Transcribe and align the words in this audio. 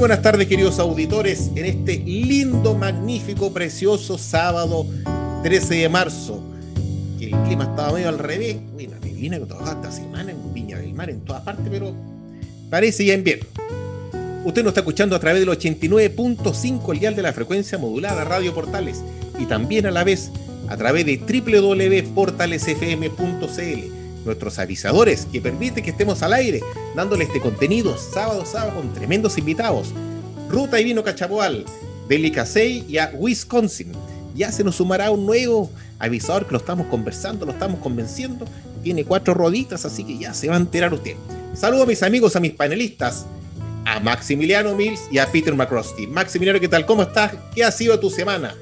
Buenas 0.00 0.22
tardes, 0.22 0.48
queridos 0.48 0.78
auditores, 0.78 1.50
en 1.54 1.66
este 1.66 1.98
lindo, 1.98 2.74
magnífico, 2.74 3.52
precioso 3.52 4.16
sábado 4.16 4.86
13 5.42 5.74
de 5.74 5.90
marzo. 5.90 6.42
Que 7.18 7.26
el 7.26 7.36
clima 7.42 7.64
estaba 7.64 7.92
medio 7.92 8.08
al 8.08 8.18
revés. 8.18 8.56
Me 8.74 8.88
vine 9.12 9.38
que 9.38 9.44
trabajaba 9.44 9.82
esta 9.82 9.92
semana 9.92 10.30
en 10.30 10.54
Viña 10.54 10.78
del 10.78 10.94
Mar, 10.94 11.10
en 11.10 11.20
todas 11.20 11.42
partes, 11.42 11.66
pero 11.70 11.94
parece 12.70 13.04
ya 13.04 13.12
invierno. 13.12 13.44
Usted 14.46 14.62
nos 14.62 14.70
está 14.70 14.80
escuchando 14.80 15.14
a 15.14 15.20
través 15.20 15.44
del 15.44 15.50
89.5 15.50 16.92
el 16.94 16.98
dial 16.98 17.14
de 17.14 17.20
la 17.20 17.34
frecuencia 17.34 17.76
modulada 17.76 18.24
Radio 18.24 18.54
Portales 18.54 19.02
y 19.38 19.44
también 19.44 19.84
a 19.84 19.90
la 19.90 20.02
vez 20.02 20.30
a 20.68 20.78
través 20.78 21.04
de 21.04 21.18
www.portalesfm.cl 21.18 23.99
nuestros 24.24 24.58
avisadores 24.58 25.26
que 25.26 25.40
permiten 25.40 25.84
que 25.84 25.90
estemos 25.90 26.22
al 26.22 26.32
aire 26.32 26.60
dándole 26.94 27.24
este 27.24 27.40
contenido 27.40 27.96
sábado 27.96 28.44
sábado 28.44 28.76
con 28.76 28.92
tremendos 28.92 29.38
invitados. 29.38 29.92
Ruta 30.48 30.80
y 30.80 30.84
Vino 30.84 31.04
Cachapoal, 31.04 31.64
de 32.08 32.18
Licasey 32.18 32.84
y 32.88 32.98
a 32.98 33.12
Wisconsin. 33.14 33.92
Ya 34.34 34.50
se 34.52 34.64
nos 34.64 34.76
sumará 34.76 35.10
un 35.10 35.26
nuevo 35.26 35.70
avisador 35.98 36.46
que 36.46 36.52
lo 36.52 36.58
estamos 36.58 36.86
conversando, 36.88 37.46
lo 37.46 37.52
estamos 37.52 37.80
convenciendo. 37.80 38.46
Tiene 38.82 39.04
cuatro 39.04 39.34
roditas, 39.34 39.84
así 39.84 40.04
que 40.04 40.18
ya 40.18 40.34
se 40.34 40.48
va 40.48 40.54
a 40.54 40.58
enterar 40.58 40.92
usted. 40.92 41.14
Saludo 41.54 41.84
a 41.84 41.86
mis 41.86 42.02
amigos, 42.02 42.36
a 42.36 42.40
mis 42.40 42.52
panelistas, 42.52 43.26
a 43.84 44.00
Maximiliano 44.00 44.74
Mills 44.74 45.00
y 45.10 45.18
a 45.18 45.26
Peter 45.26 45.54
McCrosty. 45.54 46.06
Maximiliano, 46.06 46.58
¿qué 46.58 46.68
tal? 46.68 46.86
¿Cómo 46.86 47.02
estás? 47.02 47.32
¿Qué 47.54 47.64
ha 47.64 47.70
sido 47.70 47.98
tu 48.00 48.10
semana? 48.10 48.54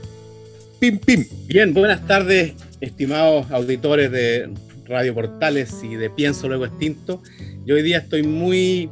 Pim, 0.80 0.98
pim. 0.98 1.24
Bien, 1.46 1.72
buenas 1.74 2.06
tardes, 2.06 2.54
estimados 2.80 3.50
auditores 3.50 4.10
de 4.10 4.50
Radio 4.88 5.14
Portales 5.14 5.82
y 5.82 5.96
de 5.96 6.08
Pienso 6.08 6.48
Luego 6.48 6.64
Extinto. 6.64 7.22
Yo 7.64 7.74
hoy 7.74 7.82
día 7.82 7.98
estoy 7.98 8.22
muy 8.22 8.90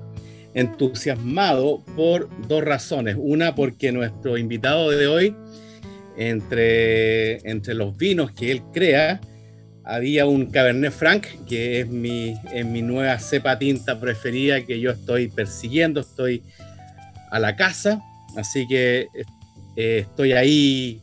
entusiasmado 0.54 1.82
por 1.96 2.28
dos 2.46 2.62
razones. 2.62 3.16
Una, 3.18 3.54
porque 3.54 3.92
nuestro 3.92 4.36
invitado 4.36 4.90
de 4.90 5.06
hoy, 5.06 5.34
entre, 6.18 7.38
entre 7.48 7.74
los 7.74 7.96
vinos 7.96 8.30
que 8.32 8.52
él 8.52 8.62
crea, 8.72 9.20
había 9.84 10.26
un 10.26 10.46
Cabernet 10.50 10.92
Franc, 10.92 11.26
que 11.48 11.80
es 11.80 11.88
mi, 11.88 12.34
mi 12.64 12.82
nueva 12.82 13.18
cepa 13.18 13.58
tinta 13.58 13.98
preferida 13.98 14.64
que 14.64 14.80
yo 14.80 14.90
estoy 14.90 15.28
persiguiendo, 15.28 16.00
estoy 16.00 16.42
a 17.30 17.38
la 17.38 17.56
casa, 17.56 18.02
así 18.36 18.66
que 18.66 19.08
eh, 19.76 19.98
estoy 20.00 20.32
ahí, 20.32 21.00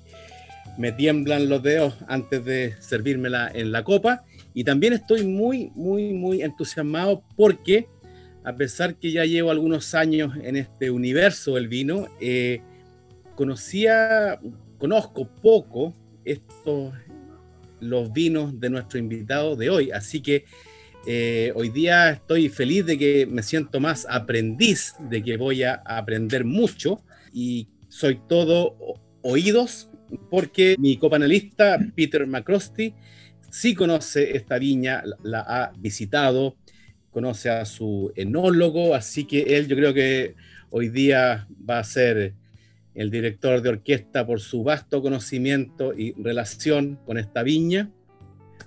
me 0.78 0.91
tiemblan 0.91 1.50
los 1.50 1.63
dedos 1.63 1.95
antes 2.07 2.44
de 2.44 2.73
servírmela 2.79 3.50
en 3.53 3.72
la 3.72 3.84
copa 3.84 4.23
y 4.53 4.64
también 4.64 4.94
estoy 4.94 5.25
muy, 5.25 5.72
muy, 5.75 6.14
muy 6.14 6.41
entusiasmado 6.41 7.24
porque, 7.36 7.88
a 8.44 8.56
pesar 8.56 8.96
que 8.96 9.12
ya 9.12 9.25
llevo 9.25 9.52
algunos 9.52 9.94
años 9.96 10.34
en 10.41 10.58
este 10.58 10.91
universo 10.91 11.56
del 11.56 11.68
vino, 11.68 12.08
eh, 12.19 12.62
conocía, 13.36 14.40
conozco 14.78 15.28
poco 15.42 15.94
estos, 16.24 16.94
los 17.80 18.13
vinos 18.13 18.59
de 18.59 18.69
nuestro 18.69 19.00
invitado 19.00 19.56
de 19.56 19.69
hoy. 19.69 19.92
Así 19.92 20.22
que 20.22 20.46
eh, 21.06 21.52
hoy 21.56 21.69
día 21.69 22.12
estoy 22.12 22.47
feliz 22.50 22.86
de 22.86 22.97
que 22.97 23.25
me 23.25 23.44
siento 23.44 23.80
más 23.80 24.06
aprendiz, 24.09 24.96
de 25.09 25.24
que 25.24 25.36
voy 25.36 25.63
a 25.63 25.81
aprender 25.86 26.46
mucho 26.46 27.03
y 27.34 27.68
soy 27.90 28.22
todo 28.30 28.75
oídos 29.22 29.90
porque 30.30 30.75
mi 30.78 30.97
copanelista 30.97 31.80
Peter 31.96 32.25
McCrosty 32.28 32.94
sí 33.53 33.75
conoce 33.75 34.36
esta 34.36 34.58
viña, 34.58 35.03
la 35.22 35.41
ha 35.41 35.74
visitado, 35.78 36.58
conoce 37.12 37.52
a 37.52 37.66
su 37.66 38.12
enólogo, 38.16 38.96
así 38.96 39.25
que 39.25 39.58
él 39.58 39.68
yo 39.68 39.75
creo 39.75 39.94
que 39.94 40.34
hoy 40.72 40.90
día 40.90 41.47
va 41.69 41.78
a 41.78 41.84
ser 41.84 42.34
el 42.96 43.12
director 43.12 43.62
de 43.62 43.69
orquesta 43.69 44.25
por 44.25 44.42
su 44.42 44.63
vasto 44.63 45.03
conocimiento 45.03 45.94
y 45.96 46.13
relación 46.13 46.97
con 47.06 47.19
esta 47.19 47.44
viña. 47.44 47.92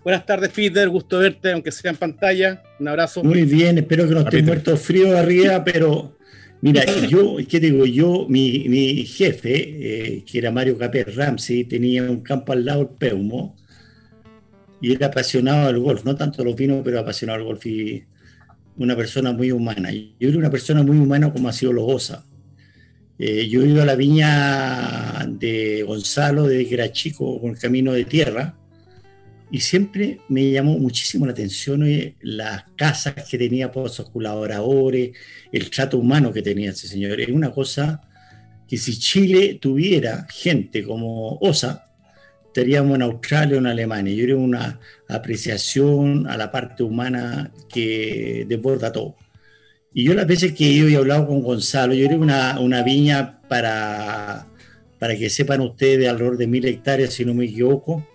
Buenas 0.04 0.24
tardes, 0.24 0.50
Peter, 0.50 0.88
gusto 0.88 1.18
verte, 1.18 1.50
aunque 1.50 1.72
sea 1.72 1.90
en 1.90 1.96
pantalla. 1.96 2.62
Un 2.78 2.86
abrazo. 2.86 3.24
Muy 3.24 3.42
bien, 3.42 3.78
espero 3.78 4.06
que 4.06 4.14
no 4.14 4.20
estés 4.20 4.44
muerto 4.44 4.76
frío 4.76 5.18
arriba, 5.18 5.64
pero 5.64 6.16
mira, 6.60 6.84
yo, 7.08 7.38
¿qué 7.48 7.58
digo? 7.58 7.86
Yo, 7.86 8.26
mi, 8.28 9.04
jefe, 9.04 9.54
eh, 9.56 10.24
que 10.24 10.38
era 10.38 10.52
Mario 10.52 10.78
Capet 10.78 11.12
Ramsey, 11.12 11.64
tenía 11.64 12.04
un 12.04 12.20
campo 12.20 12.52
al 12.52 12.64
lado 12.64 12.84
del 12.84 12.96
Peumo, 12.96 13.56
y 14.80 14.92
era 14.92 15.06
apasionado 15.08 15.66
del 15.66 15.78
golf, 15.78 16.04
no 16.04 16.16
tanto 16.16 16.44
los 16.44 16.56
vinos, 16.56 16.82
pero 16.84 17.00
apasionado 17.00 17.38
del 17.38 17.46
golf 17.46 17.66
y 17.66 18.04
una 18.76 18.96
persona 18.96 19.32
muy 19.32 19.50
humana. 19.50 19.90
Yo 19.92 20.28
era 20.28 20.38
una 20.38 20.50
persona 20.50 20.82
muy 20.82 20.98
humana 20.98 21.32
como 21.32 21.48
ha 21.48 21.52
sido 21.52 21.72
Logosa. 21.72 22.24
Eh, 23.18 23.48
yo 23.48 23.62
he 23.62 23.68
ido 23.68 23.82
a 23.82 23.86
la 23.86 23.96
viña 23.96 25.26
de 25.26 25.82
Gonzalo 25.82 26.46
desde 26.46 26.68
que 26.68 26.74
era 26.74 26.92
chico 26.92 27.40
con 27.40 27.50
el 27.50 27.58
camino 27.58 27.92
de 27.92 28.04
tierra 28.04 28.58
y 29.50 29.60
siempre 29.60 30.20
me 30.28 30.50
llamó 30.50 30.78
muchísimo 30.78 31.24
la 31.24 31.32
atención 31.32 31.86
eh, 31.86 32.16
las 32.20 32.64
casas 32.76 33.14
que 33.28 33.38
tenía 33.38 33.72
por 33.72 33.88
sus 33.88 34.10
colaboradores, 34.10 35.12
el 35.52 35.70
trato 35.70 35.98
humano 35.98 36.32
que 36.32 36.42
tenía 36.42 36.70
ese 36.70 36.88
señor. 36.88 37.18
Es 37.20 37.28
una 37.28 37.52
cosa 37.52 38.02
que 38.68 38.76
si 38.76 38.98
Chile 38.98 39.58
tuviera 39.60 40.26
gente 40.28 40.82
como 40.82 41.38
Osa, 41.40 41.85
estaríamos 42.56 42.96
en 42.96 43.02
Australia 43.02 43.56
o 43.56 43.58
en 43.58 43.66
Alemania. 43.66 44.14
Yo 44.14 44.24
creo 44.24 44.38
una 44.38 44.80
apreciación 45.08 46.26
a 46.26 46.38
la 46.38 46.50
parte 46.50 46.82
humana 46.82 47.52
que 47.68 48.46
desborda 48.48 48.90
todo. 48.90 49.14
Y 49.92 50.04
yo 50.04 50.14
las 50.14 50.26
veces 50.26 50.52
que 50.52 50.74
yo 50.74 50.88
he 50.88 50.96
hablado 50.96 51.26
con 51.26 51.42
Gonzalo, 51.42 51.92
yo 51.92 52.06
creo 52.06 52.18
una, 52.18 52.58
una 52.58 52.82
viña 52.82 53.42
para, 53.46 54.46
para 54.98 55.16
que 55.16 55.28
sepan 55.28 55.60
ustedes 55.60 56.08
alrededor 56.08 56.38
de 56.38 56.46
mil 56.46 56.64
hectáreas, 56.64 57.12
si 57.12 57.26
no 57.26 57.34
me 57.34 57.44
equivoco. 57.44 58.06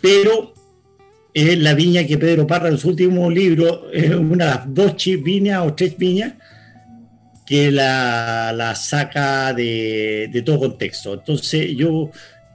Pero 0.00 0.54
es 1.34 1.58
la 1.58 1.74
viña 1.74 2.04
que 2.04 2.16
Pedro 2.16 2.46
Parra 2.46 2.68
en 2.68 2.78
su 2.78 2.90
último 2.90 3.28
libro, 3.28 3.90
es 3.92 4.10
una 4.10 4.44
de 4.44 4.50
las 4.50 4.74
dos 4.74 4.94
viñas 5.22 5.66
o 5.66 5.74
tres 5.74 5.98
viñas 5.98 6.34
que 7.44 7.72
la, 7.72 8.52
la 8.54 8.76
saca 8.76 9.52
de, 9.52 10.28
de 10.32 10.42
todo 10.42 10.60
contexto. 10.60 11.14
Entonces 11.14 11.74
yo 11.76 12.10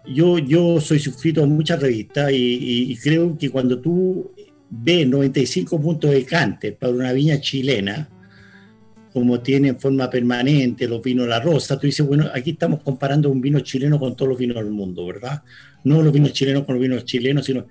yo, 0.05 0.37
yo 0.37 0.79
soy 0.81 0.99
suscrito 0.99 1.43
a 1.43 1.47
muchas 1.47 1.81
revistas 1.81 2.31
y, 2.33 2.95
creo 3.01 3.37
que 3.37 3.49
cuando 3.49 3.79
tú 3.79 4.31
ves 4.69 5.07
95 5.07 5.79
puntos 5.81 6.11
de 6.11 6.25
cante 6.25 6.71
para 6.73 6.93
una 6.93 7.13
viña 7.13 7.39
chilena, 7.39 8.09
como 9.13 9.39
tiene 9.41 9.69
en 9.69 9.79
forma 9.79 10.09
permanente 10.09 10.87
los 10.87 11.01
vinos 11.01 11.27
La 11.27 11.39
Rosa, 11.39 11.79
tú 11.79 11.85
dices, 11.85 12.05
bueno, 12.05 12.29
aquí 12.33 12.51
estamos 12.51 12.81
comparando 12.81 13.29
un 13.29 13.41
vino 13.41 13.59
chileno 13.59 13.99
con 13.99 14.15
todos 14.15 14.29
los 14.29 14.37
vinos 14.37 14.57
del 14.57 14.71
mundo, 14.71 15.05
¿verdad? 15.05 15.43
No 15.83 16.01
los 16.01 16.11
vinos 16.11 16.33
chilenos 16.33 16.65
con 16.65 16.75
los 16.75 16.81
vinos 16.81 17.05
chilenos, 17.05 17.45
sino... 17.45 17.67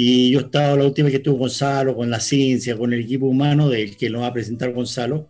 Y 0.00 0.30
yo 0.30 0.40
estaba 0.40 0.76
la 0.76 0.84
última 0.84 1.10
que 1.10 1.16
estuvo 1.16 1.38
Gonzalo, 1.38 1.96
con 1.96 2.08
la 2.08 2.20
ciencia, 2.20 2.78
con 2.78 2.92
el 2.92 3.00
equipo 3.00 3.26
humano 3.26 3.68
del 3.68 3.96
que 3.96 4.08
nos 4.08 4.22
va 4.22 4.28
a 4.28 4.32
presentar 4.32 4.72
Gonzalo. 4.72 5.28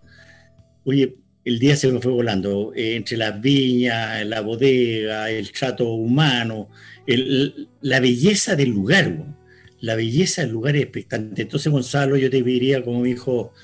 Oye, 0.84 1.16
el 1.48 1.58
día 1.58 1.76
se 1.76 1.90
me 1.90 1.98
fue 1.98 2.12
volando, 2.12 2.72
eh, 2.76 2.96
entre 2.96 3.16
las 3.16 3.40
viñas, 3.40 4.26
la 4.26 4.42
bodega, 4.42 5.30
el 5.30 5.50
trato 5.50 5.90
humano, 5.92 6.68
la 7.80 8.00
belleza 8.00 8.54
del 8.54 8.68
lugar, 8.68 9.24
la 9.80 9.94
belleza 9.94 10.42
del 10.42 10.50
lugar 10.50 10.76
es 10.76 10.82
expectante. 10.82 11.42
Entonces, 11.42 11.72
Gonzalo, 11.72 12.18
yo 12.18 12.28
te 12.28 12.44
pediría, 12.44 12.84
como 12.84 13.02
dijo 13.02 13.54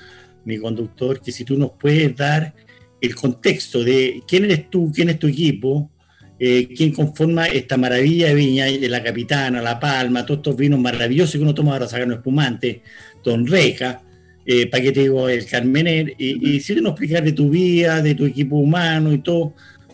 mi 0.45 0.57
conductor, 0.57 1.21
que 1.21 1.31
si 1.31 1.45
tú 1.45 1.57
nos 1.57 1.73
puedes 1.79 2.15
dar 2.15 2.55
el 2.99 3.13
contexto 3.13 3.83
de 3.83 4.23
quién 4.27 4.45
eres 4.45 4.67
tú, 4.71 4.91
quién 4.91 5.09
es 5.09 5.19
tu 5.19 5.27
equipo, 5.27 5.91
eh, 6.39 6.67
quién 6.75 6.91
conforma 6.91 7.45
esta 7.45 7.77
maravilla 7.77 8.29
de 8.29 8.33
viña, 8.33 8.65
de 8.65 8.89
la 8.89 9.03
Capitana, 9.03 9.61
La 9.61 9.79
Palma, 9.79 10.25
todos 10.25 10.39
estos 10.39 10.57
vinos 10.57 10.79
maravillosos 10.79 11.33
que 11.33 11.43
uno 11.43 11.53
toma 11.53 11.73
ahora 11.73 11.87
sacando 11.87 12.15
espumante, 12.15 12.81
Don 13.23 13.45
Reca, 13.45 14.01
eh, 14.45 14.67
para 14.67 14.83
que 14.83 14.91
te 14.91 15.01
digo, 15.01 15.27
el 15.27 15.45
Carmener, 15.45 16.13
y, 16.17 16.59
si 16.59 16.75
tú 16.75 16.81
nos 16.81 16.91
explicas 16.91 17.23
de 17.23 17.31
tu 17.31 17.49
vida, 17.49 18.01
de 18.01 18.15
tu 18.15 18.25
equipo 18.25 18.57
humano 18.57 19.13
y 19.13 19.19
todo, 19.19 19.53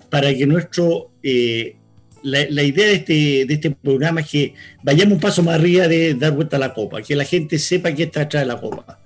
para 0.09 0.33
que 0.33 0.45
nuestro... 0.45 1.11
Eh, 1.23 1.75
la, 2.23 2.63
idea 2.63 2.87
de 2.87 2.93
este, 2.93 3.13
de 3.47 3.53
este 3.53 3.71
programa 3.71 4.21
es 4.21 4.29
que 4.29 4.53
vayamos 4.83 5.15
un 5.15 5.19
paso 5.19 5.41
más 5.41 5.55
arriba 5.55 5.87
de 5.87 6.13
dar 6.13 6.33
vuelta 6.33 6.57
a 6.57 6.59
la 6.59 6.73
copa, 6.73 7.01
que 7.01 7.15
la 7.15 7.25
gente 7.25 7.57
sepa 7.57 7.93
qué 7.93 8.03
está 8.03 8.21
atrás 8.21 8.43
de 8.43 8.47
la 8.47 8.59
copa. 8.59 8.99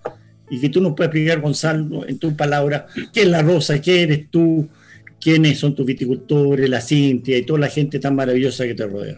Y 0.50 0.60
que 0.60 0.70
tú 0.70 0.82
nos 0.82 0.96
puedas 0.96 1.14
explicar, 1.14 1.40
Gonzalo, 1.40 2.06
en 2.08 2.20
tus 2.20 2.34
palabras, 2.34 2.84
qué 3.14 3.22
es 3.22 3.28
la 3.28 3.42
rosa, 3.42 3.82
qué 3.82 4.04
eres 4.04 4.30
tú, 4.30 4.68
quiénes 5.20 5.58
son 5.58 5.74
tus 5.74 5.86
viticultores, 5.86 6.70
la 6.70 6.82
Cintia 6.82 7.38
y 7.38 7.44
toda 7.44 7.60
la 7.60 7.70
gente 7.70 8.00
tan 8.00 8.16
maravillosa 8.16 8.66
que 8.66 8.76
te 8.76 8.86
rodea. 8.86 9.18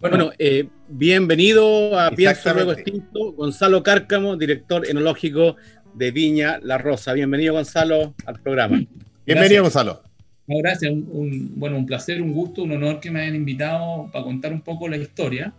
Bueno, 0.00 0.32
eh, 0.36 0.66
bienvenido 0.92 1.98
a 1.98 2.10
Pienso 2.10 2.52
Luego 2.52 2.72
Extinto, 2.72 3.32
Gonzalo 3.32 3.82
Cárcamo, 3.82 4.36
director 4.36 4.86
enológico 4.88 5.56
de 5.94 6.10
Viña 6.10 6.58
La 6.62 6.78
Rosa. 6.78 7.12
Bienvenido, 7.14 7.54
Gonzalo, 7.54 8.14
al 8.26 8.40
programa. 8.40 8.84
Bienvenido, 9.26 9.62
Gonzalo. 9.62 10.02
gracias, 10.46 10.92
un, 10.92 11.52
bueno, 11.56 11.78
un 11.78 11.86
placer, 11.86 12.20
un 12.20 12.32
gusto, 12.32 12.62
un 12.62 12.72
honor 12.72 13.00
que 13.00 13.10
me 13.10 13.22
hayan 13.22 13.36
invitado 13.36 14.10
para 14.12 14.24
contar 14.24 14.52
un 14.52 14.60
poco 14.60 14.88
la 14.88 14.98
historia. 14.98 15.52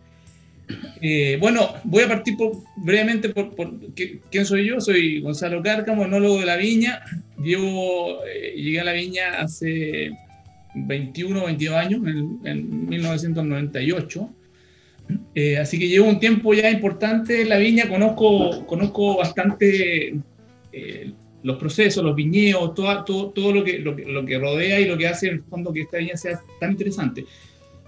Eh, 1.02 1.38
bueno, 1.40 1.74
voy 1.84 2.04
a 2.04 2.08
partir 2.08 2.36
brevemente 2.78 3.30
por, 3.30 3.54
quién 4.30 4.46
soy 4.46 4.68
yo. 4.68 4.80
Soy 4.80 5.22
Gonzalo 5.22 5.62
Cárcamo, 5.62 6.06
enólogo 6.06 6.40
de 6.40 6.46
la 6.46 6.58
viña. 6.58 7.02
Llevo, 7.42 8.24
eh, 8.26 8.54
llegué 8.56 8.80
a 8.80 8.84
la 8.84 8.94
viña 8.94 9.40
hace 9.40 10.12
21 10.76 11.42
o 11.42 11.46
22 11.46 11.76
años, 11.76 12.02
en, 12.46 12.88
1998. 12.88 14.30
Eh, 15.36 15.58
así 15.58 15.80
que 15.80 15.88
llevo 15.88 16.08
un 16.08 16.20
tiempo 16.20 16.54
ya 16.54 16.70
importante 16.70 17.42
en 17.42 17.50
la 17.50 17.58
viña. 17.58 17.88
Conozco, 17.90 18.66
conozco 18.66 19.18
bastante 19.18 20.16
los 21.44 21.58
procesos, 21.58 22.04
los 22.04 22.16
viñedos, 22.16 22.74
todo, 22.74 23.04
todo, 23.04 23.30
todo 23.30 23.54
lo, 23.54 23.64
que, 23.64 23.80
lo, 23.80 23.96
lo, 23.96 24.26
que 24.26 24.40
rodea 24.40 24.80
y 24.80 24.88
lo 24.88 24.98
que 24.98 25.08
hace 25.08 25.28
en 25.28 25.34
el 25.36 25.44
fondo 25.44 25.72
que 25.72 25.82
esta 25.82 25.98
viña 25.98 26.18
sea 26.18 26.42
tan 26.60 26.72
interesante. 26.72 27.26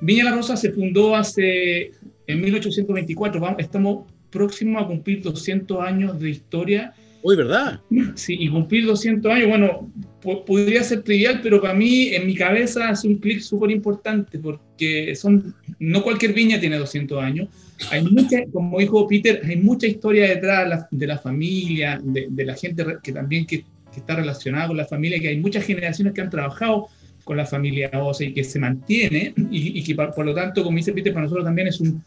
Viña 0.01 0.25
La 0.25 0.35
Rosa 0.35 0.57
se 0.57 0.71
fundó 0.71 1.15
hace 1.15 1.91
en 2.27 2.41
1824. 2.41 3.55
estamos 3.57 4.05
próximos 4.29 4.83
a 4.83 4.87
cumplir 4.87 5.21
200 5.21 5.79
años 5.81 6.19
de 6.19 6.29
historia. 6.29 6.93
Uy, 7.23 7.37
¿verdad? 7.37 7.79
Sí, 8.15 8.35
y 8.37 8.49
cumplir 8.49 8.85
200 8.85 9.31
años, 9.31 9.49
bueno, 9.49 9.91
podría 10.45 10.83
ser 10.83 11.01
trivial, 11.01 11.39
pero 11.41 11.59
para 11.59 11.73
mí, 11.73 12.09
en 12.09 12.27
mi 12.27 12.35
cabeza, 12.35 12.89
hace 12.89 13.07
un 13.07 13.15
clic 13.15 13.39
súper 13.39 13.71
importante, 13.71 14.37
porque 14.37 15.15
son, 15.15 15.55
no 15.79 16.03
cualquier 16.03 16.33
viña 16.33 16.59
tiene 16.59 16.77
200 16.77 17.21
años. 17.21 17.49
Hay 17.91 18.03
mucha, 18.03 18.43
como 18.51 18.79
dijo 18.79 19.07
Peter, 19.07 19.41
hay 19.43 19.57
mucha 19.57 19.87
historia 19.87 20.27
detrás 20.27 20.85
de 20.89 21.07
la, 21.07 21.17
familia, 21.17 21.99
de, 22.03 22.45
la 22.45 22.55
gente 22.55 22.85
que 23.03 23.11
también 23.11 23.45
que, 23.45 23.65
está 23.95 24.15
relacionada 24.15 24.67
con 24.67 24.75
la 24.75 24.85
familia, 24.85 25.19
que 25.21 25.29
hay 25.29 25.39
muchas 25.39 25.63
generaciones 25.63 26.13
que 26.13 26.19
han 26.19 26.29
trabajado 26.29 26.89
con 27.23 27.37
la 27.37 27.45
familia 27.45 27.89
OSA 27.93 28.25
y 28.25 28.33
que 28.33 28.43
se 28.43 28.59
mantiene, 28.59 29.33
y, 29.49 29.81
que 29.83 29.95
por, 29.95 30.25
lo 30.25 30.33
tanto, 30.33 30.63
como 30.63 30.75
dice 30.75 30.91
Peter, 30.91 31.13
para 31.13 31.23
nosotros 31.23 31.45
también 31.45 31.69
es 31.69 31.79
un, 31.79 32.03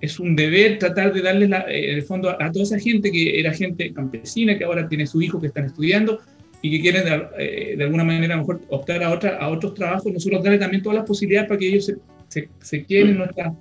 es 0.00 0.18
un 0.18 0.34
deber 0.34 0.78
tratar 0.78 1.12
de 1.12 1.22
darle 1.22 1.46
eh, 1.68 1.94
el 1.94 2.02
fondo 2.02 2.30
a, 2.30 2.50
toda 2.50 2.64
esa 2.64 2.80
gente 2.80 3.12
que 3.12 3.38
era 3.38 3.52
gente 3.52 3.92
campesina, 3.92 4.58
que 4.58 4.64
ahora 4.64 4.88
tiene 4.88 5.06
su 5.06 5.22
hijo 5.22 5.40
que 5.40 5.46
están 5.46 5.66
estudiando 5.66 6.18
y 6.62 6.70
que 6.72 6.80
quieren 6.80 7.04
de, 7.04 7.28
eh, 7.38 7.76
alguna 7.80 8.02
manera 8.02 8.36
mejor 8.36 8.60
optar 8.68 9.04
a, 9.04 9.10
otra, 9.10 9.36
a 9.36 9.48
otros 9.48 9.74
trabajos, 9.74 10.12
nosotros 10.12 10.42
darle 10.42 10.58
también 10.58 10.82
todas 10.82 10.98
las 10.98 11.06
posibilidades 11.06 11.48
para 11.48 11.58
que 11.58 11.68
ellos 11.68 11.86
se, 11.86 11.96
se, 12.30 12.48
se 12.60 12.84
queden 12.84 13.10
en 13.10 13.18
nuestra, 13.18 13.54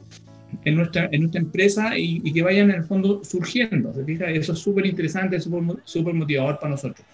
en 0.64 0.76
nuestra, 0.76 1.10
en 1.12 1.22
nuestra 1.22 1.42
empresa 1.42 1.98
y, 1.98 2.22
que 2.32 2.42
vayan 2.42 2.70
en 2.70 2.78
el 2.78 2.84
fondo 2.86 3.22
surgiendo. 3.24 3.94
¿se 3.94 4.06
fija? 4.06 4.30
Eso 4.32 4.54
es 4.54 4.60
súper 4.60 4.86
interesante, 4.86 5.36
es 5.36 5.44
súper 5.44 6.14
motivador 6.14 6.60
para 6.60 6.72
nosotros. 6.72 7.06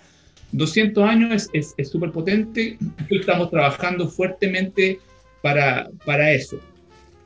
200 0.52 1.04
años 1.04 1.50
es 1.54 1.90
súper 1.90 2.12
potente, 2.12 2.78
estamos 3.10 3.50
trabajando 3.50 4.08
fuertemente 4.08 5.00
para, 5.42 5.90
para 6.06 6.32
eso. 6.32 6.60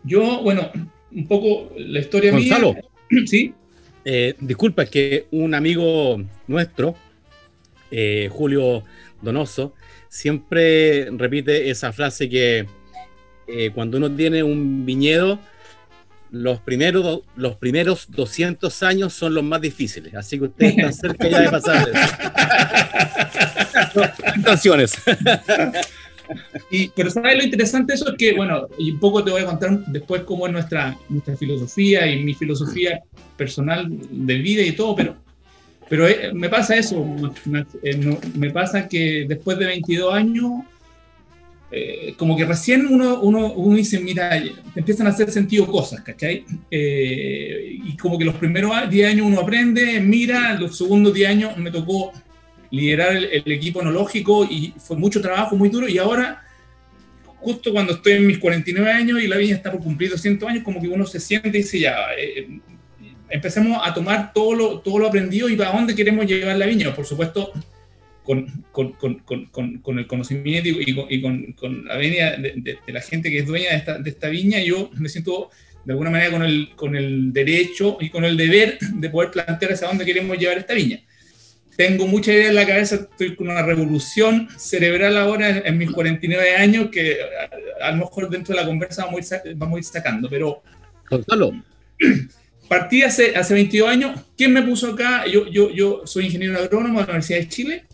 Yo, 0.04 0.42
bueno, 0.42 0.72
un 1.12 1.28
poco 1.28 1.72
la 1.78 2.00
historia 2.00 2.32
Gonzalo, 2.32 2.74
mía. 2.74 2.84
Sí. 3.25 3.54
Eh, 4.06 4.36
disculpa, 4.40 4.84
es 4.84 4.90
que 4.90 5.25
un 5.32 5.54
amigo 5.54 6.22
nuestro, 6.48 6.96
eh, 7.92 8.30
Julio 8.32 8.84
Donoso, 9.22 9.74
siempre 10.10 11.10
repite 11.12 11.70
esa 11.70 11.92
frase 11.92 12.30
que 12.30 12.68
eh, 13.51 13.72
cuando 13.74 13.98
uno 13.98 14.12
tiene 14.12 14.44
un 14.44 14.86
viñedo, 14.86 15.40
los 16.31 16.60
primeros, 16.60 17.22
los 17.36 17.56
primeros 17.56 18.07
200 18.12 18.84
años 18.84 19.13
son 19.13 19.34
los 19.34 19.44
más 19.44 19.62
difíciles. 19.62 20.13
Así 20.16 20.38
que 20.38 20.46
ustedes 20.46 20.78
están 20.78 20.94
cerca 21.18 21.28
ya 21.28 21.42
de 21.42 21.50
pasar. 21.50 21.92
Canciones. 24.44 24.94
Y, 26.69 26.90
pero 26.90 27.10
sabes 27.10 27.38
lo 27.38 27.44
interesante 27.44 27.94
eso 27.94 28.12
es 28.12 28.18
que, 28.18 28.34
bueno, 28.34 28.68
y 28.78 28.92
un 28.92 29.00
poco 29.00 29.24
te 29.24 29.31
voy 29.31 29.42
a 29.42 29.46
contar 29.46 29.84
después 29.88 30.24
cómo 30.24 30.46
es 30.46 30.54
nuestra, 30.54 30.96
nuestra 31.10 31.36
filosofía 31.36 32.06
y 32.06 32.24
mi 32.24 32.34
filosofía 32.36 33.01
personal 33.36 33.88
de 33.90 34.36
vida 34.36 34.62
y 34.62 34.74
todo, 34.74 34.96
pero, 34.96 35.16
pero 35.90 36.07
eh, 36.07 36.31
me 36.34 36.50
pasa 36.50 36.75
eso, 36.75 37.04
eh, 37.81 38.18
me 38.36 38.51
pasa 38.51 38.88
que 38.88 39.25
después 39.28 39.57
de 39.57 39.66
22 39.66 40.13
años, 40.13 40.51
eh, 41.71 42.13
como 42.18 42.36
que 42.36 42.45
recién 42.45 42.88
uno, 42.88 43.21
uno, 43.21 43.54
uno, 43.54 43.75
dice, 43.75 44.00
mira, 44.00 44.30
te 44.74 44.80
empiezan 44.80 45.07
a 45.07 45.12
hacer 45.12 45.30
sentido 45.31 45.68
cosas, 45.68 46.01
¿cachai? 46.01 46.45
y 46.71 47.95
como 47.98 48.18
que 48.18 48.25
los 48.25 48.36
primeros 48.36 48.71
10 48.89 49.10
años 49.10 49.27
uno 49.27 49.42
aprende, 49.42 50.00
mira, 50.00 50.54
los 50.54 50.77
segundos 50.77 51.13
10 51.13 51.30
años 51.30 51.57
me 51.57 51.71
tocó 51.71 52.12
liderar 52.71 53.16
el, 53.16 53.51
equipo 53.51 53.81
enológico 53.81 54.45
y 54.45 54.74
fue 54.77 54.98
mucho 54.98 55.21
trabajo, 55.21 55.56
muy 55.56 55.69
duro. 55.69 55.88
Y 55.88 55.98
ahora, 55.98 56.44
justo 57.38 57.72
cuando 57.72 57.94
estoy 57.94 58.13
en 58.13 58.27
mis 58.27 58.38
49 58.38 58.92
años 58.92 59.22
y 59.22 59.27
la 59.27 59.38
viña 59.38 59.56
está 59.56 59.72
por 59.72 59.81
cumplir 59.81 60.12
200 60.12 60.50
años, 60.50 60.63
como 60.63 60.82
que 60.82 60.88
uno 60.88 61.05
se 61.05 61.20
siente 61.20 61.50
y 61.50 61.51
dice, 61.51 61.79
ya, 61.79 61.96
eh, 62.17 62.60
empecemos 63.29 63.79
a 63.84 63.94
tomar 63.94 64.34
todo 64.34 64.53
lo, 64.53 64.79
todo 64.79 65.00
lo 65.00 65.08
aprendido 65.08 65.50
y 65.50 65.55
para 65.55 65.72
dónde 65.72 65.96
queremos 65.96 66.25
llevar 66.25 66.58
la 66.58 66.65
viña. 66.65 66.94
Por 66.94 67.05
supuesto, 67.05 67.51
con, 68.71 68.93
con, 68.93 69.48
con, 69.50 69.77
con 69.79 70.00
el 70.00 70.05
conocimiento 70.05 70.69
y, 70.69 71.21
con, 71.55 71.86
la 71.86 71.98
venia 71.98 72.38
de, 72.38 72.77
la 72.88 73.01
gente 73.01 73.31
que 73.31 73.39
es 73.39 73.48
dueña 73.48 73.71
de 73.71 73.77
esta, 73.77 73.98
de 73.98 74.09
esta 74.09 74.29
viña, 74.29 74.59
yo 74.59 74.91
me 74.98 75.09
siento 75.09 75.50
de 75.83 75.93
alguna 75.93 76.12
manera 76.12 76.31
con 76.31 76.43
el, 76.43 76.69
con 76.75 76.95
el 76.95 77.33
derecho 77.33 77.98
y 78.00 78.09
con 78.09 78.25
el 78.25 78.38
deber 78.38 78.77
de 78.79 79.09
poder 79.09 79.31
plantear 79.31 79.74
hacia 79.74 79.88
dónde 79.88 80.05
queremos 80.05 80.38
llevar 80.38 80.59
esta 80.59 80.75
viña 80.75 81.01
tengo 81.79 82.07
mucha 82.07 82.33
idea 82.33 82.50
en 82.50 82.55
la 82.55 82.67
cabeza, 82.67 82.95
estoy 82.95 83.38
con 83.38 83.48
una 83.48 83.62
revolución 83.62 84.50
cerebral 84.57 85.17
ahora 85.17 85.59
en, 85.63 85.77
mis 85.77 85.89
49 85.89 86.57
años 86.57 86.89
que 86.91 87.19
a, 87.81 87.91
lo 87.91 87.98
mejor 88.00 88.29
dentro 88.29 88.53
de 88.53 88.62
la 88.62 88.67
conversa 88.67 89.05
vamos 89.05 89.31
a 89.31 89.36
ir, 89.38 89.55
vamos 89.55 89.77
a 89.77 89.79
ir 89.79 89.86
sacando, 89.86 90.29
pero... 90.29 90.62
Gonzalo. 91.09 91.53
Partí 92.67 93.01
hace, 93.01 93.33
hace 93.33 93.53
22 93.53 93.89
años. 93.89 94.19
¿Quién 94.38 94.51
me 94.51 94.62
puso 94.62 94.91
acá? 94.91 95.25
Yo, 95.25 95.48
yo, 95.48 95.71
yo 95.71 96.01
soy 96.05 96.25
ingeniero 96.25 96.59
agrónomo 96.59 97.00
de 97.00 97.05
la 97.05 97.13
Universidad 97.13 97.39
de 97.39 97.48
Chile. 97.48 97.86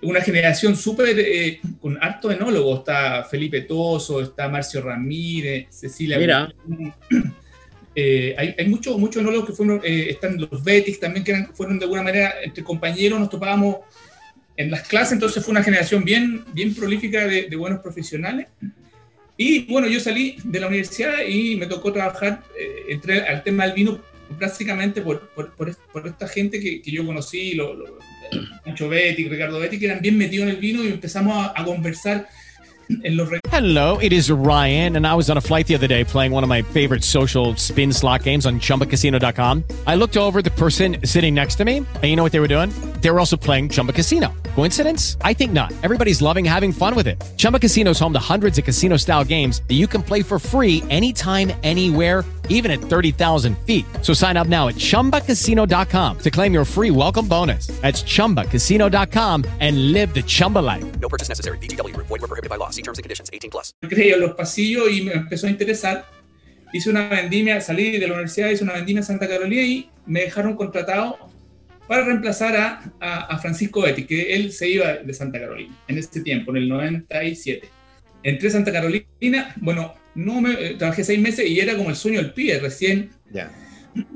Una 0.00 0.20
generación 0.20 0.76
súper 0.76 1.18
eh, 1.18 1.60
con 1.80 2.02
harto 2.02 2.30
enólogos. 2.30 2.80
Está 2.80 3.24
Felipe 3.24 3.62
Toso, 3.62 4.20
está 4.20 4.48
Marcio 4.48 4.80
Ramírez, 4.80 5.66
Cecilia. 5.70 6.18
Mira. 6.18 6.52
Eh, 8.00 8.32
hay, 8.38 8.54
hay 8.56 8.68
muchos 8.68 8.96
mucho 8.96 9.18
enólogos 9.18 9.48
que 9.48 9.52
fueron, 9.52 9.80
eh, 9.82 10.10
están 10.10 10.40
los 10.40 10.62
Betis 10.62 11.00
también, 11.00 11.24
que 11.24 11.48
fueron 11.52 11.80
de 11.80 11.84
alguna 11.84 12.04
manera 12.04 12.32
entre 12.44 12.62
compañeros, 12.62 13.18
nos 13.18 13.28
topábamos 13.28 13.78
en 14.56 14.70
las 14.70 14.86
clases, 14.86 15.14
entonces 15.14 15.44
fue 15.44 15.50
una 15.50 15.64
generación 15.64 16.04
bien, 16.04 16.44
bien 16.52 16.76
prolífica 16.76 17.26
de, 17.26 17.56
buenos 17.56 17.80
profesionales. 17.80 18.46
Y 19.36 19.64
bueno, 19.64 19.88
yo 19.88 19.98
salí 19.98 20.36
de 20.44 20.60
la 20.60 20.68
universidad 20.68 21.24
y 21.26 21.56
me 21.56 21.66
tocó 21.66 21.92
trabajar, 21.92 22.44
eh, 22.56 22.84
entré 22.88 23.22
al 23.22 23.42
tema 23.42 23.64
del 23.64 23.74
vino 23.74 24.00
prácticamente 24.38 25.02
por, 25.02 25.30
por, 25.30 25.52
por, 25.56 26.06
esta 26.06 26.28
gente 26.28 26.60
que, 26.60 26.80
que 26.80 26.90
yo 26.92 27.04
conocí, 27.04 27.54
lo, 27.54 27.74
lo, 27.74 27.98
Ricardo 29.28 29.60
que 29.60 29.86
eran 29.86 30.00
bien 30.00 30.16
metidos 30.16 30.48
en 30.48 30.54
el 30.54 30.60
vino 30.60 30.84
y 30.84 30.88
empezamos 30.88 31.34
a, 31.34 31.60
a 31.60 31.64
conversar 31.64 32.28
en 33.02 33.16
los 33.16 33.28
Hello, 33.52 33.98
it 33.98 34.12
is 34.12 34.30
Ryan, 34.30 34.96
and 34.96 35.06
I 35.06 35.14
was 35.14 35.28
on 35.30 35.36
a 35.36 35.40
flight 35.40 35.66
the 35.66 35.74
other 35.74 35.86
day 35.86 36.04
playing 36.04 36.32
one 36.32 36.42
of 36.42 36.48
my 36.48 36.62
favorite 36.62 37.04
social 37.04 37.54
spin 37.56 37.92
slot 37.92 38.22
games 38.22 38.46
on 38.46 38.60
chumbacasino.com. 38.60 39.64
I 39.86 39.94
looked 39.96 40.16
over 40.16 40.42
the 40.42 40.50
person 40.52 40.98
sitting 41.04 41.34
next 41.34 41.56
to 41.56 41.64
me, 41.64 41.78
and 41.78 42.04
you 42.04 42.16
know 42.16 42.22
what 42.22 42.32
they 42.32 42.40
were 42.40 42.48
doing? 42.48 42.70
They 43.00 43.10
were 43.10 43.20
also 43.20 43.36
playing 43.36 43.70
Chumba 43.70 43.92
Casino. 43.92 44.32
Coincidence? 44.54 45.16
I 45.22 45.32
think 45.32 45.52
not. 45.52 45.72
Everybody's 45.82 46.20
loving 46.20 46.44
having 46.44 46.72
fun 46.72 46.94
with 46.96 47.06
it. 47.06 47.22
Chumba 47.36 47.58
Casino 47.58 47.92
is 47.92 47.98
home 48.00 48.12
to 48.12 48.18
hundreds 48.18 48.58
of 48.58 48.64
casino 48.64 48.96
style 48.96 49.24
games 49.24 49.62
that 49.68 49.74
you 49.74 49.86
can 49.86 50.02
play 50.02 50.22
for 50.22 50.38
free 50.38 50.82
anytime, 50.90 51.52
anywhere, 51.62 52.24
even 52.48 52.70
at 52.70 52.80
30,000 52.80 53.56
feet. 53.58 53.84
So 54.02 54.12
sign 54.14 54.36
up 54.36 54.48
now 54.48 54.66
at 54.68 54.74
chumbacasino.com 54.74 56.18
to 56.18 56.30
claim 56.30 56.52
your 56.52 56.64
free 56.64 56.90
welcome 56.90 57.28
bonus. 57.28 57.68
That's 57.82 58.02
chumbacasino.com 58.02 59.44
and 59.60 59.92
live 59.92 60.12
the 60.12 60.22
Chumba 60.22 60.58
life. 60.58 60.84
No 60.98 61.08
purchase 61.08 61.28
necessary. 61.28 61.58
DTW, 61.58 61.94
void, 61.96 62.20
were 62.20 62.26
prohibited 62.26 62.50
by 62.50 62.56
law. 62.56 62.70
See 62.70 62.82
terms 62.82 62.98
and 62.98 63.04
conditions 63.04 63.30
18 63.32 63.50
plus. 63.50 63.72
Creí 63.82 64.12
en 64.12 64.20
los 64.20 64.34
pasillos 64.34 64.90
y 64.90 65.02
me 65.02 65.12
empezó 65.12 65.46
a 65.46 65.50
interesar. 65.50 66.04
Hice 66.72 66.90
una 66.90 67.08
vendimia, 67.08 67.60
salí 67.60 67.92
de 67.92 68.06
la 68.06 68.14
universidad, 68.14 68.50
hice 68.50 68.64
una 68.64 68.74
vendimia 68.74 69.00
en 69.00 69.06
Santa 69.06 69.26
Carolina 69.26 69.62
y 69.62 69.90
me 70.04 70.20
dejaron 70.22 70.54
contratado 70.54 71.27
para 71.88 72.04
reemplazar 72.04 72.54
a, 72.54 72.92
a, 73.00 73.38
Francisco 73.38 73.80
Betty, 73.80 74.04
que 74.04 74.36
él 74.36 74.52
se 74.52 74.68
iba 74.68 74.98
de 74.98 75.14
Santa 75.14 75.40
Carolina 75.40 75.74
en 75.88 75.96
ese 75.96 76.20
tiempo, 76.20 76.50
en 76.50 76.58
el 76.58 76.68
97. 76.68 77.66
Entré 78.22 78.48
a 78.48 78.50
Santa 78.52 78.70
Carolina, 78.70 79.54
bueno, 79.56 79.94
no 80.14 80.40
me, 80.40 80.52
eh, 80.52 80.74
trabajé 80.74 81.02
seis 81.02 81.18
meses 81.18 81.48
y 81.48 81.58
era 81.60 81.76
como 81.76 81.88
el 81.88 81.96
sueño 81.96 82.20
del 82.20 82.34
pibe, 82.34 82.58
recién, 82.58 83.10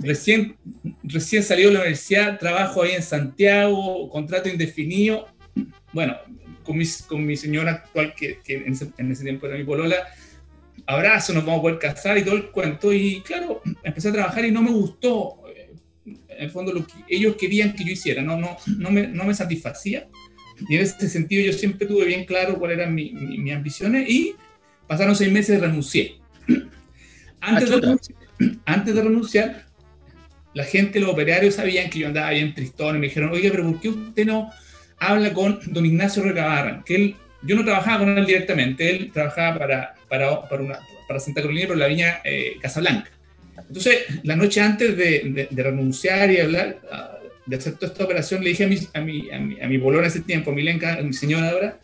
recién, 0.01 0.57
recién 1.03 1.43
salió 1.43 1.69
de 1.69 1.75
la 1.75 1.81
universidad, 1.81 2.39
trabajo 2.39 2.83
ahí 2.83 2.93
en 2.93 3.03
Santiago, 3.03 4.09
contrato 4.11 4.51
indefinido, 4.51 5.29
bueno, 5.93 6.17
con 6.65 6.77
mi, 6.77 6.85
con 7.07 7.25
mi 7.25 7.37
señora 7.37 7.73
actual, 7.73 8.15
que, 8.15 8.41
que 8.45 8.57
en, 8.57 8.73
ese, 8.73 8.91
en, 8.99 9.13
ese, 9.13 9.25
tiempo 9.25 9.47
era 9.47 9.57
mi 9.57 9.65
polola, 9.65 9.97
abrazo, 10.87 11.33
nos 11.33 11.45
vamos 11.45 11.61
a 11.61 11.63
poder 11.63 11.79
casar 11.79 12.19
y 12.19 12.25
todo 12.25 12.37
el 12.37 12.51
cuento, 12.51 12.93
y 12.93 13.23
claro, 13.23 13.63
empecé 13.83 14.09
a 14.09 14.13
trabajar 14.13 14.45
y 14.45 14.51
no 14.51 14.63
me 14.63 14.73
gustó, 14.73 15.42
en 16.37 16.45
el 16.45 16.51
fondo 16.51 16.73
lo 16.73 16.87
que 16.87 16.95
ellos 17.09 17.37
querían 17.37 17.75
que 17.75 17.85
yo 17.85 17.93
hiciera, 17.93 18.23
no, 18.23 18.37
no, 18.37 18.57
no, 18.79 18.91
me, 18.91 19.07
no 19.07 19.25
me 19.25 19.35
satisfacía. 19.35 20.09
Y 20.69 20.77
en 20.77 20.83
ese 20.83 21.09
sentido 21.09 21.45
yo 21.45 21.53
siempre 21.53 21.87
tuve 21.87 22.05
bien 22.05 22.25
claro 22.25 22.59
cuáles 22.59 22.79
eran 22.79 22.95
mis 22.95 23.53
ambiciones 23.53 24.09
y 24.09 24.37
pasaron 24.87 25.17
seis 25.17 25.33
meses 25.33 25.59
y 25.59 25.61
renuncié. 25.61 26.17
Antes 27.41 27.71
de 27.71 27.81
renunciar, 27.81 28.19
antes 28.67 28.95
de 28.95 29.03
renunciar, 29.03 29.67
la 30.55 30.65
gente, 30.65 31.01
los 31.01 31.11
operarios 31.11 31.55
sabían 31.55 31.89
que 31.91 32.01
yo 32.01 32.09
andaba 32.09 32.31
bien 32.31 32.55
tristón 32.55 32.97
y 32.97 32.99
me 32.99 33.07
dijeron, 33.07 33.31
oiga, 33.33 33.51
pero 33.51 33.65
¿por 33.65 33.81
qué 33.81 33.89
usted 33.89 34.27
no 34.27 34.51
habla 34.99 35.33
con 35.33 35.59
don 35.67 35.87
Ignacio 35.87 36.23
Recabarran? 36.23 36.83
Que 36.85 36.95
él, 36.95 37.17
yo 37.43 37.57
no 37.57 37.65
trabajaba 37.65 38.01
con 38.01 38.19
él 38.19 38.27
directamente, 38.27 38.91
él 38.91 39.11
trabajaba 39.13 39.59
para, 39.59 39.95
para, 40.09 40.49
para, 40.49 40.63
una, 40.63 40.79
para 41.09 41.21
Santa 41.21 41.41
Carolina, 41.41 41.69
por 41.69 41.79
la 41.79 41.87
viña 41.87 42.21
eh, 42.25 42.57
Casablanca. 42.61 43.11
Entonces, 43.69 43.99
la 44.23 44.37
noche 44.37 44.61
antes 44.61 44.97
de, 44.97 45.49
renunciar 45.53 46.31
y 46.31 46.41
hablar, 46.41 46.81
ah, 46.91 47.19
de 47.47 47.57
hacer 47.57 47.75
toda 47.75 47.93
esta 47.93 48.05
operación, 48.05 48.43
le 48.43 48.51
dije 48.51 48.65
a 48.65 48.69
mi, 48.69 48.79
a 48.93 49.01
mi, 49.01 49.31
a 49.31 49.39
mi, 49.39 49.61
a 49.61 49.69
mi 49.69 49.77
bolón 49.79 50.05
ese 50.05 50.21
tiempo, 50.21 50.51
a 50.51 50.55
mi, 50.55 50.63
lenca, 50.63 50.95
a 50.95 51.03
mi 51.03 51.13
señora 51.13 51.51
ahora, 51.51 51.81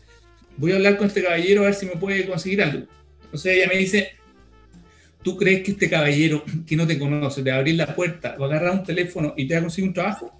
voy 0.57 0.71
a 0.71 0.75
hablar 0.75 0.97
con 0.97 1.07
este 1.07 1.23
caballero 1.23 1.61
a 1.61 1.65
ver 1.65 1.73
si 1.73 1.85
me 1.85 1.93
puede 1.93 2.25
conseguir 2.25 2.61
algo. 2.61 2.85
Entonces 3.25 3.57
ella 3.57 3.67
me 3.67 3.77
dice, 3.77 4.11
¿tú 5.23 5.37
crees 5.37 5.63
que 5.63 5.71
este 5.71 5.89
caballero 5.89 6.43
que 6.67 6.75
no 6.75 6.87
te 6.87 6.97
conoce 6.97 7.43
te 7.43 7.49
va 7.49 7.57
a 7.57 7.59
abrir 7.59 7.75
la 7.75 7.95
puerta, 7.95 8.35
va 8.37 8.45
a 8.45 8.49
agarrar 8.49 8.71
un 8.71 8.83
teléfono 8.83 9.33
y 9.37 9.47
te 9.47 9.53
va 9.53 9.59
a 9.59 9.63
conseguir 9.63 9.89
un 9.89 9.93
trabajo? 9.93 10.37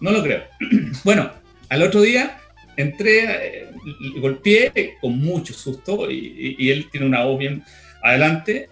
No 0.00 0.10
lo 0.10 0.22
creo. 0.22 0.44
Bueno, 1.04 1.30
al 1.68 1.82
otro 1.82 2.02
día 2.02 2.38
entré, 2.76 3.60
eh, 3.60 3.70
golpeé 4.16 4.94
con 5.00 5.18
mucho 5.18 5.54
susto 5.54 6.10
y, 6.10 6.56
y 6.58 6.70
él 6.70 6.88
tiene 6.90 7.06
una 7.06 7.24
voz 7.24 7.38
bien 7.38 7.62
adelante 8.02 8.68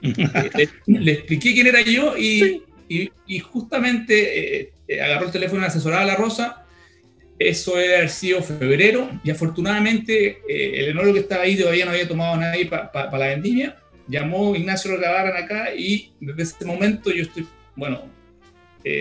le, 0.00 1.12
expliqué 1.12 1.54
quién 1.54 1.66
era 1.66 1.80
yo 1.80 2.16
y, 2.16 2.62
y, 2.88 3.38
justamente 3.40 4.60
eh, 4.60 4.72
eh, 4.88 5.00
agarró 5.00 5.26
el 5.26 5.32
teléfono 5.32 5.62
y 5.62 5.66
asesoraba 5.66 6.02
a 6.02 6.06
la 6.06 6.16
Rosa. 6.16 6.64
Eso 7.38 7.76
debe 7.76 7.96
haber 7.96 8.10
sido 8.10 8.42
febrero 8.42 9.10
y 9.22 9.30
afortunadamente 9.30 10.38
eh, 10.48 10.80
el 10.80 10.88
enólogo 10.90 11.14
que 11.14 11.20
estaba 11.20 11.42
ahí 11.42 11.56
todavía 11.56 11.84
no 11.84 11.90
había 11.90 12.08
tomado 12.08 12.36
nadie 12.36 12.66
para 12.66 13.18
la 13.18 13.26
vendimia. 13.26 13.76
Llamó 14.08 14.54
Ignacio 14.54 14.92
Rocabarran 14.92 15.42
acá 15.42 15.74
y 15.74 16.12
desde 16.20 16.42
ese 16.42 16.64
momento 16.64 17.10
yo 17.10 17.22
estoy, 17.22 17.46
bueno, 17.74 18.08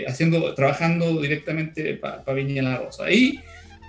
haciendo, 0.08 0.56
trabajando 0.56 1.22
directamente 1.22 1.94
para 1.94 2.34
Viña 2.34 2.64
La 2.64 2.78
Rosa. 2.78 3.12
Y 3.12 3.40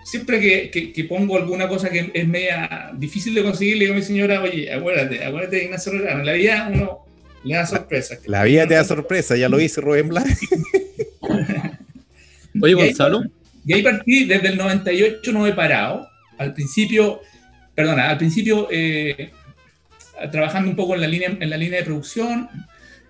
siempre 0.06 0.38
que, 0.40 0.92
que, 0.92 1.04
pongo 1.04 1.36
alguna 1.36 1.66
cosa 1.66 1.90
que 1.90 2.12
es 2.14 2.28
media 2.28 2.92
difícil 2.96 3.34
de 3.34 3.42
conseguir, 3.42 3.76
le 3.76 3.86
digo 3.86 3.94
a 3.94 3.96
mi 3.96 4.04
señora, 4.04 4.40
oye, 4.40 4.72
acuérdate, 4.72 5.24
acuérdate 5.24 5.56
de 5.56 5.64
Ignacio 5.64 5.92
Rocabarran. 5.92 6.24
La 6.24 6.32
vida 6.32 6.70
uno 6.72 6.98
le 7.42 7.56
da 7.56 7.66
sorpresa. 7.66 8.16
La 8.26 8.44
vida 8.44 8.68
te 8.68 8.74
da 8.74 8.84
sorpresa, 8.84 9.36
ya 9.36 9.48
lo 9.48 9.58
hice 9.58 9.80
Rubén 9.80 10.08
Blas. 10.08 10.26
Oye, 12.62 12.74
Gonzalo. 12.74 13.24
Y 13.66 13.74
ahí 13.74 13.82
partí, 13.82 14.24
desde 14.26 14.48
el 14.48 14.56
98 14.56 15.32
no 15.32 15.44
he 15.44 15.52
parado. 15.52 16.08
Al 16.38 16.54
principio, 16.54 17.20
perdona, 17.74 18.08
al 18.08 18.16
principio 18.16 18.68
eh, 18.70 19.32
trabajando 20.30 20.70
un 20.70 20.76
poco 20.76 20.94
en 20.94 21.00
la, 21.00 21.08
línea, 21.08 21.36
en 21.38 21.50
la 21.50 21.56
línea 21.56 21.80
de 21.80 21.84
producción. 21.84 22.48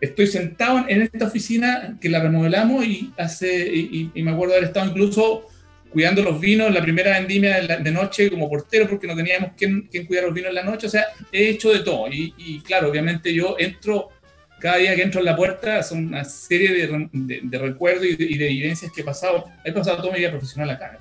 Estoy 0.00 0.26
sentado 0.28 0.86
en 0.88 1.02
esta 1.02 1.26
oficina 1.26 1.98
que 2.00 2.08
la 2.08 2.20
remodelamos 2.20 2.86
y, 2.86 3.12
hace, 3.18 3.68
y, 3.68 4.10
me 4.14 4.30
acuerdo 4.30 4.54
haber 4.54 4.68
estado 4.68 4.86
incluso 4.86 5.46
cuidando 5.90 6.22
los 6.22 6.40
vinos, 6.40 6.72
la 6.72 6.82
primera 6.82 7.18
vendimia 7.18 7.60
de, 7.60 7.90
noche 7.90 8.30
como 8.30 8.48
portero 8.48 8.88
porque 8.88 9.06
no 9.06 9.16
teníamos 9.16 9.52
quien, 9.56 9.88
cuidar 10.06 10.24
los 10.24 10.34
vinos 10.34 10.50
en 10.50 10.54
la 10.56 10.62
noche. 10.62 10.86
O 10.86 10.90
sea, 10.90 11.06
he 11.32 11.48
hecho 11.48 11.72
de 11.72 11.80
todo. 11.80 12.08
Y, 12.08 12.34
y 12.36 12.60
claro, 12.60 12.90
obviamente 12.90 13.32
yo 13.32 13.56
entro 13.58 14.10
cada 14.58 14.78
día 14.78 14.96
que 14.96 15.02
entro 15.02 15.20
en 15.20 15.26
la 15.26 15.36
puerta 15.36 15.82
son 15.82 16.06
una 16.06 16.24
serie 16.24 16.88
de, 17.12 17.58
recuerdos 17.58 18.06
y 18.06 18.38
de, 18.38 18.48
vivencias 18.48 18.90
que 18.92 19.02
he 19.02 19.04
pasado. 19.04 19.44
He 19.64 19.72
pasado 19.72 19.98
toda 19.98 20.12
mi 20.12 20.18
vida 20.18 20.30
profesional 20.30 20.70
acá. 20.70 20.98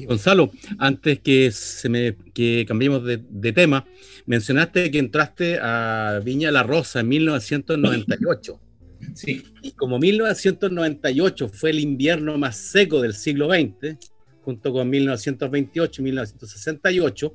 Gonzalo, 0.00 0.50
antes 0.78 1.18
que, 1.20 1.50
se 1.50 1.88
me, 1.88 2.16
que 2.32 2.64
cambiemos 2.66 3.04
de, 3.04 3.52
tema, 3.52 3.86
mencionaste 4.26 4.90
que 4.90 4.98
entraste 4.98 5.58
a 5.60 6.20
Viña 6.24 6.50
La 6.50 6.62
Rosa 6.62 7.00
en 7.00 7.08
1998. 7.08 8.60
Sí. 9.14 9.44
Y 9.62 9.72
como 9.72 9.98
1998 9.98 11.48
fue 11.48 11.70
el 11.70 11.80
invierno 11.80 12.38
más 12.38 12.56
seco 12.56 13.00
del 13.00 13.14
siglo 13.14 13.48
XX, 13.50 13.96
junto 14.42 14.72
con 14.72 14.88
1928 14.88 16.00
y 16.00 16.04
1968, 16.04 17.34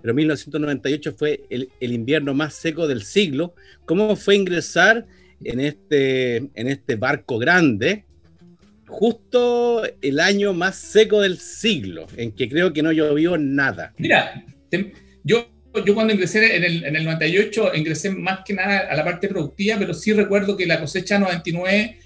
pero 0.00 0.14
1998 0.14 1.14
fue 1.16 1.42
el, 1.50 1.70
invierno 1.80 2.34
más 2.34 2.54
seco 2.54 2.86
del 2.86 3.02
siglo. 3.02 3.54
¿Cómo 3.84 4.16
fue 4.16 4.36
ingresar 4.36 5.06
en 5.42 5.60
este, 5.60 6.36
en 6.36 6.68
este 6.68 6.96
barco 6.96 7.38
grande 7.38 8.04
justo 8.86 9.82
el 10.02 10.20
año 10.20 10.52
más 10.52 10.76
seco 10.76 11.20
del 11.20 11.38
siglo, 11.38 12.06
en 12.16 12.32
que 12.32 12.48
creo 12.48 12.72
que 12.72 12.82
no 12.82 12.92
llovió 12.92 13.38
nada? 13.38 13.94
Mira, 13.98 14.44
yo, 15.22 15.48
yo 15.84 15.94
cuando 15.94 16.12
ingresé 16.12 16.56
en 16.56 16.64
el, 16.64 16.84
en 16.84 16.96
el 16.96 17.04
98, 17.04 17.72
ingresé 17.74 18.10
más 18.10 18.40
que 18.44 18.54
nada 18.54 18.88
a 18.90 18.94
la 18.96 19.04
parte 19.04 19.28
productiva, 19.28 19.78
pero 19.78 19.94
sí 19.94 20.12
recuerdo 20.12 20.56
que 20.56 20.66
la 20.66 20.80
cosecha 20.80 21.18
99 21.18 21.98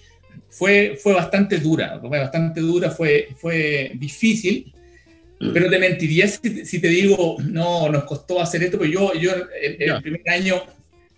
fue, 0.49 0.99
fue 1.03 1.15
bastante 1.15 1.59
dura, 1.59 1.99
fue 2.01 2.19
bastante 2.19 2.61
dura, 2.61 2.91
fue, 2.91 3.29
fue 3.37 3.93
difícil 3.95 4.75
pero 5.53 5.69
te 5.69 5.79
mentiría 5.79 6.29
si, 6.29 6.79
te 6.79 6.89
digo, 6.89 7.37
no, 7.43 7.89
nos 7.91 8.05
costó 8.05 8.41
hacer 8.41 8.63
esto, 8.63 8.79
porque 8.79 8.93
yo, 8.93 9.13
yo 9.15 9.33
el, 9.61 10.01
primer 10.01 10.23
año 10.29 10.63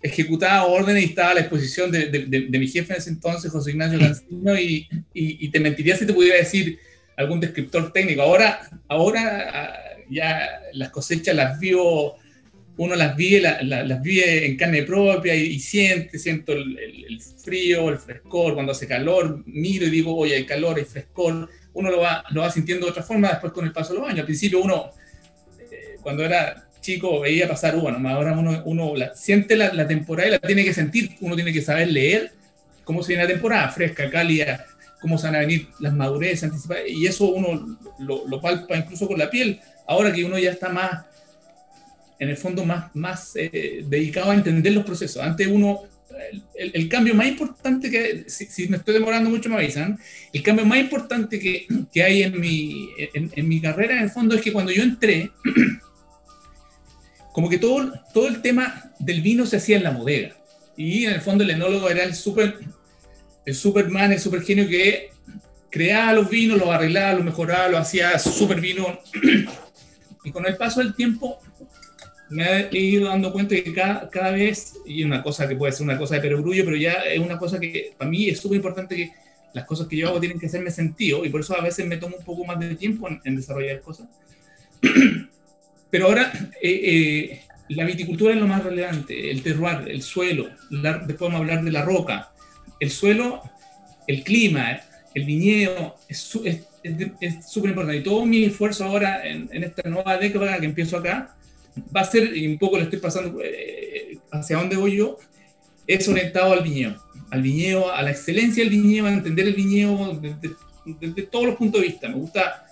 ejecutaba 0.01 0.65
órdenes 0.65 1.03
y 1.03 1.05
estaba 1.07 1.31
a 1.31 1.33
la 1.35 1.39
exposición 1.41 1.91
de, 1.91 2.07
de, 2.07 2.59
mi 2.59 2.67
jefe 2.67 2.93
en 2.93 2.99
ese 2.99 3.09
entonces, 3.09 3.51
José 3.51 3.71
Ignacio 3.71 3.99
Cancino, 3.99 4.59
y, 4.59 4.87
y, 5.13 5.49
te 5.49 5.59
mentiría 5.59 5.95
si 5.95 6.05
te 6.05 6.13
pudiera 6.13 6.37
decir 6.37 6.79
algún 7.15 7.39
descriptor 7.39 7.91
técnico. 7.93 8.21
Ahora, 8.21 8.59
ahora 8.87 9.49
ah, 9.53 9.79
ya 10.09 10.61
las 10.73 10.89
cosechas 10.89 11.35
las 11.35 11.59
vio, 11.59 12.15
uno 12.77 12.95
las 12.95 13.15
vive, 13.15 13.41
las 13.41 14.01
vive 14.01 14.45
en 14.45 14.55
carne 14.55 14.83
propia 14.83 15.35
y, 15.35 15.59
siente, 15.59 16.19
siento 16.19 16.53
el, 16.53 16.77
el, 16.77 17.21
frío, 17.21 17.89
el 17.89 17.97
frescor, 17.97 18.53
cuando 18.53 18.71
hace 18.71 18.87
calor, 18.87 19.43
miro 19.45 19.85
y 19.85 19.89
digo, 19.89 20.15
oye, 20.15 20.35
hay 20.35 20.45
calor, 20.45 20.77
hay 20.77 20.85
frescor 20.85 21.49
uno 21.77 21.91
lo 21.91 21.99
va, 21.99 22.23
lo 22.31 22.41
va 22.41 22.49
sintiendo 22.49 22.87
de 22.87 22.91
otra 22.91 23.03
forma 23.03 23.29
después 23.29 23.53
con 23.53 23.63
el 23.63 23.71
paso 23.71 23.93
de 23.93 23.99
los 23.99 24.07
años. 24.07 24.21
Al 24.21 24.25
principio 24.25 24.61
uno, 24.61 24.91
eh, 25.59 25.97
cuando 26.01 26.25
era 26.25 26.67
chico, 26.81 27.19
veía 27.19 27.47
pasar 27.47 27.75
uno, 27.75 28.09
ahora 28.09 28.31
uno, 28.33 28.63
uno 28.65 28.95
la, 28.95 29.13
siente 29.15 29.55
la, 29.55 29.71
la, 29.73 29.87
temporada 29.87 30.27
y 30.27 30.31
la 30.31 30.39
tiene 30.39 30.63
que 30.63 30.73
sentir, 30.73 31.15
uno 31.21 31.35
tiene 31.35 31.53
que 31.53 31.61
saber 31.61 31.89
leer 31.89 32.31
cómo 32.83 33.03
se 33.03 33.09
viene 33.09 33.23
la 33.23 33.29
temporada, 33.29 33.69
fresca, 33.69 34.09
cálida, 34.09 34.65
cómo 35.01 35.17
se 35.17 35.27
van 35.27 35.35
a 35.35 35.39
venir 35.39 35.67
las 35.79 35.93
madurez 35.93 36.43
anticipadas, 36.43 36.83
y 36.87 37.05
eso 37.05 37.25
uno 37.25 37.77
lo, 37.99 38.27
lo, 38.27 38.41
palpa 38.41 38.77
incluso 38.77 39.07
con 39.07 39.19
la 39.19 39.29
piel, 39.29 39.59
ahora 39.85 40.11
que 40.11 40.23
uno 40.23 40.39
ya 40.39 40.51
está 40.51 40.69
más, 40.69 41.05
en 42.19 42.29
el 42.29 42.37
fondo, 42.37 42.65
más, 42.65 42.95
más 42.95 43.35
eh, 43.35 43.83
dedicado 43.87 44.31
a 44.31 44.35
entender 44.35 44.73
los 44.73 44.85
procesos. 44.85 45.21
Antes 45.23 45.47
uno 45.47 45.83
el, 46.55 46.89
cambio 46.89 47.13
más 47.13 47.27
importante 47.27 47.89
que, 47.89 48.25
si, 48.27 48.67
me 48.67 48.77
estoy 48.77 48.93
demorando 48.93 49.29
mucho 49.29 49.49
me 49.49 49.55
avisan, 49.55 49.99
el 50.33 50.43
cambio 50.43 50.65
más 50.65 50.79
importante 50.79 51.39
que, 51.39 51.67
que 51.91 52.03
hay 52.03 52.23
en 52.23 52.39
mi, 52.39 52.89
en, 53.13 53.47
mi 53.47 53.61
carrera 53.61 53.97
en 53.97 54.03
el 54.03 54.09
fondo 54.09 54.35
es 54.35 54.41
que 54.41 54.53
cuando 54.53 54.71
yo 54.71 54.83
entré, 54.83 55.31
como 57.33 57.49
que 57.49 57.57
todo, 57.57 57.93
todo 58.13 58.27
el 58.27 58.41
tema 58.41 58.91
del 58.99 59.21
vino 59.21 59.45
se 59.45 59.57
hacía 59.57 59.77
en 59.77 59.83
la 59.83 59.91
bodega. 59.91 60.35
Y 60.75 61.05
en 61.05 61.13
el 61.13 61.21
fondo 61.21 61.43
el 61.43 61.49
enólogo 61.51 61.89
era 61.89 62.03
el 62.03 62.13
super, 62.13 62.59
el 63.45 63.55
Superman, 63.55 64.11
el 64.11 64.19
super 64.19 64.43
genio 64.43 64.67
que 64.67 65.09
creaba 65.69 66.13
los 66.13 66.29
vinos, 66.29 66.57
los 66.57 66.69
arreglaba, 66.69 67.13
los 67.13 67.25
mejoraba, 67.25 67.67
los 67.67 67.81
hacía 67.81 68.17
super 68.19 68.61
vino. 68.61 68.99
y 70.23 70.31
con 70.31 70.45
el 70.45 70.55
paso 70.57 70.81
del 70.81 70.95
tiempo 70.95 71.39
me 72.29 72.67
he 72.71 72.77
ido 72.77 73.07
dando 73.07 73.31
cuenta 73.31 73.55
que 73.55 73.73
cada, 73.73 74.09
cada 74.09 74.31
vez, 74.31 74.75
y 74.85 75.03
una 75.03 75.23
cosa 75.23 75.47
que 75.47 75.55
puede 75.55 75.71
ser 75.71 75.83
una 75.83 75.97
cosa 75.97 76.15
de 76.15 76.21
perogrullo, 76.21 76.65
pero 76.65 76.75
ya 76.75 76.93
es 76.93 77.19
una 77.19 77.37
cosa 77.37 77.59
que 77.59 77.93
para 77.97 78.09
mí 78.09 78.27
es 78.27 78.39
súper 78.39 78.57
importante 78.57 78.95
que 78.95 79.11
las 79.53 79.65
cosas 79.65 79.87
que 79.87 79.97
yo 79.97 80.09
hago 80.09 80.19
tienen 80.19 80.39
que 80.39 80.47
hacerme 80.47 80.71
sentido, 80.71 81.23
y 81.25 81.29
por 81.29 81.41
eso 81.41 81.57
a 81.57 81.61
veces 81.61 81.85
me 81.85 81.97
tomo 81.97 82.17
un 82.17 82.25
poco 82.25 82.45
más 82.45 82.59
de 82.59 82.75
tiempo 82.75 83.07
en, 83.23 83.35
desarrollar 83.35 83.81
cosas. 83.81 84.07
pero 85.89 86.07
ahora, 86.07 86.31
eh, 86.61 86.81
eh, 86.83 87.41
la 87.69 87.85
viticultura 87.85 88.33
es 88.33 88.39
lo 88.39 88.47
más 88.47 88.63
relevante, 88.63 89.31
el 89.31 89.41
terroir, 89.41 89.89
el 89.89 90.01
suelo, 90.01 90.49
después 90.69 91.19
vamos 91.19 91.35
a 91.35 91.37
hablar 91.37 91.63
de 91.63 91.71
la 91.71 91.83
roca, 91.83 92.31
el 92.79 92.91
suelo, 92.91 93.41
el 94.05 94.23
clima, 94.23 94.79
el 95.13 95.25
viñedo, 95.25 95.95
es 96.07 96.19
súper 96.19 97.69
importante. 97.69 97.97
Y 97.97 98.03
todo 98.03 98.25
mi 98.25 98.45
esfuerzo 98.45 98.85
ahora 98.85 99.25
en, 99.25 99.49
en 99.51 99.63
esta 99.63 99.89
nueva 99.89 100.17
década 100.17 100.59
que 100.59 100.65
empiezo 100.65 100.97
acá, 100.97 101.36
va 101.95 102.01
a 102.01 102.05
ser, 102.05 102.35
y 102.35 102.47
un 102.47 102.57
poco 102.57 102.77
le 102.77 102.83
estoy 102.83 102.99
pasando 102.99 103.39
eh, 103.43 104.17
hacia 104.31 104.57
dónde 104.57 104.75
voy 104.75 104.97
yo, 104.97 105.17
es 105.85 106.07
orientado 106.07 106.53
al 106.53 106.63
viñedo, 106.63 107.01
al 107.31 107.41
viñedo, 107.41 107.93
a 107.93 108.01
la 108.01 108.11
excelencia 108.11 108.63
del 108.63 108.71
viñedo, 108.71 109.07
a 109.07 109.13
entender 109.13 109.47
el 109.47 109.53
viñedo 109.53 110.19
desde, 110.19 111.23
todos 111.23 111.45
los 111.45 111.55
puntos 111.55 111.81
de 111.81 111.87
vista. 111.87 112.07
Me 112.07 112.15
gusta, 112.15 112.65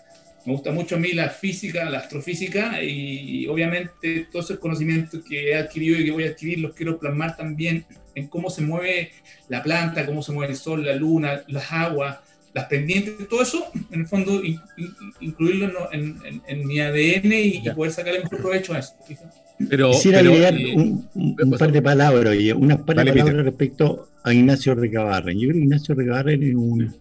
me 0.45 0.53
gusta 0.53 0.71
mucho 0.71 0.95
a 0.95 0.99
mí 0.99 1.11
la 1.13 1.29
física, 1.29 1.89
la 1.89 1.99
astrofísica, 1.99 2.81
y 2.83 3.47
obviamente 3.47 4.27
todos 4.31 4.45
esos 4.45 4.59
conocimientos 4.59 5.23
que 5.23 5.51
he 5.51 5.55
adquirido 5.55 5.99
y 5.99 6.05
que 6.05 6.11
voy 6.11 6.25
a 6.25 6.29
adquirir 6.29 6.59
los 6.59 6.73
quiero 6.73 6.99
plasmar 6.99 7.35
también 7.37 7.85
en 8.15 8.27
cómo 8.27 8.49
se 8.49 8.61
mueve 8.61 9.11
la 9.49 9.61
planta, 9.61 10.05
cómo 10.05 10.21
se 10.21 10.31
mueve 10.31 10.53
el 10.53 10.57
sol, 10.57 10.85
la 10.85 10.95
luna, 10.95 11.43
las 11.47 11.71
aguas, 11.71 12.19
las 12.55 12.65
pendientes, 12.67 13.27
todo 13.27 13.41
eso, 13.41 13.65
en 13.91 13.99
el 13.99 14.07
fondo, 14.07 14.41
incluirlo 15.19 15.89
en, 15.91 16.67
mi 16.67 16.79
ADN 16.79 17.33
y, 17.33 17.69
poder 17.75 17.91
sacarle 17.91 18.21
mejor 18.21 18.39
provecho 18.39 18.73
a 18.73 18.79
eso. 18.79 18.93
Pero, 19.69 19.91
Quisiera 19.91 20.19
agregar 20.19 20.55
eh, 20.55 20.73
un, 20.73 21.57
par 21.59 21.73
de 21.73 21.81
palabras, 21.81 22.31
oye, 22.31 22.53
unas 22.53 22.79
par 22.79 22.95
de 22.95 23.11
palabras 23.11 23.43
respecto 23.43 24.07
a 24.23 24.33
Ignacio 24.33 24.73
Recabarren. 24.73 25.37
Yo 25.37 25.49
creo 25.49 25.59
que 25.59 25.65
Ignacio 25.65 25.95
Recabarren 25.95 26.43
es 26.43 26.55
un 26.55 26.95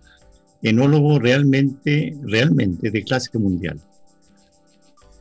enólogo 0.61 1.21
realmente, 1.21 2.17
realmente 2.25 2.91
de 2.91 3.05
clase 3.05 3.39
mundial. 3.39 3.81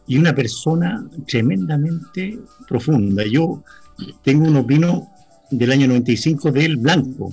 Y 0.08 0.18
una 0.18 0.34
persona 0.34 1.08
tremendamente 1.28 2.40
profunda. 2.68 3.24
Yo 3.32 3.64
tengo 4.24 4.48
unos 4.48 4.66
vinos 4.66 5.04
del 5.52 5.72
año 5.72 5.88
95 5.88 6.52
del 6.52 6.78
blanco, 6.78 7.32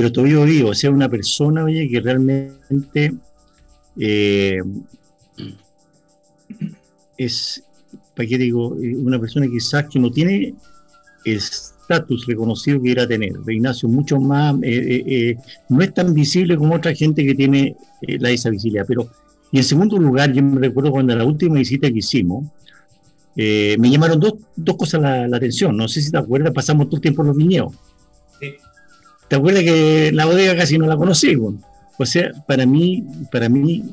pero 0.00 0.12
todavía 0.12 0.42
digo, 0.46 0.70
o 0.70 0.74
sea, 0.74 0.90
una 0.90 1.10
persona, 1.10 1.62
oye, 1.62 1.86
que 1.86 2.00
realmente 2.00 3.12
eh, 3.98 4.62
es, 7.18 7.62
¿para 8.16 8.26
qué 8.26 8.38
digo? 8.38 8.78
Eh, 8.82 8.96
una 8.96 9.18
persona 9.18 9.46
quizás 9.46 9.90
que 9.90 9.98
no 9.98 10.10
tiene 10.10 10.54
el 11.26 11.36
estatus 11.36 12.24
reconocido 12.26 12.80
que 12.80 12.92
era 12.92 13.06
tener. 13.06 13.34
De 13.40 13.56
Ignacio, 13.56 13.90
mucho 13.90 14.18
más, 14.18 14.56
eh, 14.62 15.36
no 15.68 15.82
es 15.82 15.92
tan 15.92 16.14
visible 16.14 16.56
como 16.56 16.76
otra 16.76 16.94
gente 16.94 17.22
que 17.22 17.34
tiene 17.34 17.76
la 18.00 18.30
esa 18.30 18.48
visibilidad. 18.48 18.86
Pero, 18.88 19.06
y 19.52 19.58
en 19.58 19.64
segundo 19.64 19.98
lugar, 19.98 20.32
yo 20.32 20.42
me 20.42 20.60
recuerdo 20.60 20.92
cuando 20.92 21.14
la 21.14 21.26
última 21.26 21.56
visita 21.56 21.90
que 21.90 21.98
hicimos, 21.98 22.46
me 23.36 23.90
llamaron 23.90 24.18
dos, 24.18 24.32
dos 24.56 24.78
cosas 24.78 25.02
la, 25.02 25.28
la, 25.28 25.36
atención. 25.36 25.76
No 25.76 25.88
sé 25.88 26.00
si 26.00 26.10
te 26.10 26.16
acuerdas, 26.16 26.54
pasamos 26.54 26.86
todo 26.86 26.96
el 26.96 27.02
tiempo 27.02 27.20
en 27.20 27.28
los 27.28 27.36
viñedos. 27.36 27.74
¿Te 29.30 29.36
acuerdas 29.36 29.62
que 29.62 30.10
la 30.12 30.26
bodega 30.26 30.56
casi 30.56 30.76
no 30.76 30.88
la 30.88 30.96
conocí? 30.96 31.36
O 31.36 32.04
sea, 32.04 32.32
para 32.48 32.66
mí, 32.66 33.04
para 33.30 33.48
mí 33.48 33.84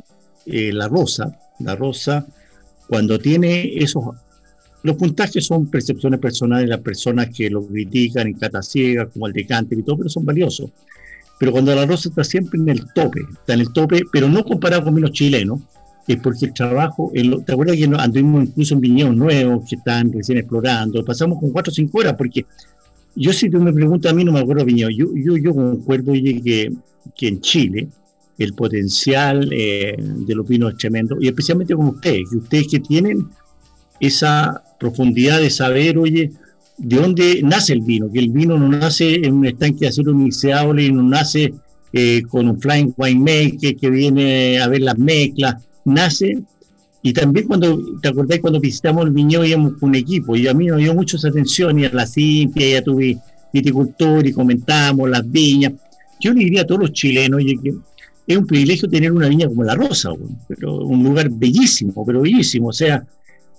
eh, 0.48 0.74
la 0.74 0.88
rosa, 0.88 1.38
la 1.60 1.76
rosa, 1.76 2.26
cuando 2.88 3.20
tiene 3.20 3.76
esos... 3.76 4.04
Los 4.82 4.96
puntajes 4.96 5.46
son 5.46 5.68
percepciones 5.68 6.20
personales 6.20 6.68
las 6.68 6.80
personas 6.80 7.30
que 7.30 7.52
lo 7.52 7.64
critican 7.68 8.26
en 8.26 8.34
cata 8.34 8.64
ciega, 8.64 9.06
como 9.06 9.28
el 9.28 9.34
decante 9.34 9.76
y 9.76 9.84
todo, 9.84 9.98
pero 9.98 10.10
son 10.10 10.26
valiosos. 10.26 10.72
Pero 11.40 11.52
cuando 11.52 11.76
la 11.76 11.86
rosa 11.86 12.10
está 12.10 12.24
siempre 12.24 12.60
en 12.60 12.70
el 12.70 12.92
tope, 12.94 13.22
está 13.32 13.54
en 13.54 13.60
el 13.60 13.72
tope, 13.72 14.02
pero 14.12 14.28
no 14.28 14.44
comparado 14.44 14.86
con 14.86 14.96
vinos 14.96 15.12
chilenos, 15.12 15.60
es 16.08 16.18
porque 16.18 16.48
el 16.48 16.54
trabajo, 16.54 17.12
¿te 17.46 17.52
acuerdas 17.52 17.76
que 17.76 17.84
anduvimos 17.84 18.46
incluso 18.46 18.74
en 18.74 18.82
viñedos 18.82 19.16
nuevos 19.16 19.70
que 19.70 19.76
están 19.76 20.12
recién 20.12 20.40
explorando? 20.40 21.06
Pasamos 21.06 21.40
con 21.40 21.52
cuatro 21.52 21.70
o 21.70 21.76
cinco 21.76 22.00
horas 22.00 22.16
porque 22.18 22.44
yo 23.18 23.34
si 23.34 23.50
tú 23.50 23.60
me 23.60 23.74
preguntas 23.74 24.12
a 24.12 24.16
mí, 24.16 24.24
no 24.24 24.32
me 24.32 24.40
acuerdo, 24.40 24.64
Viño, 24.64 24.90
yo, 24.90 25.08
yo, 25.16 25.38
yo 25.38 25.54
concuerdo 25.54 26.14
que, 26.14 26.72
que 27.16 27.28
en 27.28 27.42
Chile 27.42 27.88
el 28.38 28.54
potencial 28.54 29.50
eh, 29.52 29.96
de 29.98 30.36
los 30.36 30.48
vinos 30.48 30.74
es 30.74 30.78
tremendo, 30.78 31.18
y 31.20 31.28
especialmente 31.28 31.76
con 31.76 31.88
ustedes, 31.88 32.30
que 32.30 32.38
ustedes 32.38 32.68
que 32.70 32.80
tienen 32.80 33.28
esa 34.00 34.64
profundidad 34.80 35.42
de 35.42 35.50
saber, 35.50 35.98
oye, 35.98 36.32
de 36.78 36.96
dónde 36.96 37.42
nace 37.44 37.74
el 37.74 37.82
vino, 37.82 38.12
que 38.12 38.20
el 38.20 38.30
vino 38.30 38.58
no 38.58 38.70
nace 38.70 39.16
en 39.16 39.34
un 39.34 39.46
estanque 39.48 39.80
de 39.80 39.88
acero 39.88 40.12
inoxidable, 40.12 40.92
no 40.92 41.02
nace 41.02 41.54
eh, 41.94 42.22
con 42.30 42.48
un 42.48 42.62
flying 42.62 42.94
winemaker 42.96 43.76
que 43.76 43.90
viene 43.90 44.60
a 44.60 44.68
ver 44.68 44.82
las 44.82 45.00
mezclas, 45.00 45.56
nace 45.86 46.44
y 47.08 47.14
también 47.14 47.48
cuando, 47.48 47.80
¿te 48.02 48.10
acordás 48.10 48.40
cuando 48.42 48.60
visitamos 48.60 49.06
el 49.06 49.12
viñedo 49.12 49.46
íbamos 49.46 49.78
con 49.80 49.90
un 49.90 49.96
equipo? 49.96 50.36
Y 50.36 50.46
a 50.46 50.54
mí 50.54 50.70
me 50.70 50.76
dio 50.76 50.94
mucho 50.94 51.16
esa 51.16 51.30
atención, 51.30 51.80
y 51.80 51.86
a 51.86 51.90
la 51.94 52.06
Simpia, 52.06 52.70
ya 52.70 52.82
tuve 52.82 53.18
viticultor 53.54 54.28
y 54.28 54.34
comentamos 54.34 55.10
las 55.10 55.32
viñas. 55.32 55.72
Yo 56.20 56.34
le 56.34 56.42
diría 56.42 56.64
a 56.64 56.68
todos 56.68 56.82
los 56.82 56.92
chilenos, 56.92 57.40
que 57.64 57.74
es 58.28 58.38
un 58.38 58.46
privilegio 58.46 58.90
tener 58.90 59.14
una 59.14 59.30
viña 59.30 59.48
como 59.48 59.64
La 59.64 59.74
Rosa, 59.74 60.12
pero 60.50 60.80
un 60.80 61.02
lugar 61.02 61.30
bellísimo, 61.30 61.94
pero 62.06 62.24
bellísimo. 62.24 62.68
O 62.68 62.74
sea, 62.74 63.02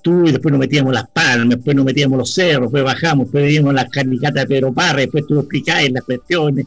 tú 0.02 0.26
y 0.26 0.32
después 0.32 0.52
nos 0.52 0.58
metíamos 0.58 0.92
las 0.92 1.08
palmas, 1.08 1.48
después 1.48 1.74
nos 1.74 1.87
metíamos 1.87 2.18
los 2.18 2.34
cerros, 2.34 2.64
después 2.64 2.84
bajamos, 2.84 3.28
después 3.28 3.44
veíamos 3.44 3.72
las 3.72 3.88
carnicatas 3.88 4.42
de 4.42 4.46
Pedro 4.46 4.74
Parra, 4.74 4.98
después 4.98 5.26
tú 5.26 5.38
explicabas 5.38 5.90
las 5.90 6.04
cuestiones. 6.04 6.66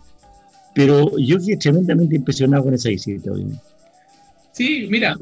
Pero 0.74 1.16
yo 1.20 1.38
quedé 1.38 1.58
tremendamente 1.58 2.16
impresionado 2.16 2.64
con 2.64 2.74
esa 2.74 2.90
visita. 2.90 3.32
Obviamente. 3.32 3.71
Sí, 4.52 4.88
mira, 4.90 5.16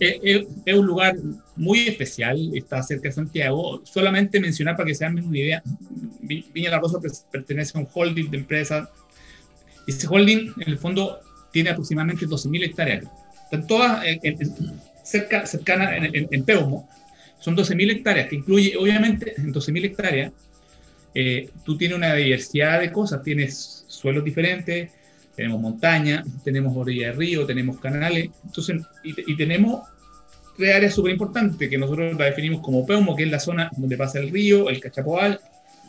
es, 0.00 0.46
un 0.74 0.86
lugar 0.86 1.16
muy 1.54 1.80
especial, 1.80 2.50
está 2.54 2.82
cerca 2.82 3.08
de 3.08 3.12
Santiago. 3.12 3.82
Solamente 3.84 4.40
mencionar 4.40 4.76
para 4.76 4.86
que 4.86 4.94
se 4.94 5.04
hagan 5.04 5.24
una 5.24 5.38
idea, 5.38 5.62
Viña 6.20 6.70
La 6.70 6.80
Rosa 6.80 6.98
pertenece 7.30 7.76
a 7.76 7.82
un 7.82 7.88
holding 7.92 8.30
de 8.30 8.38
empresas. 8.38 8.88
Ese 9.86 10.06
holding, 10.08 10.52
en 10.58 10.70
el 10.70 10.78
fondo, 10.78 11.20
tiene 11.52 11.70
aproximadamente 11.70 12.26
12.000 12.26 12.64
hectáreas. 12.64 13.04
Están 13.44 13.66
todas 13.66 14.02
cerca, 15.04 15.44
cercanas 15.44 15.92
en, 15.92 16.26
en, 16.30 16.44
Peumo. 16.44 16.88
Son 17.38 17.54
12.000 17.54 17.90
hectáreas, 17.92 18.28
que 18.28 18.36
incluye, 18.36 18.74
obviamente, 18.78 19.34
en 19.36 19.52
12.000 19.52 19.84
hectáreas, 19.84 20.32
eh, 21.14 21.50
tú 21.64 21.76
tienes 21.76 21.96
una 21.96 22.14
diversidad 22.14 22.80
de 22.80 22.90
cosas. 22.90 23.22
Tienes 23.22 23.84
suelos 23.86 24.24
diferentes, 24.24 24.90
tenemos 25.34 25.60
montaña, 25.60 26.24
tenemos 26.44 26.76
orilla 26.76 27.08
de 27.08 27.12
río, 27.12 27.46
tenemos 27.46 27.78
canales, 27.78 28.30
entonces, 28.44 28.82
y, 29.02 29.36
tenemos 29.36 29.88
tres 30.56 30.74
áreas 30.74 30.94
súper 30.94 31.12
importantes 31.12 31.68
que 31.68 31.78
nosotros 31.78 32.16
la 32.16 32.26
definimos 32.26 32.60
como 32.60 32.86
Peumo, 32.86 33.16
que 33.16 33.24
es 33.24 33.30
la 33.30 33.40
zona 33.40 33.70
donde 33.76 33.96
pasa 33.96 34.20
el 34.20 34.30
río, 34.30 34.70
el 34.70 34.80
Cachapoal, 34.80 35.40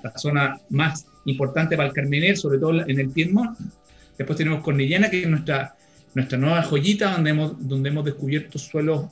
la 0.04 0.18
zona 0.18 0.60
más 0.70 1.06
importante 1.26 1.76
para 1.76 1.90
el 1.90 1.94
Carmener, 1.94 2.38
sobre 2.38 2.60
todo 2.60 2.88
en 2.88 3.00
el 3.00 3.10
Piedmont. 3.10 3.58
Después 4.18 4.38
tenemos 4.38 4.64
Cornellana, 4.64 5.10
que 5.10 5.22
es 5.22 5.28
nuestra, 5.28 5.76
nuestra 6.14 6.38
nueva 6.38 6.64
joyita, 6.64 7.12
donde 7.12 7.30
hemos, 7.32 7.68
donde 7.68 7.90
hemos 7.90 8.06
descubierto 8.06 8.58
suelos 8.58 9.06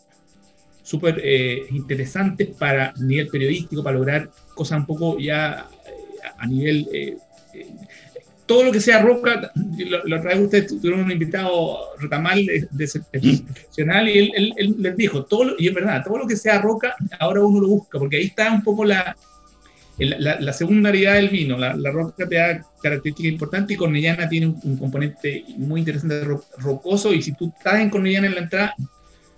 súper 0.83 1.21
eh, 1.23 1.65
interesantes 1.71 2.49
para 2.49 2.93
nivel 2.99 3.27
periodístico, 3.27 3.83
para 3.83 3.97
lograr 3.97 4.29
cosas 4.53 4.79
un 4.79 4.85
poco 4.85 5.17
ya 5.17 5.67
eh, 5.85 6.27
a 6.37 6.45
nivel 6.45 6.87
eh, 6.93 7.17
todo 8.45 8.63
lo 8.63 8.71
que 8.71 8.81
sea 8.81 9.01
roca, 9.01 9.51
lo, 9.77 10.17
otra 10.17 10.33
vez 10.33 10.39
ustedes 10.41 10.67
tuvieron 10.67 11.01
un 11.01 11.11
invitado 11.11 11.79
Rotamal 11.99 12.45
de, 12.45 12.67
profesional 12.71 14.09
y 14.09 14.31
él, 14.35 14.75
les 14.79 14.97
dijo, 14.97 15.25
todo 15.25 15.55
y 15.57 15.67
es 15.67 15.73
verdad, 15.73 16.03
todo 16.03 16.19
lo 16.19 16.27
que 16.27 16.35
sea 16.35 16.59
roca, 16.59 16.95
ahora 17.19 17.41
uno 17.41 17.61
lo 17.61 17.67
busca, 17.69 17.99
porque 17.99 18.17
ahí 18.17 18.25
está 18.25 18.51
un 18.51 18.63
poco 18.63 18.83
la, 18.83 19.15
la, 19.97 20.39
la 20.39 20.53
secundaridad 20.53 21.15
del 21.15 21.29
vino. 21.29 21.57
La, 21.57 21.91
roca 21.91 22.27
te 22.27 22.35
da 22.35 22.65
características 22.81 23.31
importantes 23.31 23.75
y 23.75 23.77
Cornellana 23.77 24.27
tiene 24.27 24.47
un, 24.47 24.77
componente 24.77 25.45
muy 25.57 25.79
interesante 25.79 26.23
rocoso 26.57 27.13
y 27.13 27.21
si 27.21 27.33
tú 27.33 27.53
estás 27.57 27.79
en 27.79 27.89
Cornellana 27.89 28.27
en 28.27 28.35
la 28.35 28.41
entrada, 28.41 28.75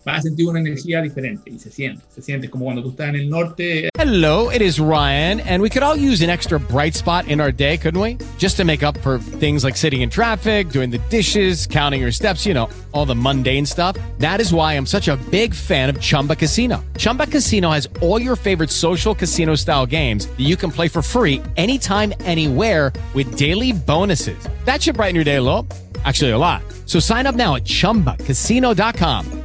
vas 0.05 0.19
a 0.19 0.21
sentir 0.21 0.47
una 0.47 0.59
energía 0.59 1.01
diferente 1.01 1.49
y 1.49 1.57
se 1.57 1.71
siente, 1.71 2.03
se 2.13 2.21
siente 2.21 2.49
como 2.49 2.65
cuando 2.65 2.83
tú 2.83 2.91
estás 2.91 3.09
en 3.09 3.15
el 3.15 3.29
norte. 3.29 3.87
Eh. 3.87 3.89
Hello, 3.97 4.51
it 4.51 4.61
is 4.61 4.79
Ryan, 4.79 5.39
and 5.41 5.61
we 5.61 5.69
could 5.69 5.81
all 5.81 5.97
use 5.97 6.21
an 6.23 6.29
extra 6.29 6.59
bright 6.59 6.93
spot 6.93 7.27
in 7.27 7.41
our 7.41 7.51
day, 7.51 7.77
couldn't 7.77 7.99
we? 7.99 8.17
Just 8.37 8.55
to 8.57 8.63
make 8.63 8.83
up 8.83 8.97
for 8.99 9.17
things 9.17 9.63
like 9.63 9.75
sitting 9.75 10.01
in 10.01 10.09
traffic, 10.09 10.69
doing 10.69 10.91
the 10.91 10.99
dishes, 11.09 11.65
counting 11.65 12.01
your 12.01 12.11
steps, 12.11 12.45
you 12.45 12.53
know, 12.53 12.69
all 12.91 13.05
the 13.05 13.15
mundane 13.15 13.65
stuff. 13.65 13.97
That 14.19 14.39
is 14.39 14.53
why 14.53 14.73
I'm 14.73 14.85
such 14.85 15.07
a 15.07 15.17
big 15.31 15.55
fan 15.55 15.89
of 15.89 15.99
Chumba 15.99 16.35
Casino. 16.35 16.83
Chumba 16.97 17.25
Casino 17.25 17.71
has 17.71 17.89
all 18.01 18.21
your 18.21 18.35
favorite 18.35 18.69
social 18.69 19.15
casino 19.15 19.55
style 19.55 19.87
games 19.87 20.27
that 20.27 20.45
you 20.45 20.55
can 20.55 20.71
play 20.71 20.87
for 20.87 21.01
free 21.01 21.41
anytime, 21.57 22.13
anywhere 22.21 22.93
with 23.15 23.37
daily 23.37 23.71
bonuses. 23.71 24.37
That 24.65 24.83
should 24.83 24.95
brighten 24.97 25.15
your 25.15 25.23
day 25.23 25.37
a 25.37 25.41
little. 25.41 25.65
Actually, 26.03 26.31
a 26.31 26.37
lot. 26.37 26.61
So 26.85 26.99
sign 26.99 27.25
up 27.25 27.33
now 27.33 27.55
at 27.55 27.63
chumbacasino.com. 27.63 29.44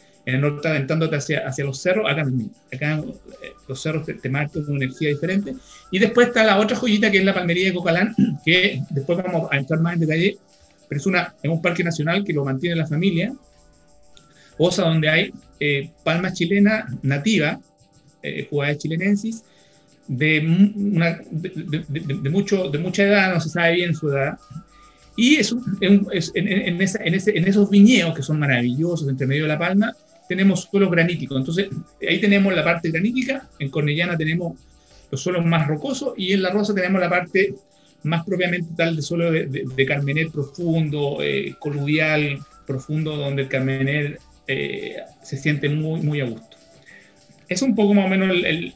en 0.25 0.35
el 0.35 0.41
norte 0.41 0.67
aventándote 0.67 1.15
hacia, 1.15 1.47
hacia 1.47 1.65
los 1.65 1.81
cerros, 1.81 2.09
acá, 2.09 2.25
acá 2.73 2.99
eh, 3.41 3.53
los 3.67 3.81
cerros 3.81 4.05
te, 4.05 4.13
te 4.13 4.29
marcan 4.29 4.63
una 4.67 4.85
energía 4.85 5.09
diferente. 5.09 5.55
Y 5.89 5.99
después 5.99 6.27
está 6.27 6.43
la 6.43 6.59
otra 6.59 6.77
joyita 6.77 7.11
que 7.11 7.19
es 7.19 7.25
la 7.25 7.33
palmería 7.33 7.67
de 7.67 7.73
Cocalán, 7.73 8.15
que 8.45 8.81
después 8.89 9.17
vamos 9.23 9.49
a 9.51 9.57
entrar 9.57 9.79
más 9.79 9.93
en 9.93 10.01
detalle, 10.01 10.37
pero 10.87 10.99
es, 10.99 11.05
una, 11.05 11.33
es 11.41 11.49
un 11.49 11.61
parque 11.61 11.83
nacional 11.83 12.23
que 12.23 12.33
lo 12.33 12.45
mantiene 12.45 12.75
la 12.75 12.87
familia, 12.87 13.33
Osa, 14.57 14.83
donde 14.83 15.09
hay 15.09 15.33
eh, 15.59 15.89
palmas 16.03 16.33
chilenas 16.33 16.85
nativas, 17.01 17.57
eh, 18.21 18.47
chilenensis, 18.77 19.43
de, 20.07 20.39
una, 20.75 21.19
de, 21.31 21.85
de, 21.89 22.19
de, 22.21 22.29
mucho, 22.29 22.69
de 22.69 22.77
mucha 22.77 23.03
edad, 23.03 23.33
no 23.33 23.39
se 23.39 23.49
sabe 23.49 23.75
bien 23.75 23.95
su 23.95 24.09
edad, 24.09 24.37
y 25.15 25.35
es, 25.35 25.53
es 26.11 26.31
en, 26.35 26.47
en, 26.47 26.81
esa, 26.81 27.03
en, 27.03 27.15
ese, 27.15 27.37
en, 27.37 27.47
esos 27.47 27.69
viñedos 27.69 28.15
que 28.15 28.23
son 28.23 28.39
maravillosos 28.39 29.07
entre 29.07 29.27
medio 29.27 29.43
de 29.43 29.49
la 29.49 29.59
palma, 29.59 29.95
tenemos 30.31 30.61
suelos 30.61 30.89
graníticos. 30.89 31.37
Entonces, 31.37 31.67
ahí 32.07 32.21
tenemos 32.21 32.55
la 32.55 32.63
parte 32.63 32.89
granítica, 32.89 33.49
en 33.59 33.69
Cornellana 33.69 34.15
tenemos 34.15 34.57
los 35.11 35.21
suelos 35.21 35.45
más 35.45 35.67
rocosos 35.67 36.13
y 36.15 36.31
en 36.31 36.41
La 36.41 36.51
Rosa 36.51 36.73
tenemos 36.73 37.01
la 37.01 37.09
parte 37.09 37.53
más 38.03 38.23
propiamente 38.23 38.69
tal 38.77 38.95
de 38.95 39.01
suelo 39.01 39.29
de, 39.29 39.45
de, 39.45 39.85
carmener 39.85 40.29
profundo, 40.29 41.17
eh, 41.21 41.53
coluvial 41.59 42.39
profundo, 42.65 43.17
donde 43.17 43.41
el 43.41 43.49
carmener 43.49 44.19
eh, 44.47 44.95
se 45.21 45.35
siente 45.35 45.67
muy, 45.67 45.99
muy 45.99 46.21
a 46.21 46.25
gusto. 46.25 46.55
Es 47.49 47.61
un 47.61 47.75
poco 47.75 47.93
más 47.93 48.05
o 48.05 48.07
menos 48.07 48.29
el, 48.29 48.73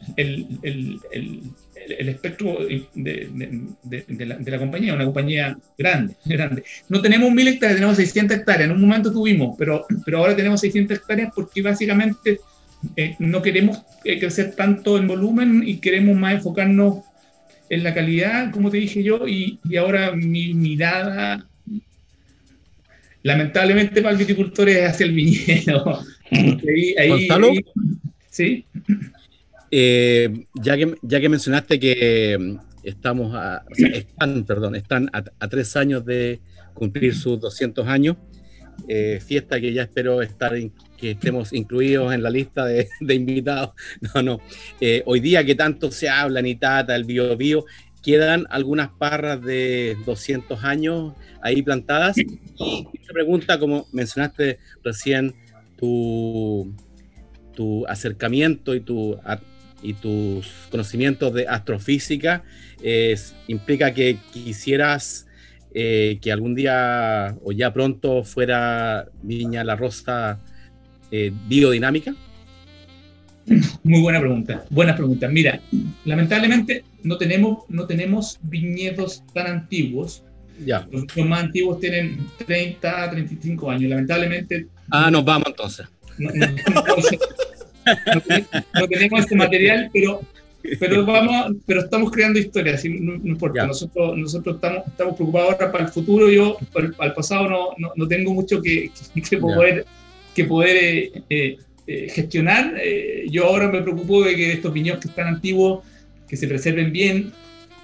el 1.91 2.10
espectro 2.10 2.58
de, 2.65 2.88
de, 2.93 4.26
la, 4.26 4.38
de, 4.38 4.52
la, 4.52 4.58
compañía, 4.58 4.93
una 4.93 5.06
compañía 5.06 5.58
grande, 5.78 6.15
grande. 6.26 6.63
No 6.89 7.02
tenemos 7.02 7.32
mil 7.32 7.48
hectáreas, 7.48 7.78
tenemos 7.78 7.98
600 7.98 8.38
hectáreas. 8.38 8.69
En 8.69 8.76
un 8.76 8.82
momento 8.82 9.12
tuvimos, 9.12 9.56
pero, 9.58 9.86
pero 10.04 10.19
ahora 10.19 10.36
tenemos 10.36 10.62
600 10.62 10.98
hectáreas 10.98 11.32
porque 11.36 11.62
básicamente 11.62 12.39
eh, 12.95 13.15
no 13.19 13.41
queremos 13.41 13.82
eh, 14.04 14.19
crecer 14.19 14.54
tanto 14.56 14.98
en 14.98 15.08
volumen 15.08 15.63
y 15.65 15.78
queremos 15.78 16.15
más 16.15 16.36
enfocarnos 16.36 17.04
en 17.69 17.84
la 17.84 17.93
calidad, 17.93 18.52
como 18.52 18.69
te 18.69 18.78
dije 18.78 19.02
yo, 19.02 19.28
y, 19.28 19.60
y 19.63 19.78
ahora 19.78 20.15
mi 20.15 20.54
mirada, 20.54 21.48
lamentablemente 23.24 24.02
para 24.02 24.13
el 24.13 24.19
viticultor 24.19 24.69
es 24.69 24.89
hacia 24.89 25.08
el 25.08 25.13
viñedo. 25.13 26.04
ahí, 26.32 26.95
ahí, 26.98 27.28
ahí, 27.30 27.65
¿Sí? 28.30 28.65
Eh, 29.71 30.45
ya, 30.54 30.78
que, 30.78 30.95
ya 31.01 31.19
que 31.19 31.30
mencionaste 31.30 31.80
que 31.80 32.38
mm, 32.39 32.58
estamos 32.84 33.34
a, 33.36 33.63
o 33.65 33.86
están, 33.86 34.43
perdón, 34.45 34.75
están 34.75 35.10
a, 35.12 35.47
tres 35.47 35.75
años 35.75 36.06
de 36.06 36.39
cumplir 36.73 37.15
sus 37.15 37.39
200 37.39 37.88
años, 37.88 38.17
eh, 38.88 39.19
fiesta 39.25 39.60
que 39.60 39.73
ya 39.73 39.84
espero 39.84 40.21
estar 40.21 40.54
que 40.97 41.12
estemos 41.12 41.54
incluidos 41.54 42.13
en 42.13 42.21
la 42.23 42.30
lista 42.30 42.65
de, 42.65 42.88
invitados. 43.01 43.71
No, 44.13 44.21
no. 44.21 44.39
Eh, 44.80 45.04
hoy 45.06 45.19
día 45.19 45.43
que 45.45 45.56
tanto 45.56 45.91
se 45.91 46.10
habla, 46.10 46.41
ni 46.41 46.56
tata, 46.56 46.95
el 46.95 47.06
bio 47.06 47.36
bio, 47.38 47.65
quedan 48.04 48.45
algunas 48.49 48.89
parras 48.89 49.41
de 49.41 49.97
200 50.06 50.63
años 50.63 51.13
ahí 51.41 51.62
plantadas. 51.63 52.17
Y 52.17 52.39
esta 52.93 53.13
pregunta, 53.13 53.60
como 53.60 53.88
mencionaste 53.91 54.60
recién, 54.84 55.34
tu, 55.78 56.73
tu 57.54 57.86
acercamiento 57.88 58.75
y 58.75 58.82
tu 58.82 59.17
y 59.86 59.93
tus 59.93 60.48
conocimientos 60.71 61.34
de 61.34 61.48
astrofísica 61.48 62.43
eh, 62.82 63.15
implica 63.48 63.93
que 63.93 64.17
quisieras 64.34 65.28
eh, 65.74 66.17
que 66.21 66.32
algún 66.32 66.56
día 66.56 67.36
o 67.43 67.52
ya 67.52 67.71
pronto 67.71 68.24
fuera 68.24 69.08
Viña 69.21 69.63
La 69.63 69.76
Rosa 69.76 70.39
eh, 71.12 71.32
biodinámica? 71.48 72.15
Muy 73.84 74.02
buena 74.02 74.19
pregunta, 74.19 74.65
buena 74.71 74.95
pregunta. 74.95 75.28
Mira, 75.28 75.60
lamentablemente 76.04 76.84
no 77.04 77.17
tenemos, 77.17 77.60
no 77.69 77.86
tenemos 77.86 78.39
viñedos 78.41 79.24
tan 79.34 79.48
antiguos. 79.48 80.24
Ya. 80.65 80.88
Los, 80.89 81.06
más 81.28 81.43
antiguos 81.43 81.80
tienen 81.80 82.26
30, 82.43 83.12
35 83.12 83.69
años. 83.69 83.89
Lamentablemente. 83.89 84.67
Ah, 84.89 85.12
nos 85.12 85.24
vamos 85.24 85.50
entonces. 85.50 85.88
No, 86.17 86.32
no, 86.32 86.45
no, 88.74 88.88
tenemos 88.88 89.19
este 89.21 89.36
material, 89.36 89.89
pero, 89.93 90.21
pero, 90.80 91.06
vamos, 91.06 91.58
pero 91.65 91.82
estamos 91.82 92.12
creando 92.12 92.39
historias, 92.39 92.84
no, 92.86 93.17
no 93.17 93.28
importa. 93.28 93.65
Nosotros, 93.65 94.17
nosotros 94.17 94.56
estamos, 94.56 94.88
estamos 94.88 95.15
preocupados 95.15 95.54
ahora 95.54 95.71
para 95.71 95.84
el 95.86 95.91
futuro. 95.91 96.30
Yo, 96.30 96.58
para 96.74 96.88
el, 96.88 96.93
para 96.93 97.10
el 97.10 97.15
pasado, 97.15 97.50
no, 97.50 97.69
no, 97.78 97.91
no, 97.95 98.08
tengo 98.08 98.34
mucho 98.34 98.62
que, 98.62 98.91
que 99.30 99.38
poder, 99.38 99.86
que 100.34 100.45
poder 100.45 100.78
eh, 100.78 101.12
eh, 101.30 101.58
eh, 101.88 102.10
gestionar. 102.10 102.74
yo 103.30 103.45
ahora 103.45 103.69
me 103.69 103.82
preocupo 103.82 104.24
de 104.24 104.36
que 104.36 104.54
estos 104.54 104.74
viñedos 104.74 105.00
que 105.00 105.10
están 105.10 105.28
antiguos, 105.28 105.84
que 106.28 106.36
se 106.36 106.48
preserven 106.48 106.91
bien, 106.91 107.32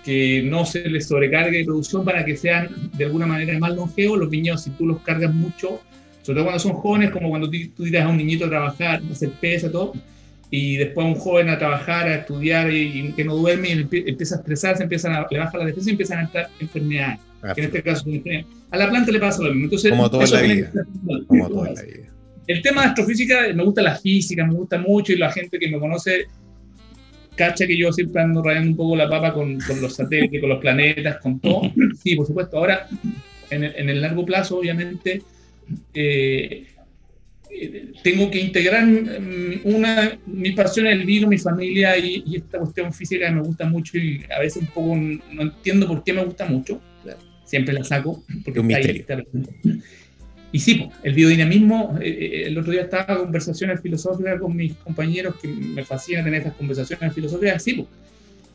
que 0.04 0.42
no 0.44 0.66
se 0.66 0.90
les 0.90 1.08
sobrecargue 1.08 1.60
de 1.60 1.66
producción 1.66 2.04
para 2.04 2.26
que 2.26 2.36
sean 2.36 2.70
de 2.94 3.06
alguna 3.06 3.28
manera 3.28 3.58
más 3.60 3.76
longevos. 3.76 4.18
Los 4.18 4.30
viñedos, 4.30 4.64
si 4.64 4.72
tú 4.72 4.88
los 4.88 5.02
cargas 5.02 5.34
mucho, 5.34 5.80
sobre 6.22 6.38
todo 6.38 6.46
cuando 6.46 6.60
son 6.60 6.74
jóvenes, 6.74 7.12
como 7.12 7.30
cuando 7.30 7.50
tú 7.50 7.84
tiras 7.84 8.06
a 8.06 8.10
un 8.10 8.18
niñito 8.18 8.46
a 8.46 8.50
trabajar, 8.50 9.02
a 9.08 9.12
hacer 9.12 9.32
pesa, 9.40 9.72
todo, 9.72 9.94
y 10.50 10.78
después 10.78 11.06
a 11.06 11.10
un 11.10 11.16
joven 11.16 11.50
a 11.50 11.58
trabajar, 11.58 12.08
a 12.08 12.16
estudiar 12.16 12.72
y, 12.72 13.00
y 13.00 13.12
que 13.14 13.24
no 13.24 13.36
duerme 13.36 13.70
y 13.70 13.72
empieza 13.72 14.36
a 14.36 14.38
estresarse, 14.40 14.84
empiezan 14.84 15.14
a, 15.14 15.26
le 15.32 15.40
baja 15.40 15.58
la 15.58 15.66
defensa 15.66 15.90
y 15.90 15.92
empiezan 15.92 16.20
a 16.20 16.24
estar 16.24 16.50
enfermedades. 16.60 17.20
Ah, 17.42 17.54
que 17.56 17.62
en 17.62 17.68
este 17.68 17.82
caso, 17.82 18.06
a 18.70 18.78
la 18.78 18.90
planta 18.90 19.12
le 19.12 19.20
pasa 19.20 19.42
lo 19.42 19.50
mismo. 19.50 19.64
Entonces, 19.66 19.92
como 19.92 20.10
todo 20.10 20.24
en 20.24 20.32
la 20.32 20.42
vida. 20.42 20.72
Como 21.28 21.50
todo 21.50 21.66
en 21.66 21.76
la 21.76 21.82
vida. 21.82 22.08
El 22.48 22.62
tema 22.62 22.82
de 22.82 22.88
astrofísica, 22.90 23.54
me 23.54 23.64
gusta 23.64 23.82
la 23.82 23.96
física, 23.96 24.46
me 24.46 24.54
gusta 24.54 24.78
mucho 24.78 25.14
y 25.14 25.18
la 25.18 25.32
gente 25.32 25.58
que 25.58 25.70
me 25.70 25.80
conoce 25.80 26.28
cacha 27.36 27.66
que 27.66 27.78
yo 27.78 27.92
siempre 27.94 28.22
ando 28.22 28.44
rayando 28.44 28.72
un 28.72 28.76
poco 28.76 28.96
la 28.96 29.10
papa 29.10 29.34
con, 29.34 29.58
con 29.62 29.82
los 29.82 29.96
satélites, 29.96 30.42
con 30.42 30.50
los 30.50 30.60
planetas, 30.60 31.18
con 31.18 31.40
todo. 31.40 31.62
Sí, 32.04 32.16
por 32.16 32.28
supuesto. 32.28 32.58
Ahora, 32.58 32.88
en 33.50 33.64
el, 33.64 33.76
en 33.76 33.90
el 33.90 34.02
largo 34.02 34.26
plazo, 34.26 34.58
obviamente, 34.58 35.22
eh, 35.94 36.68
tengo 38.04 38.32
que 38.32 38.40
integrar 38.40 38.88
una, 39.64 40.18
mi 40.26 40.52
pasión 40.52 40.88
el 40.88 41.06
vino, 41.06 41.28
mi 41.28 41.38
familia 41.38 41.98
y, 41.98 42.24
y, 42.26 42.38
esta 42.38 42.60
cuestión 42.60 42.94
física 42.94 43.28
que 43.28 43.34
me 43.34 43.42
gusta 43.42 43.66
mucho 43.66 43.98
y 43.98 44.26
a 44.36 44.40
veces 44.40 44.64
un 44.64 44.70
poco 44.70 44.96
no 44.96 45.42
entiendo 45.42 45.88
por 45.88 46.04
qué 46.04 46.14
me 46.14 46.24
gusta 46.24 46.46
mucho. 46.46 46.82
Siempre 47.46 47.74
la 47.74 47.84
saco. 47.84 48.24
Porque 48.46 48.62
un 48.62 48.68
misterio. 48.68 49.04
Ahí, 49.10 49.82
y 50.54 50.60
sí, 50.60 50.90
el 51.04 51.14
biodinamismo, 51.14 51.98
eh, 52.02 52.44
el 52.48 52.58
otro 52.58 52.74
día 52.74 52.82
estaba 52.82 53.14
en 53.14 53.20
conversaciones 53.20 53.80
filosóficas 53.80 54.40
con 54.40 54.56
mis 54.56 54.74
compañeros 54.76 55.36
que 55.42 55.48
me 55.48 55.84
fascina 55.86 56.24
tener 56.24 56.42
esas 56.42 56.54
conversaciones 56.54 57.14
filosóficas. 57.14 57.64
Sí, 57.64 57.86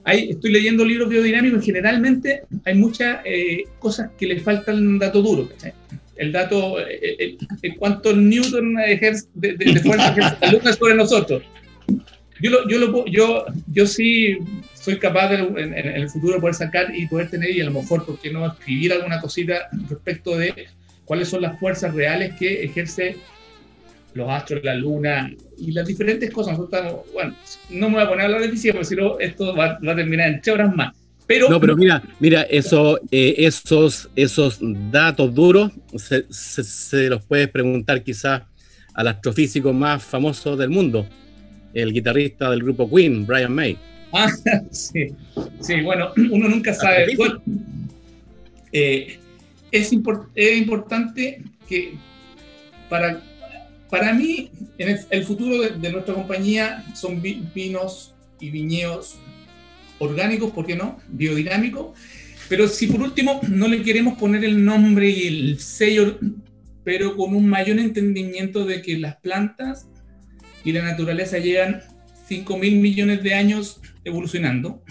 hay, 0.05 0.31
estoy 0.31 0.53
leyendo 0.53 0.85
libros 0.85 1.09
biodinámicos 1.09 1.63
y 1.63 1.67
generalmente 1.67 2.43
hay 2.65 2.75
muchas 2.75 3.21
eh, 3.25 3.65
cosas 3.79 4.11
que 4.19 4.27
le 4.27 4.41
faltan 4.41 4.99
dato 4.99 5.23
duro. 5.23 5.49
¿cachai? 5.49 5.73
El 6.17 6.33
dato, 6.33 6.79
el, 6.79 7.39
el, 7.63 7.77
cuánto 7.77 8.15
Newton 8.15 8.79
ejerce 8.81 9.29
de, 9.35 9.57
de, 9.57 9.73
de 9.75 9.81
fuerza 9.81 10.15
ejerce 10.41 10.73
sobre 10.73 10.95
nosotros. 10.95 11.43
yo, 12.41 12.51
lo, 12.51 12.69
yo, 12.69 13.05
yo, 13.07 13.47
yo 13.73 13.87
sí 13.87 14.39
soy 14.75 14.99
capaz 14.99 15.29
de, 15.29 15.37
en, 15.37 15.75
en, 15.75 15.87
el 15.87 16.09
futuro 16.09 16.41
poder 16.41 16.55
sacar 16.55 16.95
y 16.95 17.07
poder 17.07 17.31
tener, 17.31 17.51
y 17.51 17.61
a 17.61 17.65
lo 17.65 17.73
mejor, 17.73 18.05
¿por 18.07 18.19
qué 18.21 18.33
no 18.33 18.47
escribir 18.47 18.93
alguna 18.93 19.21
cosita 19.21 19.69
respecto 19.89 20.37
de 20.37 20.69
cuáles 21.05 21.29
son 21.29 21.43
las 21.43 21.59
fuerzas 21.59 21.95
reales 21.95 22.35
que 22.39 22.65
ejerce 22.65 23.17
los 24.17 24.31
astros, 24.31 24.65
la 24.65 24.75
luna 24.75 25.31
y 25.59 25.73
las 25.73 25.87
diferentes 25.87 26.31
cosas. 26.31 26.59
Nosotros 26.59 27.05
bueno, 27.13 27.35
no 27.71 27.89
me 27.89 27.97
voy 27.97 28.05
a 28.05 28.09
poner 28.09 28.23
a 28.23 28.25
hablar 28.25 28.41
de 28.41 28.49
física, 28.49 28.73
porque 28.73 28.89
si 28.89 28.97
no, 28.97 29.19
esto 29.21 29.55
va, 29.55 29.79
va, 29.87 29.93
a 29.93 29.97
terminar 29.97 30.29
en 30.29 30.41
tres 30.41 30.55
horas 30.55 30.75
más. 30.75 30.95
Pero, 31.27 31.51
no, 31.51 31.61
pero 31.61 31.77
mira, 31.77 32.03
mira, 32.21 32.43
eso, 32.43 33.01
eh, 33.11 33.35
esos, 33.39 34.09
esos 34.15 34.59
datos 34.61 35.35
duros 35.35 35.73
se, 35.97 36.25
se, 36.31 36.63
se 36.63 37.09
los 37.09 37.25
puedes 37.25 37.49
preguntar 37.49 38.03
quizás 38.05 38.43
al 38.95 39.09
astrofísico 39.09 39.73
más 39.73 40.03
famoso 40.05 40.57
del 40.57 40.71
mundo, 40.71 41.07
el 41.75 41.93
guitarrista 41.93 42.51
del 42.51 42.63
grupo 42.63 42.89
Queen, 42.89 43.27
Brian 43.27 43.53
May. 43.53 43.77
Ah, 44.13 44.29
sí, 44.71 45.09
sí, 45.61 45.81
bueno, 45.83 46.13
uno 46.31 46.49
nunca 46.49 46.73
sabe. 46.73 47.15
Bueno, 47.17 47.43
eh, 48.73 49.19
es, 49.73 49.93
import 49.93 50.31
es, 50.35 50.57
importante 50.57 51.43
que 51.69 51.95
para, 52.89 53.21
para 53.91 54.15
mí, 54.15 54.51
en 54.79 54.91
el, 54.91 55.01
el 55.11 55.25
futuro 55.25 55.61
de, 55.61 55.71
de, 55.71 55.93
nuestra 55.93 56.15
compañía 56.15 56.85
son 56.95 57.21
vinos 57.21 58.15
y 58.41 58.51
viñedos 58.51 59.19
orgánicos, 59.99 60.53
¿por 60.53 60.67
qué 60.67 60.77
no? 60.77 60.99
Biodinámicos. 61.09 61.99
Pero 62.49 62.69
si 62.69 62.87
por 62.87 63.01
último 63.01 63.41
no 63.49 63.69
le 63.69 63.83
queremos 63.83 64.19
poner 64.19 64.45
el 64.45 64.65
nombre 64.65 65.09
y 65.09 65.27
el 65.27 65.61
sello, 65.61 66.19
pero 66.85 67.17
con 67.17 67.35
un 67.35 67.49
mayor 67.49 67.79
entendimiento 67.79 68.65
de 68.65 68.83
que 68.83 68.99
las 68.99 69.17
plantas 69.17 69.89
y 70.65 70.73
la 70.73 70.83
naturaleza 70.83 71.39
llevan 71.39 71.83
5 72.29 72.59
mil 72.59 72.77
millones 72.77 73.23
de 73.23 73.35
años 73.35 73.81
evolucionando 74.05 74.83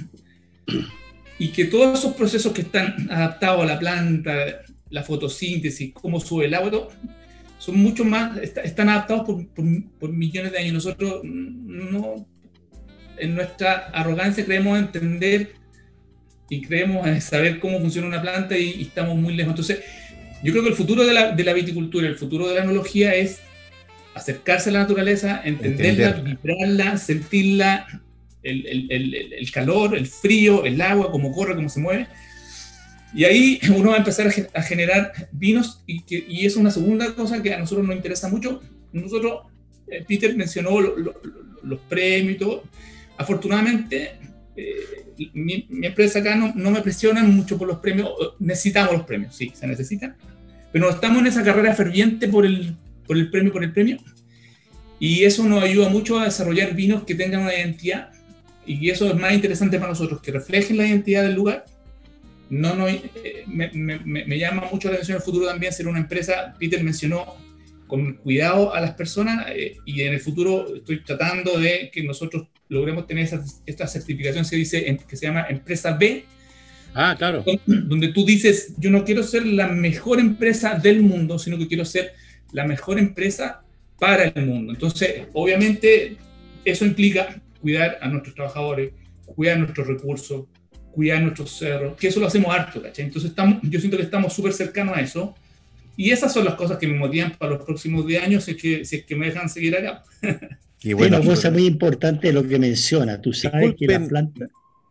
y 1.38 1.50
que 1.50 1.65
todos 1.65 2.00
esos 2.00 2.13
procesos 2.15 2.54
que 2.54 2.62
están 2.62 3.10
adaptados 3.10 3.63
a 3.63 3.65
la 3.65 3.80
planta, 3.80 4.34
la 4.89 5.04
fotosíntesis, 5.04 5.94
cómo 5.94 6.20
sube 6.20 6.46
el 6.46 6.54
agua, 6.54 6.89
son 7.58 7.78
mucho 7.78 8.04
más, 8.06 8.38
están 8.38 8.89
adaptados 8.89 9.26
por, 9.26 9.48
por, 9.50 9.65
por 10.00 10.12
millones 10.12 10.52
de 10.52 10.60
años. 10.60 10.74
Nosotros 10.74 11.22
no, 11.24 12.28
en 13.17 13.36
nuestra 13.36 13.89
arrogancia 13.93 14.45
creemos 14.45 14.78
entender 14.78 15.54
y 16.49 16.62
creemos 16.62 17.23
saber 17.23 17.60
cómo 17.60 17.80
funciona 17.80 18.08
una 18.08 18.21
planta 18.21 18.58
y, 18.58 18.75
y 18.78 18.82
estamos 18.84 19.15
muy 19.15 19.34
lejos. 19.34 19.51
Entonces, 19.51 19.80
yo 20.43 20.51
creo 20.51 20.63
que 20.63 20.69
el 20.69 20.75
futuro 20.75 21.06
de 21.06 21.13
la, 21.13 21.32
de 21.32 21.43
la, 21.43 21.54
viticultura, 21.54 22.08
el 22.08 22.15
futuro 22.15 22.47
de 22.47 22.56
la 22.56 22.63
enología 22.63 23.15
es 23.15 23.39
acercarse 24.13 24.69
a 24.69 24.73
la 24.73 24.80
naturaleza, 24.80 25.41
entenderla, 25.43 26.10
entenderla. 26.10 26.39
vibrarla, 26.43 26.97
sentirla, 26.97 28.01
el, 28.43 28.65
el, 28.67 28.91
el, 28.91 29.34
el, 29.34 29.51
calor, 29.51 29.97
el 29.97 30.06
frío, 30.06 30.63
el 30.65 30.80
agua, 30.82 31.12
cómo 31.12 31.32
corre, 31.32 31.56
cómo 31.56 31.67
se 31.67 31.80
mueve. 31.80 32.08
Y 33.13 33.23
ahí 33.23 33.60
uno 33.75 33.89
va 33.89 33.95
a 33.95 33.99
empezar 33.99 34.32
a, 34.54 34.62
generar 34.62 35.12
vinos 35.32 35.82
y, 35.88 36.01
que, 36.01 36.23
y 36.28 36.45
es 36.45 36.56
una 36.56 36.69
segunda 36.69 37.15
cosa 37.15 37.41
que 37.41 37.54
a 37.54 37.60
nosotros 37.60 37.88
nos 37.88 37.95
interesa 37.95 38.30
mucho. 38.30 38.62
Nosotros, 38.93 39.47
eh, 39.88 40.06
Peter 40.08 40.36
mencionó 40.36 40.80
lo, 40.80 40.97
lo, 40.97 41.21
los 41.63 41.80
premios 41.89 42.36
y 42.36 42.38
todo. 42.38 42.63
Afortunadamente, 43.17 44.17
eh, 44.56 45.30
mi, 45.34 45.65
mi, 45.69 45.88
empresa 45.88 46.19
acá 46.19 46.36
no, 46.36 46.54
no, 46.56 46.71
me 46.71 46.82
presionan 46.82 47.34
mucho 47.36 47.58
por 47.58 47.67
los 47.67 47.80
premios. 47.80 48.10
Necesitamos 48.39 48.93
los 48.93 49.06
premios, 49.06 49.36
sí, 49.36 49.51
se 49.54 49.67
necesitan. 49.67 50.15
Pero 50.71 50.89
estamos 50.89 51.19
en 51.19 51.28
esa 51.28 51.43
carrera 51.43 51.73
ferviente 51.73 52.28
por 52.28 52.45
el, 52.45 52.75
por 53.08 53.17
el 53.17 53.30
premio, 53.30 53.51
por 53.51 53.63
el 53.63 53.71
premio. 53.71 53.97
Y 54.99 55.23
eso 55.23 55.43
nos 55.43 55.63
ayuda 55.63 55.89
mucho 55.89 56.19
a 56.19 56.25
desarrollar 56.25 56.73
vinos 56.73 57.04
que 57.04 57.15
tengan 57.15 57.41
una 57.41 57.54
identidad. 57.54 58.12
Y 58.65 58.89
eso 58.89 59.08
es 59.08 59.15
más 59.15 59.34
interesante 59.34 59.78
para 59.78 59.89
nosotros, 59.89 60.21
que 60.21 60.32
reflejen 60.32 60.78
la 60.78 60.88
identidad 60.88 61.23
del 61.23 61.36
lugar. 61.36 61.65
No, 62.49 62.75
no, 62.75 62.88
eh, 62.88 63.43
me, 63.47 63.71
me, 63.73 63.99
me, 63.99 64.38
llama 64.38 64.67
mucho 64.71 64.89
la 64.89 64.95
atención 64.95 65.17
el 65.17 65.23
futuro 65.23 65.47
también 65.47 65.73
ser 65.73 65.88
una 65.88 65.99
empresa, 65.99 66.54
Peter 66.60 66.84
mencionó, 66.84 67.36
con 67.88 68.13
cuidado 68.13 68.73
a 68.73 68.82
las 68.82 68.93
personas 68.93 69.47
eh, 69.49 69.78
y 69.86 70.01
en 70.01 70.13
el 70.13 70.19
futuro 70.19 70.75
estoy 70.75 71.04
tratando 71.04 71.60
de 71.60 71.89
que 71.91 72.04
nosotros 72.04 72.47
logremos 72.69 73.08
tener 73.08 73.25
esa, 73.25 73.43
esta 73.65 73.88
certificación 73.88 74.45
que, 74.47 74.56
dice, 74.56 74.99
que 75.08 75.15
se 75.15 75.25
llama 75.25 75.45
empresa 75.49 75.93
B. 75.93 76.25
Ah, 76.93 77.15
claro. 77.17 77.43
Donde 77.65 78.10
tú 78.10 78.25
dices, 78.25 78.73
yo 78.78 78.89
no 78.89 79.04
quiero 79.04 79.23
ser 79.23 79.45
la 79.45 79.67
mejor 79.67 80.19
empresa 80.19 80.75
del 80.75 81.04
mundo, 81.04 81.38
sino 81.38 81.58
que 81.58 81.67
quiero 81.67 81.86
ser 81.86 82.13
la 82.54 82.65
mejor 82.65 82.99
empresa 82.99 83.62
para 83.99 84.25
el 84.25 84.45
mundo. 84.45 84.73
Entonces, 84.73 85.23
obviamente, 85.34 86.17
eso 86.63 86.86
implica 86.86 87.41
cuidar 87.62 87.97
a 88.01 88.08
nuestros 88.08 88.36
trabajadores, 88.36 88.93
cuidar 89.25 89.60
nuestros 89.60 89.88
recursos, 89.88 90.45
cuidar 90.91 91.21
nuestros 91.21 91.58
cerros, 91.58 91.97
que 91.97 92.08
eso 92.08 92.21
lo 92.21 92.28
hacemos 92.28 92.56
harto, 92.56 92.82
¿cachai? 92.82 93.06
Entonces, 93.06 93.32
estamos, 93.32 93.60
yo 93.63 93.80
siento 93.80 93.97
que 93.97 94.04
estamos 94.04 94.34
súper 94.34 94.54
cercanos 94.54 94.95
a 94.95 95.01
eso. 95.01 95.36
Y 95.97 96.12
esas 96.12 96.34
son 96.34 96.45
las 96.45 96.56
cosas 96.56 96.78
que 96.78 96.88
me 96.88 96.97
motivan 96.97 97.32
para 97.38 97.54
los 97.54 97.65
próximos 97.65 98.06
10 98.06 98.23
años, 98.23 98.43
si 98.45 98.51
es 98.51 98.58
que, 98.58 98.86
si 98.86 98.97
es 98.97 99.06
que 99.06 99.15
me 99.15 99.28
dejan 99.28 99.49
seguir 99.49 99.75
acá. 99.75 100.04
Bueno, 100.93 101.17
una 101.17 101.26
cosa 101.26 101.52
muy 101.52 101.65
importante 101.65 102.32
lo 102.32 102.48
que 102.48 102.60
menciona. 102.60 103.21
Tú 103.21 103.34
sabes 103.34 103.62
Disculpen, 103.62 103.88
que 103.88 104.04
la 104.04 104.08
planta. 104.08 104.45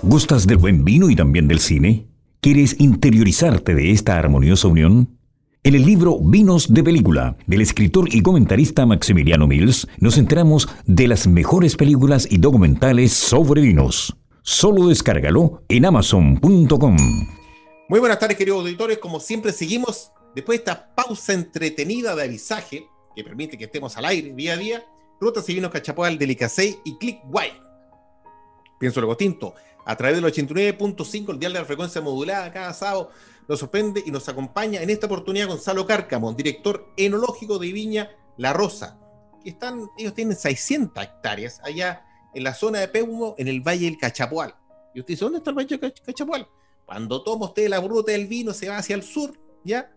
¿Gustas 0.06 0.46
del 0.46 0.58
buen 0.58 0.84
vino 0.84 1.08
y 1.08 1.16
también 1.16 1.48
del 1.48 1.60
cine? 1.60 2.06
¿Quieres 2.42 2.76
interiorizarte 2.78 3.74
de 3.74 3.90
esta 3.90 4.18
armoniosa 4.18 4.68
unión? 4.68 5.18
En 5.62 5.74
el 5.74 5.86
libro 5.86 6.18
Vinos 6.20 6.72
de 6.74 6.84
Película, 6.84 7.38
del 7.46 7.62
escritor 7.62 8.14
y 8.14 8.20
comentarista 8.20 8.84
Maximiliano 8.84 9.46
Mills, 9.46 9.88
nos 9.98 10.18
enteramos 10.18 10.68
de 10.84 11.08
las 11.08 11.26
mejores 11.26 11.74
películas 11.74 12.28
y 12.30 12.36
documentales 12.36 13.14
sobre 13.14 13.62
vinos. 13.62 14.14
Solo 14.42 14.88
descárgalo 14.88 15.62
en 15.70 15.86
amazon.com. 15.86 16.96
Muy 17.88 17.98
buenas 17.98 18.18
tardes, 18.18 18.36
queridos 18.36 18.60
auditores. 18.60 18.98
Como 18.98 19.20
siempre, 19.20 19.52
seguimos 19.52 20.12
después 20.34 20.58
de 20.58 20.70
esta 20.70 20.94
pausa 20.94 21.32
entretenida 21.32 22.14
de 22.14 22.24
avisaje 22.24 22.86
que 23.16 23.24
permite 23.24 23.56
que 23.56 23.64
estemos 23.64 23.96
al 23.96 24.04
aire 24.04 24.34
día 24.34 24.52
a 24.52 24.58
día. 24.58 24.84
Rutas 25.18 25.48
y 25.48 25.54
vinos 25.54 25.70
Cachapoal, 25.70 26.18
Delicacey 26.18 26.76
y 26.84 26.98
Click 26.98 27.20
White. 27.30 27.64
Pienso 28.78 29.00
luego 29.00 29.16
tinto 29.16 29.54
a 29.84 29.96
través 29.96 30.20
del 30.20 30.32
89.5, 30.32 31.32
el 31.32 31.38
dial 31.38 31.52
de 31.52 31.58
la 31.58 31.64
frecuencia 31.64 32.00
modulada, 32.00 32.52
cada 32.52 32.72
sábado 32.72 33.10
nos 33.48 33.60
sorprende 33.60 34.02
y 34.04 34.10
nos 34.10 34.28
acompaña 34.28 34.80
en 34.82 34.90
esta 34.90 35.06
oportunidad 35.06 35.48
Gonzalo 35.48 35.86
Cárcamo, 35.86 36.32
director 36.32 36.88
enológico 36.96 37.58
de 37.58 37.72
Viña 37.72 38.10
La 38.36 38.52
Rosa. 38.52 38.98
Están, 39.44 39.88
ellos 39.98 40.14
tienen 40.14 40.36
600 40.36 41.04
hectáreas 41.04 41.60
allá 41.62 42.04
en 42.34 42.44
la 42.44 42.54
zona 42.54 42.80
de 42.80 42.88
Peumo, 42.88 43.34
en 43.38 43.48
el 43.48 43.60
Valle 43.60 43.84
del 43.84 43.98
Cachapoal. 43.98 44.54
Y 44.94 45.00
usted 45.00 45.12
dice, 45.12 45.24
¿dónde 45.24 45.38
está 45.38 45.50
el 45.50 45.56
Valle 45.56 45.76
del 45.76 45.92
Cachapoal? 45.92 46.48
Cuando 46.86 47.22
toma 47.22 47.46
usted 47.46 47.68
la 47.68 47.80
ruta 47.80 48.12
del 48.12 48.26
vino, 48.26 48.52
se 48.52 48.68
va 48.68 48.78
hacia 48.78 48.96
el 48.96 49.02
sur, 49.02 49.38
¿ya? 49.64 49.90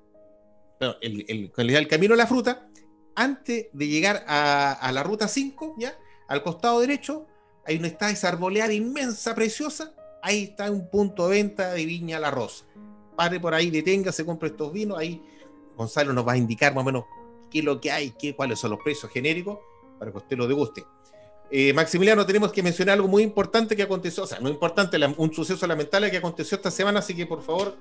Bueno, 0.80 0.96
el, 1.02 1.26
el, 1.28 1.70
el 1.76 1.88
camino 1.88 2.14
de 2.14 2.18
la 2.18 2.28
fruta, 2.28 2.68
antes 3.16 3.68
de 3.72 3.88
llegar 3.88 4.24
a, 4.28 4.74
a, 4.74 4.92
la 4.92 5.04
ruta 5.04 5.28
5, 5.28 5.76
¿ya? 5.78 5.98
Al 6.28 6.44
costado 6.44 6.80
derecho, 6.82 7.26
hay 7.68 7.78
una 7.78 7.88
está 7.88 8.10
esa 8.10 8.30
arboleada 8.30 8.74
inmensa, 8.74 9.36
preciosa. 9.36 9.94
Ahí 10.22 10.46
está 10.46 10.72
un 10.72 10.90
punto 10.90 11.28
de 11.28 11.38
venta 11.44 11.74
de 11.74 11.86
Viña 11.86 12.20
La 12.20 12.32
Rosa. 12.32 12.66
Pare 13.16 13.40
por 13.40 13.54
ahí, 13.54 13.70
detenga, 13.70 14.12
se 14.12 14.26
compra 14.26 14.48
estos 14.48 14.72
vinos. 14.72 14.98
Ahí 14.98 15.22
Gonzalo 15.76 16.14
nos 16.14 16.28
va 16.28 16.34
a 16.34 16.38
indicar 16.38 16.74
más 16.74 16.82
o 16.82 16.86
menos 16.86 17.04
qué 17.52 17.60
es 17.60 17.66
lo 17.66 17.80
que 17.80 17.92
hay, 17.92 18.12
qué, 18.12 18.36
cuáles 18.36 18.60
son 18.60 18.72
los 18.72 18.80
precios 18.80 19.12
genéricos 19.12 19.60
para 20.00 20.12
que 20.12 20.18
usted 20.18 20.38
lo 20.38 20.48
deguste. 20.48 20.86
Eh, 21.52 21.74
Maximiliano, 21.74 22.26
tenemos 22.26 22.52
que 22.52 22.64
mencionar 22.64 22.96
algo 22.96 23.08
muy 23.08 23.24
importante 23.24 23.76
que 23.76 23.84
aconteció, 23.84 24.24
o 24.24 24.28
sea, 24.28 24.40
no 24.40 24.50
importante, 24.50 24.98
un 25.18 25.34
suceso 25.34 25.66
lamentable 25.66 26.12
que 26.12 26.18
aconteció 26.18 26.58
esta 26.58 26.72
semana, 26.72 27.00
así 27.00 27.16
que 27.16 27.26
por 27.26 27.42
favor, 27.42 27.78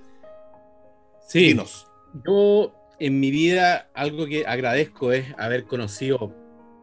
sí, 1.27 1.41
dinos. 1.41 1.87
Yo 2.25 2.73
en 2.99 3.19
mi 3.19 3.31
vida 3.31 3.91
algo 3.93 4.27
que 4.27 4.47
agradezco 4.47 5.13
es 5.13 5.27
haber 5.37 5.65
conocido 5.65 6.33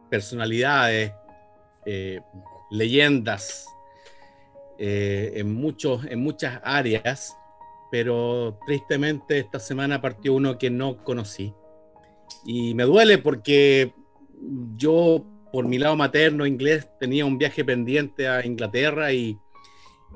personalidades, 0.10 1.14
eh, 1.86 2.20
leyendas 2.72 3.66
eh, 4.78 5.34
en, 5.36 5.54
muchos, 5.54 6.06
en 6.06 6.20
muchas 6.20 6.60
áreas, 6.64 7.38
pero 7.92 8.58
tristemente 8.66 9.40
esta 9.40 9.60
semana 9.60 10.02
partió 10.02 10.34
uno 10.34 10.58
que 10.58 10.70
no 10.70 11.04
conocí. 11.04 11.54
Y 12.46 12.74
me 12.74 12.84
duele 12.84 13.18
porque 13.20 13.94
yo 14.76 15.26
por 15.52 15.68
mi 15.68 15.78
lado 15.78 15.96
materno 15.96 16.48
inglés 16.48 16.90
tenía 17.00 17.26
un 17.26 17.38
viaje 17.38 17.64
pendiente 17.64 18.28
a 18.28 18.44
Inglaterra 18.44 19.14
y, 19.14 19.38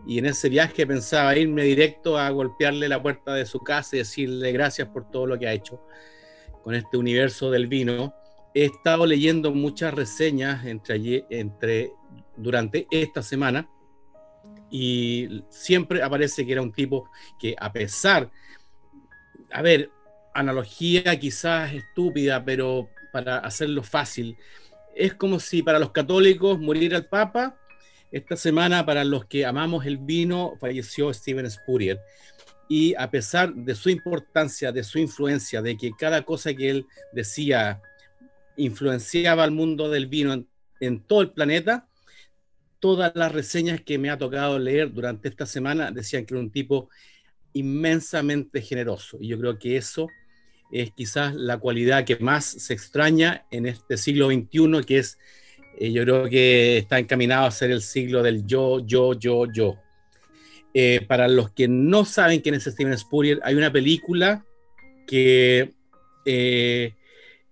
y, 0.08 0.18
en 0.18 0.26
ese 0.26 0.50
viaje 0.50 0.88
pensaba 0.88 1.38
irme 1.38 1.64
directo 1.64 2.18
a 2.18 2.30
golpearle 2.32 2.90
la 2.90 3.02
puerta 3.02 3.36
de 3.36 3.46
su 3.46 3.60
casa 3.60 3.96
y 3.96 4.00
decirle 4.00 4.52
gracias 4.52 4.88
por 4.88 5.12
todo 5.12 5.28
lo 5.28 5.38
que 5.38 5.48
ha 5.48 5.54
hecho 5.54 5.80
con 6.64 6.74
este 6.74 6.98
universo 6.98 7.52
del 7.52 7.68
vino. 7.68 8.14
He 8.54 8.66
estado 8.66 9.06
leyendo 9.06 9.54
muchas 9.54 9.94
reseñas 9.94 10.66
entre, 10.66 11.26
entre, 11.30 11.94
durante 12.38 12.88
esta 12.91 13.21
semana 13.21 13.69
y 14.69 15.43
siempre 15.50 16.04
aparece 16.04 16.45
que 16.45 16.52
era 16.52 16.62
un 16.62 16.71
tipo 16.71 17.10
que 17.39 17.56
a 17.58 17.71
pesar, 17.71 18.30
a 19.52 19.62
ver, 19.62 19.91
analogía 20.34 21.17
quizás 21.19 21.73
estúpida, 21.73 22.43
pero 22.43 22.89
para 23.12 23.38
hacerlo 23.39 23.84
fácil, 23.84 24.38
es 24.95 25.13
como 25.13 25.39
si 25.39 25.62
para 25.62 25.80
los 25.80 25.91
católicos 25.91 26.60
muriera 26.60 26.97
el 26.97 27.06
Papa. 27.06 27.58
Esta 28.12 28.36
semana, 28.36 28.86
para 28.86 29.04
los 29.04 29.26
que 29.26 29.45
amamos 29.45 29.86
el 29.86 29.97
vino, 29.97 30.56
falleció 30.60 31.13
Steven 31.13 31.50
Spurrier. 31.50 32.00
Y 32.69 32.95
a 32.95 33.10
pesar 33.10 33.54
de 33.54 33.76
su 33.76 33.89
importancia, 33.89 34.71
de 34.71 34.84
su 34.84 35.00
influencia, 35.00 35.62
de 35.62 35.78
que 35.78 35.91
cada 35.97 36.23
cosa 36.23 36.54
que 36.54 36.69
él 36.69 36.86
decía 37.13 37.82
influenciaba 38.58 39.43
al 39.43 39.52
mundo 39.52 39.89
del 39.89 40.08
vino 40.08 40.45
en 40.80 41.04
todo 41.04 41.21
el 41.21 41.32
planeta, 41.32 41.88
todas 42.80 43.12
las 43.16 43.32
reseñas 43.32 43.82
que 43.82 43.98
me 43.98 44.10
ha 44.10 44.18
tocado 44.18 44.60
leer 44.60 44.94
durante 44.94 45.30
esta 45.30 45.46
semana 45.46 45.92
decían 45.92 46.26
que 46.26 46.34
era 46.34 46.42
un 46.42 46.52
tipo 46.52 46.90
inmensamente 47.54 48.62
generoso. 48.62 49.18
Y 49.20 49.30
yo 49.30 49.40
creo 49.40 49.58
que 49.58 49.78
eso 49.78 50.10
es 50.72 50.92
quizás 50.92 51.34
la 51.36 51.58
cualidad 51.58 52.06
que 52.06 52.18
más 52.18 52.46
se 52.46 52.74
extraña 52.74 53.46
en 53.52 53.66
este 53.66 53.98
siglo 53.98 54.28
XXI, 54.28 54.84
que 54.86 54.98
es, 55.00 55.18
eh, 55.80 55.92
yo 55.92 56.04
creo 56.04 56.30
que 56.30 56.78
está 56.78 57.00
encaminado 57.00 57.46
a 57.46 57.52
ser 57.52 57.72
el 57.72 57.82
siglo 57.82 58.22
del 58.22 58.46
yo, 58.46 58.86
yo, 58.86 59.13
yo, 59.13 59.46
yo. 59.52 59.78
Eh, 60.74 61.04
para 61.08 61.28
los 61.28 61.52
que 61.52 61.68
no 61.68 62.06
saben 62.06 62.42
quién 62.42 62.56
es 62.56 62.66
Steven 62.66 62.98
Spurrier, 62.98 63.40
hay 63.44 63.56
una 63.56 63.72
película 63.72 64.46
que 65.08 65.74
eh, 66.26 66.94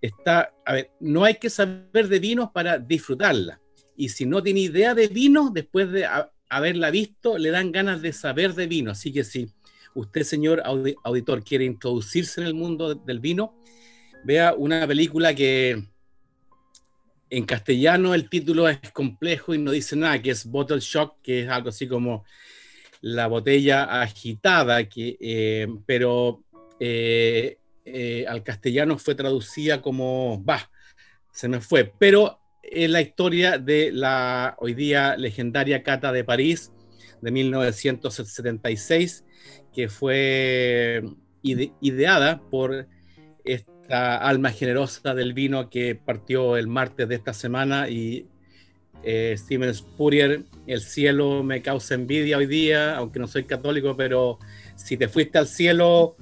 está, 0.02 0.54
a 0.66 0.74
ver, 0.74 0.92
no 1.00 1.24
hay 1.24 1.36
que 1.36 1.50
saber 1.50 2.08
de 2.08 2.20
vinos 2.20 2.50
para 2.54 2.78
disfrutarla. 2.78 3.60
Y 3.96 4.10
si 4.10 4.26
no 4.26 4.44
tiene 4.44 4.62
idea 4.62 4.94
de 4.94 5.08
vino, 5.08 5.52
después 5.54 5.92
de 5.92 6.08
haberla 6.50 6.92
visto, 6.92 7.38
le 7.38 7.50
dan 7.52 7.72
ganas 7.72 8.02
de 8.02 8.14
saber 8.14 8.54
de 8.54 8.68
vino. 8.68 8.92
Así 8.92 9.12
que 9.12 9.24
sí 9.24 9.50
usted, 9.96 10.24
señor 10.24 10.62
auditor, 11.04 11.44
quiere 11.44 11.66
introducirse 11.66 12.42
en 12.42 12.48
el 12.48 12.54
mundo 12.54 12.94
del 12.94 13.20
vino, 13.20 13.56
vea 14.24 14.54
una 14.54 14.86
película 14.86 15.34
que 15.34 15.84
en 17.30 17.46
castellano 17.46 18.14
el 18.14 18.30
título 18.30 18.70
es 18.70 18.80
complejo 18.92 19.54
y 19.54 19.58
no 19.58 19.72
dice 19.72 19.96
nada, 19.96 20.22
que 20.22 20.32
es 20.32 20.46
Bottle 20.46 20.80
Shock, 20.80 21.22
que 21.24 21.42
es 21.42 21.50
algo 21.50 21.70
así 21.70 21.88
como 21.88 22.26
la 23.02 23.28
botella 23.28 24.02
agitada, 24.02 24.88
que, 24.88 25.18
eh, 25.20 25.68
pero 25.86 26.44
eh, 26.80 27.58
eh, 27.86 28.26
al 28.28 28.44
castellano 28.44 28.98
fue 28.98 29.16
traducida 29.16 29.82
como, 29.82 30.44
va, 30.44 30.70
se 31.32 31.48
me 31.48 31.62
fue, 31.62 31.92
pero 31.98 32.40
es 32.72 32.90
la 32.90 33.02
historia 33.02 33.58
de 33.58 33.92
la 33.92 34.56
hoy 34.60 34.74
día 34.74 35.18
legendaria 35.18 35.84
Cata 35.84 36.12
de 36.12 36.24
París 36.24 36.72
de 37.22 37.32
1976, 37.32 39.26
que 39.74 39.90
fue 39.90 41.04
ideada 41.42 42.42
por 42.50 42.88
esta 43.44 44.18
alma 44.18 44.52
generosa 44.52 45.14
del 45.14 45.34
vino 45.34 45.70
que 45.70 45.96
partió 45.96 46.58
el 46.58 46.68
martes 46.68 47.08
de 47.08 47.16
esta 47.16 47.34
semana 47.34 47.90
y 47.90 48.28
eh, 49.04 49.36
Steven 49.38 49.74
Spurrier, 49.74 50.44
el 50.66 50.82
cielo 50.82 51.44
me 51.44 51.62
causa 51.62 51.94
envidia 51.94 52.38
hoy 52.38 52.48
día, 52.48 52.98
aunque 52.98 53.20
no 53.20 53.28
soy 53.28 53.44
católico, 53.44 53.96
pero 53.96 54.40
si 54.76 54.98
te 54.98 55.08
fuiste 55.08 55.38
al 55.38 55.48
cielo, 55.48 56.16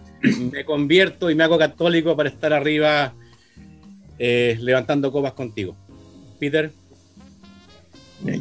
me 0.51 0.65
convierto 0.65 1.29
y 1.29 1.35
me 1.35 1.45
hago 1.45 1.57
católico 1.57 2.17
para 2.17 2.29
estar 2.29 2.51
arriba 2.51 3.15
eh, 4.19 4.57
levantando 4.59 5.11
copas 5.11 5.33
contigo. 5.33 5.77
Peter. 6.43 6.71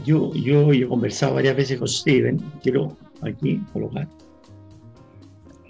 Yo, 0.04 0.32
yo, 0.34 0.72
yo 0.72 0.72
he 0.72 0.88
conversado 0.88 1.34
varias 1.34 1.56
veces 1.56 1.78
con 1.78 1.88
Steven, 1.88 2.38
quiero 2.62 2.96
aquí 3.22 3.60
colocar 3.72 4.08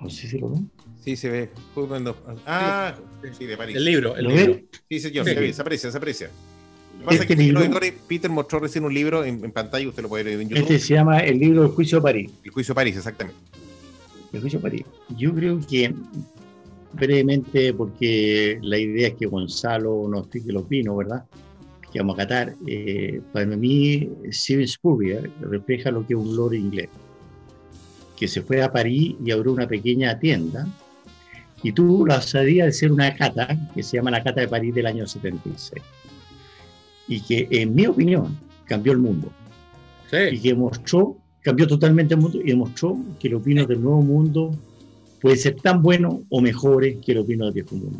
no 0.03 0.11
sé 0.11 0.29
si 0.29 0.39
lo 0.39 0.51
ven. 0.51 0.71
Sí, 1.03 1.17
se 1.17 1.31
ve. 1.31 1.51
Ah, 2.47 2.95
sí, 3.37 3.47
de 3.47 3.57
París. 3.57 3.77
El 3.77 3.85
libro, 3.85 4.17
el 4.17 4.27
libro. 4.27 4.61
Sí, 4.89 5.01
señor, 5.01 5.25
se, 5.25 5.35
ve, 5.35 5.53
se 5.53 5.63
aprecia, 5.63 5.91
se 5.91 5.99
aprecia. 5.99 6.31
Pasa 7.05 7.23
este 7.23 7.27
que 7.29 7.43
libro, 7.43 7.63
Peter 8.07 8.31
mostró 8.31 8.61
recién 8.61 8.85
un 8.85 8.95
libro 8.95 9.25
en, 9.25 9.45
en, 9.45 9.51
pantalla, 9.51 9.89
usted 9.89 10.03
lo 10.03 10.09
puede 10.09 10.23
ver 10.25 10.41
en 10.41 10.49
YouTube. 10.49 10.63
Este 10.63 10.79
se 10.79 10.95
llama 10.95 11.19
El 11.19 11.39
libro 11.39 11.63
del 11.63 11.73
juicio 11.73 11.99
de 11.99 12.03
París. 12.03 12.31
El 12.45 12.51
juicio 12.53 12.73
de 12.73 12.77
París, 12.77 12.97
exactamente. 12.97 13.41
El 14.33 14.41
juicio 14.41 14.61
de 14.61 14.63
París. 14.63 14.85
Yo 15.17 15.35
creo 15.35 15.61
que, 15.67 15.93
brevemente, 16.93 17.75
porque 17.75 18.59
la 18.63 18.79
idea 18.79 19.09
es 19.09 19.15
que 19.15 19.27
Gonzalo 19.27 20.07
nos 20.09 20.23
explique 20.23 20.53
los 20.53 20.69
vinos, 20.69 20.97
¿verdad? 20.97 21.25
Que 21.93 21.99
vamos 21.99 22.15
a 22.15 22.23
catar. 22.23 22.55
Eh, 22.67 23.21
para 23.33 23.47
mí, 23.47 24.09
Steven 24.31 24.67
Spurrier 24.67 25.31
refleja 25.41 25.91
lo 25.91 26.07
que 26.07 26.15
es 26.15 26.19
un 26.21 26.35
lord 26.35 26.55
inglés 26.55 26.89
que 28.23 28.29
se 28.29 28.41
fue 28.41 28.63
a 28.63 28.71
París 28.71 29.17
y 29.25 29.33
abrió 29.33 29.53
una 29.53 29.67
pequeña 29.67 30.17
tienda. 30.17 30.65
Y 31.61 31.73
tuvo 31.73 32.07
la 32.07 32.19
osadía 32.19 32.67
de 32.67 32.73
ser 32.73 32.93
una 32.93 33.13
cata, 33.17 33.49
que 33.75 33.83
se 33.83 33.97
llama 33.97 34.13
la 34.13 34.23
Cata 34.23 34.43
de 34.43 34.47
París 34.47 34.73
del 34.73 34.87
año 34.87 35.09
76. 35.09 35.83
Y 37.09 37.21
que, 37.21 37.49
en 37.51 37.75
mi 37.75 37.85
opinión, 37.87 38.39
cambió 38.65 38.93
el 38.93 38.99
mundo. 38.99 39.33
Y 40.31 40.39
que 40.39 40.55
mostró, 40.55 41.17
cambió 41.41 41.67
totalmente 41.67 42.15
el 42.15 42.21
mundo 42.21 42.39
y 42.41 42.45
demostró 42.45 42.97
que 43.19 43.29
los 43.29 43.43
vinos 43.45 43.67
del 43.67 43.83
nuevo 43.83 44.03
mundo 44.03 44.57
pueden 45.21 45.39
ser 45.39 45.57
tan 45.57 45.83
buenos 45.83 46.19
o 46.29 46.41
mejores 46.41 46.99
que 47.05 47.15
los 47.15 47.27
vinos 47.27 47.53
del 47.53 47.65
viejo 47.65 47.75
mundo. 47.75 47.99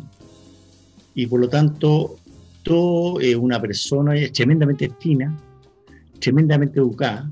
Y 1.15 1.27
por 1.27 1.41
lo 1.41 1.49
tanto, 1.49 2.15
todo 2.63 3.19
es 3.19 3.35
una 3.35 3.61
persona 3.61 4.13
tremendamente 4.33 4.89
fina, 4.99 5.37
tremendamente 6.19 6.79
educada, 6.79 7.31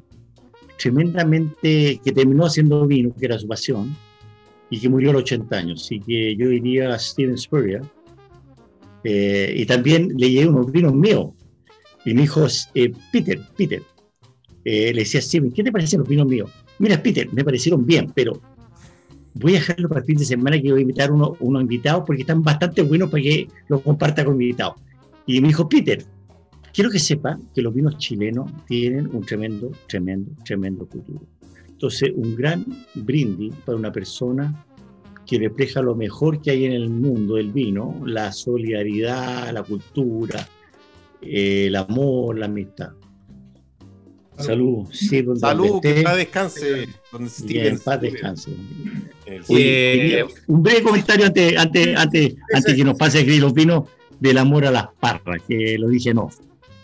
tremendamente, 0.78 2.00
que 2.04 2.12
terminó 2.12 2.46
haciendo 2.46 2.86
vino, 2.86 3.13
que 3.17 3.26
era 3.26 3.39
su 3.39 3.48
pasión, 3.48 3.96
y 4.70 4.80
que 4.80 4.89
murió 4.89 5.12
a 5.12 5.13
los 5.13 5.24
80 5.24 5.56
años. 5.56 5.84
Así 5.84 6.00
que 6.00 6.36
yo 6.36 6.50
diría 6.50 6.94
a 6.94 7.00
Steven 7.00 7.38
Spurrier. 7.38 7.82
Eh, 9.04 9.54
y 9.58 9.65
también 9.65 10.13
le 10.17 10.30
llegué 10.30 10.48
unos 10.48 10.72
vinos 10.72 10.94
míos. 10.94 11.30
Y 12.06 12.13
me 12.13 12.22
dijo, 12.22 12.46
eh, 12.74 12.91
Peter, 13.12 13.39
Peter, 13.56 13.82
eh, 14.63 14.94
le 14.94 15.02
decía 15.02 15.22
Steven, 15.22 15.52
¿qué 15.52 15.63
te 15.63 15.72
parecen 15.72 16.00
los 16.00 16.10
vinos 16.10 16.28
míos? 16.28 16.50
Mira, 16.80 17.02
Peter, 17.02 17.32
me 17.32 17.44
parecieron 17.44 17.86
bien, 17.86 18.12
pero 18.15 18.41
voy 19.34 19.56
a 19.56 19.60
dejarlo 19.60 19.88
para 19.88 20.02
el 20.02 20.06
fin 20.06 20.17
de 20.17 20.26
semana 20.26 20.60
que 20.60 20.72
voy 20.72 20.80
a 20.80 20.82
invitar 20.82 21.12
unos 21.12 21.32
uno 21.39 21.62
invitados 21.62 22.04
porque 22.06 22.22
están 22.22 22.44
bastante 22.44 22.82
buenos 22.82 23.10
para 23.10 23.24
que 23.24 23.48
los 23.67 23.82
comparta 23.82 24.26
con 24.26 24.41
invitados. 24.41 24.76
Y 25.36 25.41
me 25.41 25.50
dijo, 25.50 25.67
Peter, 25.67 26.06
Quiero 26.74 26.89
que 26.89 27.00
sepa 27.00 27.38
que 27.54 27.62
los 27.62 27.74
vinos 27.74 27.98
chilenos 27.98 28.50
tienen 28.65 29.13
un 29.13 29.26
tremendo, 29.26 29.72
tremendo, 29.88 30.32
tremendo 30.46 30.86
futuro. 30.86 31.22
Entonces, 31.67 32.12
un 32.15 32.36
gran 32.36 32.65
brindis 32.96 33.54
para 33.65 33.78
una 33.78 33.91
persona 33.91 34.63
que 35.26 35.38
refleja 35.39 35.82
lo 35.82 35.96
mejor 35.96 36.41
que 36.41 36.52
hay 36.52 36.65
en 36.65 36.72
el 36.74 36.89
mundo 36.89 37.36
del 37.36 37.52
vino, 37.52 38.02
la 38.06 38.32
solidaridad, 38.32 39.52
la 39.52 39.63
cultura, 39.63 40.47
eh, 41.22 41.68
el 41.68 41.76
amor, 41.76 42.38
la 42.38 42.45
amistad. 42.45 42.91
Salud. 44.38 44.88
Sí, 44.91 45.24
Salud, 45.36 45.68
donde 45.68 45.95
que 45.95 46.01
paz 46.03 46.18
descanse. 46.18 46.88
Don 47.12 47.26
Y 47.26 47.30
Steven. 47.30 47.68
en 47.68 47.80
paz 47.80 48.01
descanse. 48.01 48.51
El 49.26 49.43
Eh, 49.49 50.26
un 50.47 50.64
breve 50.64 50.82
comentario 50.82 51.26
antes, 51.26 51.58
antes, 51.58 51.97
antes, 51.97 52.36
antes 52.53 52.76
que 52.76 52.84
nos 52.84 52.97
pase 52.97 53.18
a 53.18 53.22
escribir 53.22 53.41
los 53.41 53.53
vinos 53.53 53.84
del 54.22 54.38
amor 54.38 54.65
a 54.65 54.72
las 54.72 54.88
parras, 54.99 55.41
que 55.45 55.78
lo 55.78 55.89
dije 55.89 56.13
no. 56.13 56.30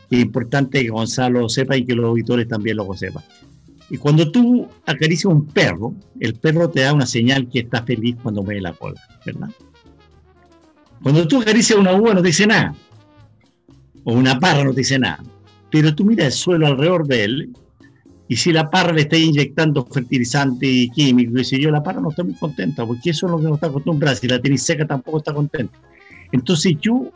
Es 0.10 0.20
importante 0.20 0.82
que 0.82 0.90
Gonzalo 0.90 1.42
lo 1.42 1.50
sepa 1.50 1.78
y 1.78 1.86
que 1.86 1.96
los 1.96 2.06
auditores 2.06 2.48
también 2.48 2.78
lo 2.78 2.94
sepan. 2.94 3.24
Y 3.90 3.98
cuando 3.98 4.30
tú 4.32 4.68
acaricias 4.86 5.32
un 5.32 5.46
perro, 5.46 5.94
el 6.20 6.34
perro 6.36 6.70
te 6.70 6.82
da 6.82 6.94
una 6.94 7.06
señal 7.06 7.48
que 7.48 7.60
está 7.60 7.84
feliz 7.84 8.18
cuando 8.22 8.44
mueve 8.44 8.60
la 8.60 8.74
cola, 8.74 9.00
¿verdad? 9.26 9.50
Cuando 11.02 11.28
tú 11.28 11.40
acaricias 11.42 11.80
una 11.80 11.94
uva 11.94 12.14
no 12.14 12.22
te 12.22 12.28
dice 12.28 12.48
nada. 12.48 12.76
O 14.04 14.14
una 14.14 14.40
parra 14.40 14.64
no 14.64 14.72
te 14.72 14.82
dice 14.82 15.00
nada. 15.00 15.24
Pero 15.70 15.94
tú 15.94 16.04
miras 16.04 16.28
el 16.28 16.32
suelo 16.34 16.68
alrededor 16.68 17.08
de 17.08 17.24
él 17.24 17.54
y 18.30 18.36
si 18.36 18.52
la 18.52 18.70
parra 18.70 18.92
le 18.92 19.02
está 19.02 19.16
inyectando 19.16 19.86
fertilizante 19.86 20.66
y 20.66 20.90
químico, 20.90 21.34
qué 21.36 21.44
sé 21.44 21.62
yo, 21.62 21.72
la 21.72 21.84
parra 21.84 22.02
no 22.02 22.10
está 22.10 22.24
muy 22.24 22.34
contenta, 22.34 22.86
porque 22.86 23.12
eso 23.12 23.28
es 23.28 23.32
lo 23.32 23.38
que 23.38 23.46
no 23.46 23.56
está 23.56 23.68
acostumbrada. 23.68 24.16
Si 24.16 24.28
la 24.28 24.42
tenéis 24.42 24.64
seca 24.64 24.86
tampoco 24.86 25.20
está 25.20 25.34
contenta. 25.34 25.78
Entonces 26.32 26.76
yo, 26.82 27.12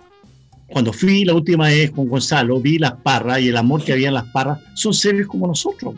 cuando 0.71 0.93
fui 0.93 1.25
la 1.25 1.33
última 1.33 1.67
vez 1.67 1.91
con 1.91 2.07
Gonzalo, 2.07 2.59
vi 2.59 2.77
las 2.77 2.93
parras 2.93 3.41
y 3.41 3.49
el 3.49 3.57
amor 3.57 3.83
que 3.83 3.93
había 3.93 4.07
en 4.07 4.13
las 4.13 4.27
parras, 4.27 4.59
son 4.73 4.93
seres 4.93 5.27
como 5.27 5.47
nosotros. 5.47 5.95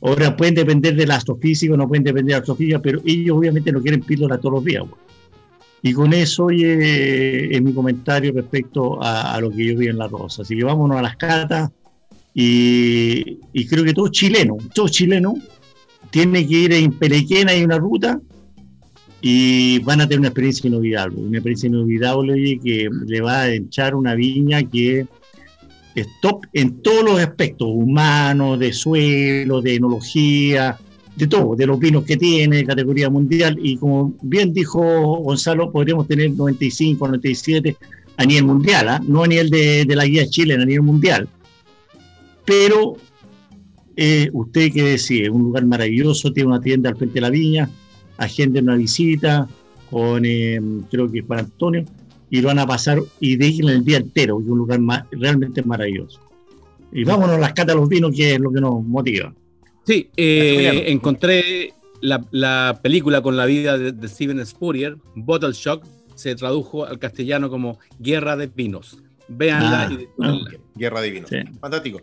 Ahora 0.00 0.36
pueden 0.36 0.54
depender 0.54 0.96
del 0.96 1.10
astrofísico, 1.10 1.76
no 1.76 1.86
pueden 1.86 2.04
depender 2.04 2.26
de 2.26 2.32
la 2.32 2.38
astrofísica, 2.38 2.80
pero 2.80 3.00
ellos 3.04 3.36
obviamente 3.36 3.72
no 3.72 3.80
quieren 3.80 4.00
píldora 4.00 4.38
todos 4.38 4.56
los 4.56 4.64
días. 4.64 4.84
Y 5.82 5.92
con 5.92 6.14
eso 6.14 6.46
oye, 6.46 7.54
es 7.54 7.62
mi 7.62 7.72
comentario 7.74 8.32
respecto 8.32 9.02
a, 9.02 9.34
a 9.34 9.40
lo 9.40 9.50
que 9.50 9.66
yo 9.66 9.76
vi 9.78 9.88
en 9.88 9.98
la 9.98 10.08
rosa. 10.08 10.42
Así 10.42 10.56
que 10.56 10.64
vámonos 10.64 10.96
a 10.96 11.02
las 11.02 11.16
catas. 11.16 11.70
Y, 12.32 13.38
y 13.52 13.66
creo 13.66 13.84
que 13.84 13.92
todo 13.92 14.08
chileno, 14.08 14.56
todo 14.74 14.88
chileno, 14.88 15.34
tiene 16.10 16.46
que 16.46 16.54
ir 16.54 16.72
en 16.72 16.92
Pelequena 16.92 17.52
hay 17.52 17.64
una 17.64 17.78
ruta 17.78 18.20
y 19.26 19.78
van 19.78 20.02
a 20.02 20.06
tener 20.06 20.18
una 20.18 20.28
experiencia 20.28 20.68
inolvidable, 20.68 21.16
una 21.16 21.38
experiencia 21.38 21.68
inolvidable 21.68 22.60
que 22.62 22.90
le 23.06 23.20
va 23.22 23.40
a 23.40 23.52
echar 23.54 23.94
una 23.94 24.14
viña 24.14 24.62
que 24.64 25.06
es 25.94 26.08
top 26.20 26.44
en 26.52 26.82
todos 26.82 27.02
los 27.02 27.20
aspectos, 27.20 27.66
humanos, 27.70 28.58
de 28.58 28.70
suelo, 28.74 29.62
de 29.62 29.76
enología, 29.76 30.78
de 31.16 31.26
todo, 31.26 31.56
de 31.56 31.66
los 31.66 31.78
vinos 31.78 32.04
que 32.04 32.18
tiene, 32.18 32.66
categoría 32.66 33.08
mundial, 33.08 33.58
y 33.62 33.78
como 33.78 34.12
bien 34.20 34.52
dijo 34.52 34.82
Gonzalo, 34.82 35.72
podríamos 35.72 36.06
tener 36.06 36.30
95, 36.32 37.06
97 37.06 37.78
a 38.18 38.26
nivel 38.26 38.44
mundial, 38.44 38.88
¿ah? 38.90 39.00
no 39.08 39.22
a 39.22 39.26
nivel 39.26 39.48
de, 39.48 39.86
de 39.86 39.96
la 39.96 40.04
guía 40.04 40.26
chilena, 40.26 40.64
a 40.64 40.66
nivel 40.66 40.82
mundial. 40.82 41.26
Pero 42.44 42.98
eh, 43.96 44.28
usted 44.34 44.70
que 44.70 44.82
decide, 44.82 45.30
un 45.30 45.44
lugar 45.44 45.64
maravilloso, 45.64 46.30
tiene 46.30 46.50
una 46.50 46.60
tienda 46.60 46.90
al 46.90 46.96
frente 46.98 47.14
de 47.14 47.20
la 47.22 47.30
viña, 47.30 47.70
agende 48.18 48.60
una 48.60 48.76
visita 48.76 49.48
con, 49.90 50.24
eh, 50.24 50.60
creo 50.90 51.10
que 51.10 51.22
Juan 51.22 51.40
Antonio, 51.40 51.84
y 52.30 52.40
lo 52.40 52.48
van 52.48 52.58
a 52.58 52.66
pasar 52.66 53.00
y 53.20 53.36
dejen 53.36 53.68
el 53.68 53.84
día 53.84 53.98
entero, 53.98 54.38
que 54.38 54.44
es 54.44 54.50
un 54.50 54.58
lugar 54.58 54.80
ma- 54.80 55.06
realmente 55.12 55.62
maravilloso. 55.62 56.20
Y 56.92 57.04
vámonos 57.04 57.36
a 57.36 57.38
las 57.38 57.50
catas 57.52 57.74
de 57.74 57.80
los 57.80 57.88
vinos, 57.88 58.12
que 58.14 58.34
es 58.34 58.40
lo 58.40 58.50
que 58.52 58.60
nos 58.60 58.82
motiva. 58.84 59.32
Sí, 59.84 60.08
eh, 60.16 60.84
encontré 60.86 61.72
la, 62.00 62.24
la 62.30 62.78
película 62.82 63.20
con 63.20 63.36
la 63.36 63.46
vida 63.46 63.76
de, 63.78 63.92
de 63.92 64.08
Steven 64.08 64.44
Spurrier, 64.46 64.96
Bottle 65.14 65.52
Shock, 65.52 65.84
se 66.14 66.34
tradujo 66.34 66.84
al 66.86 66.98
castellano 66.98 67.50
como 67.50 67.78
Guerra 67.98 68.36
de 68.36 68.46
Vinos. 68.46 68.98
Véanla 69.28 69.88
Ah, 70.20 70.38
y. 70.74 70.78
Guerra 70.78 71.00
de 71.00 71.10
Vinos. 71.10 71.30
Sí. 71.30 71.36
Fantástico. 71.60 72.00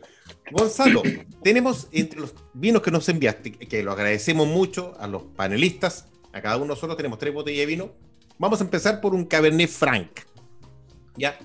Gonzalo, 0.52 1.02
tenemos 1.44 1.88
entre 1.92 2.20
los 2.20 2.34
vinos 2.54 2.82
que 2.82 2.92
nos 2.92 3.08
enviaste, 3.10 3.52
que 3.54 3.84
lo 3.84 3.92
agradecemos 3.92 4.48
mucho 4.48 4.94
a 5.00 5.08
los 5.08 5.24
panelistas, 5.24 6.08
a 6.34 6.42
cada 6.42 6.58
uno 6.58 6.76
de 6.76 6.96
tenemos 6.96 7.20
tres 7.20 7.34
botellas 7.34 7.60
de 7.62 7.66
vino. 7.66 7.92
Vamos 8.38 8.60
a 8.62 8.64
empezar 8.64 9.02
por 9.02 9.14
un 9.14 9.26
Cabernet 9.26 9.70
Franc. 9.70 10.08
¿Ya? 11.18 11.38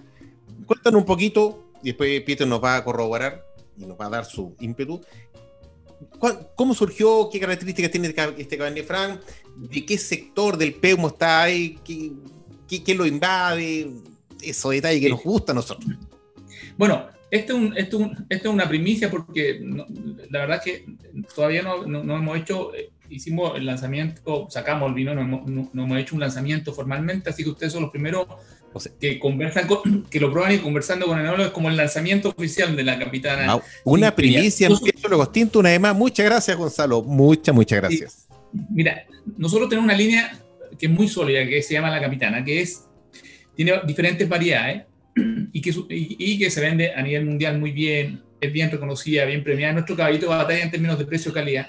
Cuéntanos 0.65 1.01
un 1.01 1.07
poquito, 1.07 1.71
y 1.83 1.87
después 1.89 2.21
Peter 2.23 2.47
nos 2.47 2.63
va 2.63 2.77
a 2.77 2.85
corroborar 2.85 3.45
y 3.77 3.85
nos 3.85 3.99
va 3.99 4.07
a 4.07 4.11
dar 4.11 4.25
su 4.25 4.55
ímpetu. 4.61 5.01
¿Cuál- 6.19 6.49
¿Cómo 6.57 6.75
surgió? 6.75 7.29
¿Qué 7.31 7.41
características 7.41 7.91
tiene 7.91 8.15
este 8.39 8.57
Cabernet 8.59 8.87
Franc? 8.87 9.21
¿De 9.57 9.85
qué 9.85 9.99
sector 9.99 10.57
del 10.57 10.75
Peumo 10.75 11.09
está 11.09 11.43
ahí? 11.43 11.79
¿Qué, 11.85 12.95
lo 12.95 13.07
invade? 13.07 13.91
Esos 14.43 14.73
detalles 14.73 15.01
que 15.01 15.11
nos 15.11 15.23
gustan 15.23 15.57
a 15.57 15.61
nosotros. 15.61 15.91
Bueno, 16.77 17.07
es, 17.37 17.51
un- 17.51 17.77
este 17.77 17.97
un- 17.97 18.27
este 18.29 18.49
es 18.49 18.55
una 18.55 18.69
primicia 18.69 19.11
porque 19.11 19.59
no- 19.63 19.87
la 20.31 20.41
verdad 20.41 20.57
es 20.59 20.63
que 20.65 20.87
todavía 21.35 21.63
no, 21.63 21.87
no- 21.87 22.03
no 22.05 22.17
hemos 22.17 22.37
hecho, 22.39 22.75
eh, 22.75 22.91
hicimos 23.09 23.57
el 23.57 23.67
lanzamiento, 23.67 24.47
sacamos 24.51 24.89
el 24.89 24.95
vino, 24.95 25.15
no 25.15 25.21
hemos, 25.23 25.47
no- 25.47 25.71
no 25.73 25.85
hemos 25.85 25.99
hecho 25.99 26.15
un 26.15 26.21
lanzamiento 26.21 26.73
formalmente, 26.73 27.31
así 27.31 27.43
que 27.45 27.51
ustedes 27.51 27.73
son 27.73 27.83
los 27.83 27.91
primeros 27.91 28.27
O 28.73 28.81
sea, 28.81 28.93
que 29.01 29.19
conversan, 29.19 29.67
con- 29.67 30.03
que 30.11 30.21
lo 30.21 30.31
prueban 30.31 30.53
y 30.53 30.59
conversando 30.59 31.07
con 31.07 31.19
el 31.19 31.25
enólogo 31.25 31.45
es 31.47 31.51
como 31.53 31.71
el 31.71 31.77
lanzamiento 31.79 32.29
oficial 32.37 32.77
de 32.77 32.85
la 32.85 32.99
capitana. 32.99 33.47
Una 33.85 34.15
primicia 34.15 34.69
Logos 35.09 35.33
Tinto, 35.33 35.61
una 35.61 35.71
vez 35.71 35.81
más. 35.81 35.97
Muchas 35.97 36.27
gracias, 36.27 36.57
Gonzalo. 36.59 37.03
Muchas, 37.03 37.55
muchas 37.55 37.79
gracias. 37.81 38.29
Mira, 38.71 39.05
nosotros 39.39 39.71
tenemos 39.71 39.87
una 39.87 39.97
línea 39.97 40.39
que 40.79 40.87
es 40.87 40.93
muy 40.93 41.09
sólida, 41.09 41.47
que 41.47 41.63
se 41.63 41.73
llama 41.75 41.89
la 41.91 42.01
capitana, 42.03 42.45
que 42.45 42.61
es, 42.61 42.85
tiene 43.55 43.73
diferentes 43.87 44.29
variedades 44.29 44.83
y 45.53 45.61
que, 45.61 45.71
y, 45.71 46.17
y 46.19 46.39
que 46.39 46.51
se 46.51 46.61
vende 46.61 46.93
a 46.95 47.03
nivel 47.03 47.25
mundial 47.25 47.59
muy 47.59 47.73
bien, 47.73 48.23
es 48.41 48.53
bien 48.53 48.71
reconocida, 48.71 49.25
bien 49.25 49.43
premiada. 49.43 49.73
Nuestro 49.73 49.97
caballito 49.97 50.27
de 50.31 50.37
batalla 50.37 50.63
en 50.65 50.71
términos 50.71 50.99
de 50.99 51.07
precio-calidad. 51.07 51.69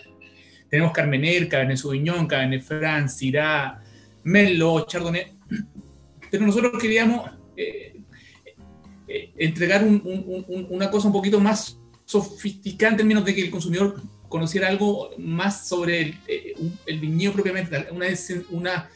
Tenemos 0.69 0.91
Carmener, 0.91 1.47
Cabernet 1.47 1.77
Sauvignon, 1.77 2.27
Cabernet 2.27 2.61
Franc, 2.61 3.07
Syrah, 3.09 3.81
Merlot, 4.23 4.87
Chardonnay. 4.89 5.33
Pero 6.31 6.45
nosotros 6.45 6.73
queríamos 6.81 7.29
eh, 7.55 7.95
eh, 9.07 9.31
entregar 9.37 9.83
un- 9.83 10.01
un- 10.03 10.45
un- 10.47 10.67
una 10.69 10.91
cosa 10.91 11.07
un 11.07 11.13
poquito 11.13 11.39
más 11.39 11.79
sofisticada 12.03 12.91
en 12.91 12.97
términos 12.97 13.23
de 13.25 13.33
que 13.33 13.41
el 13.43 13.49
consumidor 13.49 14.01
conociera 14.27 14.67
algo 14.67 15.11
más 15.17 15.67
sobre 15.69 16.01
el, 16.01 16.15
eh, 16.27 16.53
el 16.85 16.99
viñedo 16.99 17.31
propiamente, 17.33 17.71
tal, 17.71 17.87
una, 17.91 18.07
una, 18.49 18.89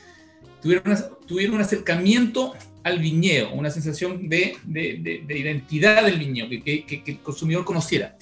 tuviera, 0.62 0.82
una- 0.86 1.10
tuviera 1.26 1.54
un 1.54 1.62
acercamiento 1.62 2.54
al 2.84 3.00
viñedo, 3.00 3.52
una 3.54 3.70
sensación 3.70 4.28
de, 4.30 4.56
de- 4.64 4.98
de- 5.02 5.24
de 5.28 5.38
identidad 5.40 6.04
del 6.06 6.18
viñedo, 6.20 6.50
que, 6.50 6.62
que- 6.64 7.04
que- 7.04 7.12
el 7.12 7.20
consumidor 7.20 7.64
conociera. 7.66 8.16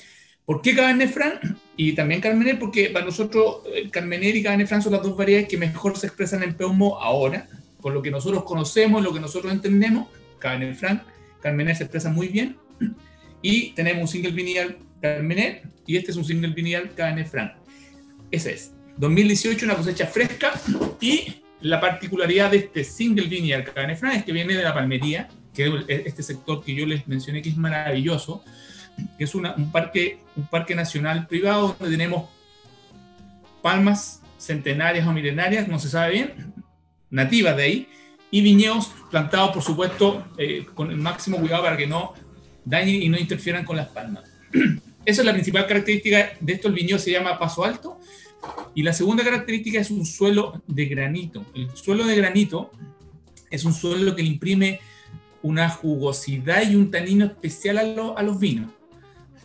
¿Por 0.46 0.62
qué 0.62 0.76
Cabernet 0.76 1.12
Franc? 1.12 1.40
Y 1.78 1.94
también 1.94 2.22
Carmener, 2.22 2.58
porque 2.58 2.90
para 2.90 3.06
nosotros 3.06 3.62
el 3.74 3.92
Carmener 3.92 4.36
y 4.36 4.44
Cabernet 4.44 4.68
Franc 4.68 4.82
son 4.84 4.94
las 4.94 5.04
dos 5.04 5.16
variedades 5.16 5.48
que 5.48 5.58
mejor 5.58 5.96
se 5.98 6.08
expresan 6.08 6.42
en 6.44 6.56
Peumo 6.56 7.00
ahora, 7.00 7.48
con 7.82 7.94
lo 7.94 8.02
que 8.02 8.12
nosotros 8.12 8.44
conocemos, 8.44 9.04
lo 9.04 9.14
que 9.14 9.20
nosotros 9.20 9.54
entendemos. 9.54 10.08
Cabernet 10.40 10.76
Franc, 10.76 11.04
Carmener 11.42 11.76
se 11.76 11.84
expresa 11.84 12.10
muy 12.10 12.28
bien. 12.30 12.58
Y 13.42 13.72
tenemos 13.72 14.02
un 14.02 14.08
single 14.08 14.32
vinyl 14.32 14.78
Carmener 15.02 15.62
y 15.86 15.96
este 15.98 16.12
es 16.12 16.18
un 16.18 16.26
single 16.26 16.50
vinyl 16.54 16.90
Cabernet 16.96 17.28
Franc. 17.30 17.52
Ese 18.32 18.54
es. 18.54 18.74
2018, 18.98 19.66
una 19.66 19.76
cosecha 19.76 20.08
fresca 20.08 20.52
y 21.00 21.36
la 21.62 21.80
particularidad 21.82 22.52
de 22.52 22.58
este 22.58 22.84
single 22.84 23.28
vinyl 23.28 23.64
Cabernet 23.64 23.98
Franc 24.00 24.16
es 24.16 24.24
que 24.24 24.32
viene 24.32 24.56
de 24.56 24.64
la 24.64 24.74
palmería, 24.74 25.28
que 25.54 25.66
es 25.88 26.06
este 26.06 26.24
sector 26.24 26.64
que 26.64 26.74
yo 26.74 26.86
les 26.86 27.08
mencioné 27.08 27.42
que 27.42 27.50
es 27.50 27.58
maravilloso, 27.58 28.44
que 29.18 29.24
es 29.24 29.36
una- 29.36 29.54
un, 29.56 29.72
parque, 29.72 30.20
un 30.36 30.48
parque 30.48 30.76
nacional 30.76 31.28
privado 31.28 31.76
donde 31.80 31.98
tenemos 31.98 32.30
palmas 33.62 34.22
centenarias 34.38 35.06
o 35.08 35.12
milenarias, 35.12 35.68
no 35.68 35.80
se 35.80 35.90
sabe 35.90 36.14
bien, 36.14 36.54
nativas 37.10 37.58
de 37.58 37.64
ahí, 37.64 37.88
y 38.32 38.42
viñedos 38.42 38.92
plantados, 39.10 39.52
por 39.52 39.64
supuesto, 39.64 40.26
eh, 40.38 40.66
con 40.76 40.92
el 40.92 40.98
máximo 40.98 41.38
cuidado 41.38 41.64
para 41.64 41.76
que 41.76 41.88
no 41.88 42.14
dañen 42.64 43.02
y 43.02 43.10
no 43.10 43.18
interfieran 43.18 43.66
con 43.66 43.76
las 43.76 43.88
palmas. 43.88 44.24
Esa 45.06 45.22
es 45.22 45.26
la 45.26 45.34
principal 45.34 45.66
característica 45.66 46.34
de 46.40 46.54
esto. 46.54 46.68
El 46.68 46.76
viñedo 46.76 47.00
se 47.00 47.12
llama 47.12 47.40
Paso 47.40 47.64
Alto. 47.64 48.00
Y 48.76 48.84
la 48.84 48.94
segunda 48.94 49.24
característica 49.24 49.80
es 49.80 49.92
un 49.92 50.06
suelo 50.06 50.62
de 50.68 50.86
granito. 50.86 51.46
El 51.54 51.70
suelo 51.76 52.06
de 52.06 52.16
granito 52.16 52.72
es 53.50 53.66
un 53.66 53.74
suelo 53.74 54.16
que 54.16 54.24
le 54.24 54.30
imprime 54.30 54.80
una 55.42 55.70
jugosidad 55.70 56.70
y 56.70 56.76
un 56.76 56.92
tanino 56.92 57.26
especial 57.26 57.78
a, 57.78 57.84
lo- 57.84 58.18
a 58.18 58.24
los 58.24 58.40
vinos. 58.40 58.72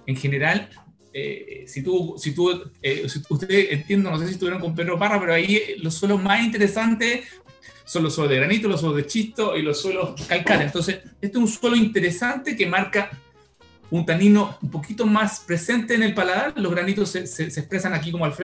En 0.07 0.16
general, 0.16 0.68
eh, 1.12 1.64
si 1.66 1.82
tú, 1.82 2.14
si 2.18 2.34
tú 2.34 2.70
eh, 2.82 3.09
si 3.09 3.20
ustedes 3.28 3.68
entiendo, 3.72 4.11
no 4.11 4.18
sé 4.18 4.26
si 4.26 4.32
estuvieron 4.32 4.61
con 4.61 4.74
Pedro 4.74 4.99
Parra, 4.99 5.18
pero 5.20 5.32
ahí 5.34 5.57
eh, 5.57 5.76
los 5.78 5.95
suelos 5.95 6.22
más 6.22 6.42
interesantes 6.45 7.26
son 7.84 8.03
los 8.03 8.14
suelos 8.14 8.30
de 8.30 8.36
granito, 8.38 8.68
los 8.68 8.80
suelos 8.80 8.97
de 8.99 9.07
chisto 9.07 9.57
y 9.57 9.62
los 9.62 9.80
suelos 9.80 10.20
calcáreos. 10.26 10.66
Entonces, 10.66 10.97
este 11.20 11.26
es 11.28 11.36
un 11.36 11.49
suelo 11.49 11.76
interesante 11.76 12.57
que 12.57 12.66
marca 12.66 13.11
un 13.90 14.05
tanino 14.05 14.59
un 14.62 14.70
poquito 14.70 15.07
más 15.07 15.40
presente 15.40 15.95
en 15.95 16.03
el 16.03 16.14
paladar. 16.14 16.53
Los 16.59 16.72
granitos 16.72 17.11
se, 17.11 17.26
se- 17.26 17.51
se 17.51 17.61
expresan 17.61 17.95
aquí 17.95 18.11
como 18.11 18.24
al 18.24 18.32
frente. 18.32 18.43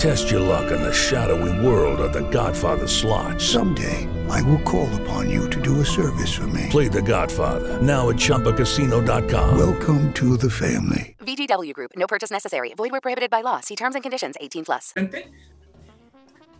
Test 0.00 0.30
your 0.30 0.40
luck 0.40 0.72
in 0.72 0.80
the 0.80 0.94
shadowy 0.94 1.52
world 1.60 2.00
of 2.00 2.14
The 2.14 2.22
Godfather 2.30 2.88
slot. 2.88 3.38
Someday, 3.38 4.08
I 4.30 4.40
will 4.40 4.62
call 4.62 4.88
upon 5.02 5.28
you 5.28 5.46
to 5.50 5.60
do 5.60 5.82
a 5.82 5.84
service 5.84 6.32
for 6.32 6.46
me. 6.46 6.68
Play 6.70 6.88
The 6.88 7.02
Godfather 7.02 7.76
now 7.82 8.08
at 8.08 8.16
ChumbaCasino.com. 8.16 9.58
Welcome 9.58 10.10
to 10.14 10.38
the 10.38 10.48
family. 10.48 11.16
VGW 11.20 11.74
Group. 11.74 11.90
No 11.96 12.06
purchase 12.06 12.30
necessary. 12.30 12.72
Void 12.78 12.92
where 12.92 13.02
prohibited 13.02 13.28
by 13.28 13.42
law. 13.42 13.60
See 13.60 13.76
terms 13.76 13.94
and 13.94 14.02
conditions. 14.02 14.36
18 14.40 14.64
plus. 14.64 14.94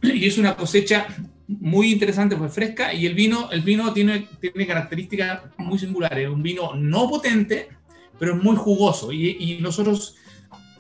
Y 0.02 0.26
es 0.26 0.36
una 0.36 0.54
cosecha 0.54 1.06
muy 1.46 1.92
interesante, 1.92 2.36
fue 2.36 2.48
fresca 2.50 2.92
y 2.92 3.06
el 3.06 3.14
vino, 3.14 3.50
el 3.50 3.60
vino 3.62 3.92
tiene, 3.92 4.28
tiene 4.40 4.66
características 4.66 5.40
muy 5.56 5.78
singulares. 5.78 6.28
Un 6.28 6.42
vino 6.42 6.74
no 6.74 7.08
potente, 7.08 7.70
pero 8.18 8.36
es 8.36 8.42
muy 8.42 8.56
jugoso. 8.56 9.12
Y, 9.12 9.36
y 9.38 9.58
nosotros 9.62 10.16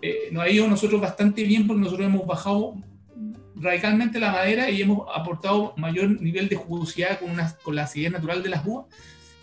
eh, 0.02 0.28
nos 0.32 0.44
ha 0.44 0.48
ido 0.48 0.66
nosotros 0.66 1.00
bastante 1.00 1.44
bien 1.44 1.66
porque 1.66 1.82
nosotros 1.82 2.06
hemos 2.06 2.26
bajado 2.26 2.74
radicalmente 3.54 4.18
la 4.18 4.32
madera 4.32 4.70
y 4.70 4.80
hemos 4.80 5.06
aportado 5.14 5.74
mayor 5.76 6.20
nivel 6.20 6.48
de 6.48 6.56
jugosidad 6.56 7.20
con, 7.20 7.30
una, 7.30 7.54
con 7.62 7.74
la 7.74 7.82
acidez 7.82 8.10
natural 8.10 8.42
de 8.42 8.48
las 8.48 8.66
uvas. 8.66 8.86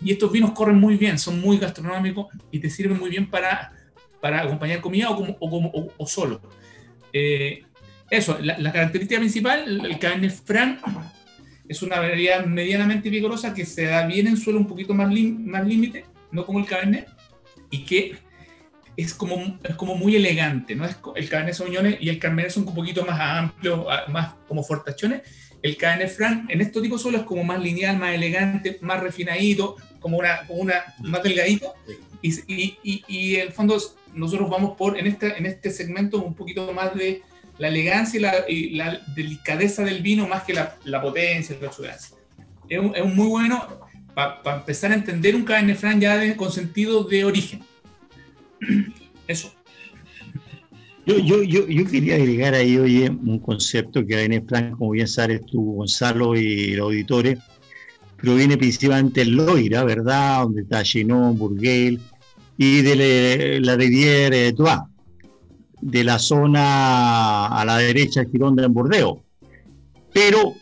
Y 0.02 0.12
estos 0.12 0.30
vinos 0.30 0.52
corren 0.52 0.78
muy 0.78 0.96
bien, 0.96 1.18
son 1.18 1.40
muy 1.40 1.58
gastronómicos 1.58 2.26
y 2.50 2.58
te 2.60 2.70
sirven 2.70 2.98
muy 2.98 3.10
bien 3.10 3.30
para, 3.30 3.72
para 4.20 4.42
acompañar 4.42 4.80
comida 4.80 5.10
o, 5.10 5.16
como, 5.16 5.36
o, 5.38 5.50
como, 5.50 5.68
o, 5.70 5.92
o 5.96 6.06
solo. 6.06 6.40
Eh, 7.12 7.62
eso, 8.10 8.38
la, 8.40 8.58
la, 8.58 8.72
característica 8.72 9.18
principal, 9.20 9.84
el 9.84 9.98
Cabernet 9.98 10.32
Franc, 10.32 10.80
es 11.68 11.82
una 11.82 12.00
variedad 12.00 12.46
medianamente 12.46 13.10
vigorosa 13.10 13.52
que 13.52 13.66
se 13.66 13.84
da 13.84 14.06
bien 14.06 14.26
en 14.26 14.36
suelo 14.36 14.58
un 14.58 14.66
poquito 14.66 14.94
más, 14.94 15.08
más 15.10 15.66
límite, 15.66 16.06
no 16.32 16.46
como 16.46 16.58
el 16.58 16.64
Cabernet, 16.64 17.08
y 17.70 17.84
que 17.84 18.16
es 18.98 19.14
como, 19.14 19.58
es 19.62 19.76
como 19.76 19.94
muy 19.94 20.16
elegante, 20.16 20.74
¿no? 20.74 20.84
Es, 20.84 20.96
el 21.14 21.28
Cabernet 21.28 21.54
Sauvignon 21.54 21.96
y 22.00 22.08
el 22.08 22.18
Cabernet 22.18 22.50
son 22.50 22.66
un 22.66 22.74
poquito 22.74 23.06
más 23.06 23.20
amplios, 23.20 23.86
más 24.08 24.34
como 24.48 24.64
fortachones. 24.64 25.22
El 25.62 25.76
Cabernet 25.76 26.10
Franc 26.10 26.50
en 26.50 26.60
estos 26.60 26.82
tipos 26.82 27.02
suelos 27.02 27.20
es 27.20 27.26
como 27.28 27.44
más 27.44 27.60
lineal, 27.60 27.96
más 27.96 28.12
elegante, 28.12 28.76
más 28.80 29.00
refinadito, 29.00 29.76
como 30.00 30.18
una, 30.18 30.44
como 30.48 30.62
una 30.62 30.82
más 30.98 31.22
delgadito. 31.22 31.74
Y, 32.22 32.34
y, 32.52 32.78
y, 32.82 33.04
y, 33.06 33.36
en 33.36 33.42
el 33.42 33.52
fondo 33.52 33.80
nosotros 34.14 34.50
vamos 34.50 34.76
por, 34.76 34.98
en 34.98 35.06
este, 35.06 35.38
en 35.38 35.46
este 35.46 35.70
segmento, 35.70 36.20
un 36.20 36.34
poquito 36.34 36.72
más 36.72 36.92
de 36.96 37.22
la 37.58 37.68
elegancia 37.68 38.18
y 38.48 38.70
la, 38.70 38.84
la 38.84 39.00
delicadeza 39.14 39.84
del 39.84 40.02
vino 40.02 40.26
más 40.26 40.42
que 40.42 40.54
la, 40.54 40.76
la 40.82 41.00
potencia, 41.00 41.56
la 41.60 41.68
exuberancia. 41.68 42.16
Es, 42.68 42.80
un, 42.80 42.96
es 42.96 43.02
un 43.02 43.14
muy 43.14 43.28
bueno 43.28 43.64
para 44.12 44.42
pa 44.42 44.56
empezar 44.56 44.90
a 44.90 44.94
entender 44.94 45.36
un 45.36 45.44
Cabernet 45.44 45.78
Franc 45.78 46.00
ya 46.00 46.16
de, 46.16 46.34
con 46.34 46.50
sentido 46.50 47.04
de 47.04 47.24
origen. 47.24 47.67
Eso. 49.26 49.52
Yo, 51.06 51.18
yo, 51.18 51.42
yo, 51.42 51.66
yo, 51.66 51.86
quería 51.86 52.16
agregar 52.16 52.54
ahí, 52.54 52.76
oye, 52.76 53.08
un 53.08 53.38
concepto 53.38 54.00
que 54.00 54.08
Cabernet 54.08 54.46
Franc, 54.46 54.76
como 54.76 54.90
bien 54.90 55.08
sabes 55.08 55.40
tú, 55.46 55.76
Gonzalo 55.76 56.36
y 56.36 56.74
los 56.74 56.86
auditores, 56.86 57.38
proviene 58.18 58.58
principalmente 58.58 59.20
del 59.20 59.30
Loira, 59.30 59.84
¿verdad? 59.84 60.42
Donde 60.42 60.62
está 60.62 60.82
Chinon, 60.82 61.38
Burguel 61.38 61.98
y 62.58 62.82
de 62.82 63.60
la 63.60 63.76
Rivière 63.76 64.54
Tois 64.54 64.80
de 65.80 66.04
la 66.04 66.18
zona 66.18 67.46
a 67.46 67.64
la 67.64 67.78
derecha 67.78 68.24
Girón 68.24 68.56
de 68.56 68.66
Bordeo. 68.66 69.22
Pero 70.12 70.54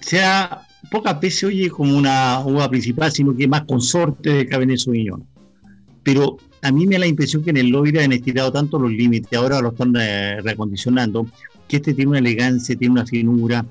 sea 0.00 0.66
pocas 0.90 1.20
veces 1.20 1.44
oye 1.44 1.70
como 1.70 1.96
una 1.96 2.40
uva 2.44 2.68
principal, 2.68 3.12
sino 3.12 3.36
que 3.36 3.46
más 3.46 3.62
consorte 3.62 4.30
de 4.30 4.46
Cabernet 4.46 4.78
Sauvignon. 4.78 5.26
Pero 6.02 6.38
a 6.62 6.72
mí 6.72 6.86
me 6.86 6.94
da 6.94 7.00
la 7.00 7.06
impresión 7.06 7.42
que 7.42 7.50
en 7.50 7.56
el 7.58 7.68
Loira 7.68 8.04
han 8.04 8.12
estirado 8.12 8.52
tanto 8.52 8.78
los 8.78 8.90
límites, 8.90 9.32
ahora 9.38 9.60
lo 9.60 9.68
están 9.68 9.94
eh, 9.98 10.40
reacondicionando, 10.42 11.26
que 11.66 11.76
este 11.76 11.94
tiene 11.94 12.10
una 12.10 12.18
elegancia, 12.18 12.76
tiene 12.76 12.92
una 12.92 13.06
finura. 13.06 13.64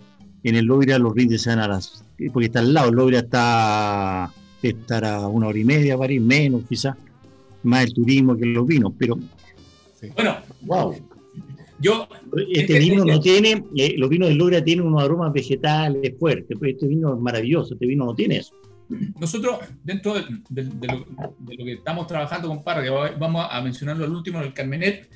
En 0.44 0.56
el 0.56 0.66
Loira 0.66 1.00
los 1.00 1.14
rindes 1.14 1.42
se 1.42 1.52
a 1.52 1.68
las. 1.68 2.04
porque 2.32 2.46
está 2.48 2.60
al 2.60 2.74
lado, 2.74 2.90
el 2.90 2.96
Loira 2.96 3.20
está 3.20 4.32
estará 4.62 5.28
una 5.28 5.48
hora 5.48 5.60
y 5.60 5.64
media, 5.64 5.98
París, 5.98 6.22
menos 6.22 6.64
quizás, 6.68 6.96
más 7.64 7.86
el 7.86 7.94
turismo 7.94 8.36
que 8.36 8.46
los 8.46 8.68
vinos, 8.68 8.94
pero 8.98 9.18
Sí. 10.00 10.10
Bueno, 10.16 10.38
wow. 10.62 10.96
Yo, 11.80 12.08
este 12.52 12.80
vino 12.80 13.06
no 13.06 13.20
tiene, 13.20 13.64
eh, 13.76 13.96
los 13.98 14.10
vinos 14.10 14.30
de 14.30 14.36
Logra 14.36 14.64
tienen 14.64 14.86
unos 14.86 15.04
aromas 15.04 15.32
vegetales 15.32 16.14
fuertes, 16.20 16.58
pero 16.60 16.72
este 16.72 16.88
vino 16.88 17.14
es 17.14 17.20
maravilloso, 17.20 17.74
este 17.74 17.86
vino 17.86 18.06
no 18.06 18.16
tiene 18.16 18.38
eso. 18.38 18.54
Nosotros, 19.20 19.60
dentro 19.84 20.14
de, 20.14 20.64
lo, 20.64 21.66
que 21.66 21.74
estamos 21.74 22.08
trabajando 22.08 22.48
con 22.48 22.64
Parra, 22.64 22.84
que 22.84 22.90
vamos 22.90 23.48
a 23.50 23.62
mencionarlo 23.62 24.06
al 24.06 24.12
último, 24.12 24.42
el 24.42 24.54
Carmenet, 24.54 25.10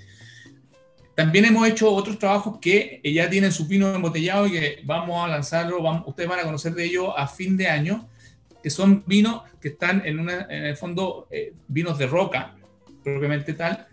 también 1.16 1.46
hemos 1.46 1.68
hecho 1.68 1.92
otros 1.92 2.18
trabajos 2.18 2.60
que 2.60 3.02
ya 3.04 3.30
tienen 3.30 3.52
su 3.52 3.68
vino 3.68 3.94
embotellado 3.94 4.48
y 4.48 4.52
que 4.52 4.80
vamos 4.84 5.24
a 5.24 5.28
lanzarlo, 5.28 5.80
ustedes 6.06 6.30
van 6.30 6.40
a 6.40 6.44
conocer 6.44 6.74
de 6.74 6.86
ello 6.86 7.18
a 7.18 7.28
fin 7.28 7.58
de 7.58 7.68
año, 7.68 8.10
que 8.62 8.70
son 8.70 9.04
vinos 9.06 9.44
que 9.60 9.70
están 9.70 10.02
en, 10.06 10.20
una, 10.20 10.48
en 10.50 10.66
el 10.66 10.78
fondo, 10.78 11.28
eh, 11.30 11.54
vinos 11.68 11.98
de 11.98 12.08
roca, 12.08 12.56
propiamente 13.04 13.54
tal, 13.54 13.88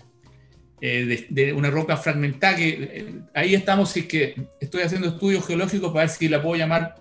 eh, 0.81 1.26
de, 1.29 1.53
una 1.53 1.70
roca 1.70 1.97
fragmentada, 1.97 2.57
eh, 2.59 3.20
ahí 3.35 3.55
estamos, 3.55 3.91
si 3.91 4.01
es 4.01 4.07
que 4.07 4.49
estoy 4.61 4.83
haciendo 4.83 5.09
estudios 5.09 5.47
geológicos 5.47 5.93
para 5.93 6.07
ver 6.07 6.11
si 6.11 6.29
la 6.29 6.41
puedo 6.41 6.57
llamar 6.57 6.95